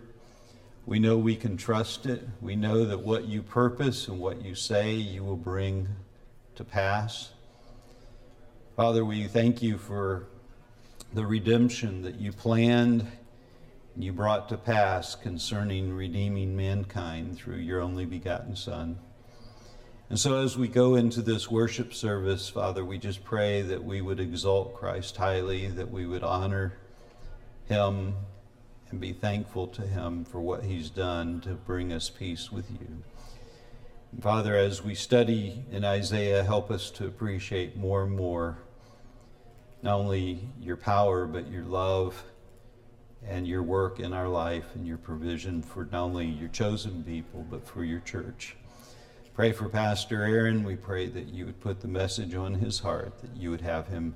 we 0.86 0.98
know 0.98 1.16
we 1.16 1.36
can 1.36 1.56
trust 1.56 2.06
it. 2.06 2.26
We 2.40 2.56
know 2.56 2.84
that 2.84 3.00
what 3.00 3.24
you 3.24 3.42
purpose 3.42 4.08
and 4.08 4.18
what 4.18 4.44
you 4.44 4.54
say 4.54 4.92
you 4.92 5.24
will 5.24 5.36
bring 5.36 5.88
to 6.56 6.64
pass. 6.64 7.30
Father, 8.76 9.04
we 9.04 9.24
thank 9.28 9.62
you 9.62 9.78
for 9.78 10.26
the 11.12 11.24
redemption 11.24 12.02
that 12.02 12.16
you 12.16 12.32
planned 12.32 13.06
and 13.94 14.04
you 14.04 14.12
brought 14.12 14.48
to 14.48 14.56
pass 14.56 15.14
concerning 15.14 15.94
redeeming 15.94 16.56
mankind 16.56 17.36
through 17.36 17.58
your 17.58 17.80
only 17.80 18.04
begotten 18.04 18.56
Son. 18.56 18.98
And 20.14 20.20
so, 20.20 20.40
as 20.40 20.56
we 20.56 20.68
go 20.68 20.94
into 20.94 21.22
this 21.22 21.50
worship 21.50 21.92
service, 21.92 22.48
Father, 22.48 22.84
we 22.84 22.98
just 22.98 23.24
pray 23.24 23.62
that 23.62 23.82
we 23.82 24.00
would 24.00 24.20
exalt 24.20 24.76
Christ 24.76 25.16
highly, 25.16 25.66
that 25.66 25.90
we 25.90 26.06
would 26.06 26.22
honor 26.22 26.74
him 27.68 28.14
and 28.90 29.00
be 29.00 29.12
thankful 29.12 29.66
to 29.66 29.82
him 29.82 30.24
for 30.24 30.40
what 30.40 30.62
he's 30.62 30.88
done 30.88 31.40
to 31.40 31.54
bring 31.54 31.92
us 31.92 32.10
peace 32.10 32.52
with 32.52 32.70
you. 32.70 33.02
Father, 34.20 34.54
as 34.54 34.84
we 34.84 34.94
study 34.94 35.64
in 35.72 35.84
Isaiah, 35.84 36.44
help 36.44 36.70
us 36.70 36.92
to 36.92 37.08
appreciate 37.08 37.76
more 37.76 38.04
and 38.04 38.14
more 38.14 38.58
not 39.82 39.96
only 39.96 40.48
your 40.60 40.76
power, 40.76 41.26
but 41.26 41.50
your 41.50 41.64
love 41.64 42.22
and 43.26 43.48
your 43.48 43.64
work 43.64 43.98
in 43.98 44.12
our 44.12 44.28
life 44.28 44.76
and 44.76 44.86
your 44.86 44.98
provision 44.98 45.60
for 45.60 45.88
not 45.90 46.04
only 46.04 46.26
your 46.26 46.50
chosen 46.50 47.02
people, 47.02 47.44
but 47.50 47.66
for 47.66 47.82
your 47.82 47.98
church. 47.98 48.54
Pray 49.34 49.50
for 49.50 49.68
Pastor 49.68 50.22
Aaron. 50.22 50.62
We 50.62 50.76
pray 50.76 51.08
that 51.08 51.30
you 51.30 51.44
would 51.46 51.60
put 51.60 51.80
the 51.80 51.88
message 51.88 52.36
on 52.36 52.54
his 52.54 52.78
heart, 52.78 53.20
that 53.20 53.36
you 53.36 53.50
would 53.50 53.62
have 53.62 53.88
him 53.88 54.14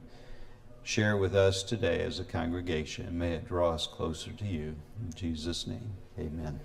share 0.85 1.17
with 1.17 1.35
us 1.35 1.65
today 1.65 2.03
as 2.03 2.21
a 2.21 2.25
congregation. 2.25 3.19
May 3.19 3.33
it 3.33 3.49
draw 3.49 3.73
us 3.73 3.89
closer 3.89 4.31
to 4.31 4.45
you. 4.45 4.77
In 5.03 5.13
Jesus' 5.13 5.67
name, 5.67 5.91
amen. 6.17 6.61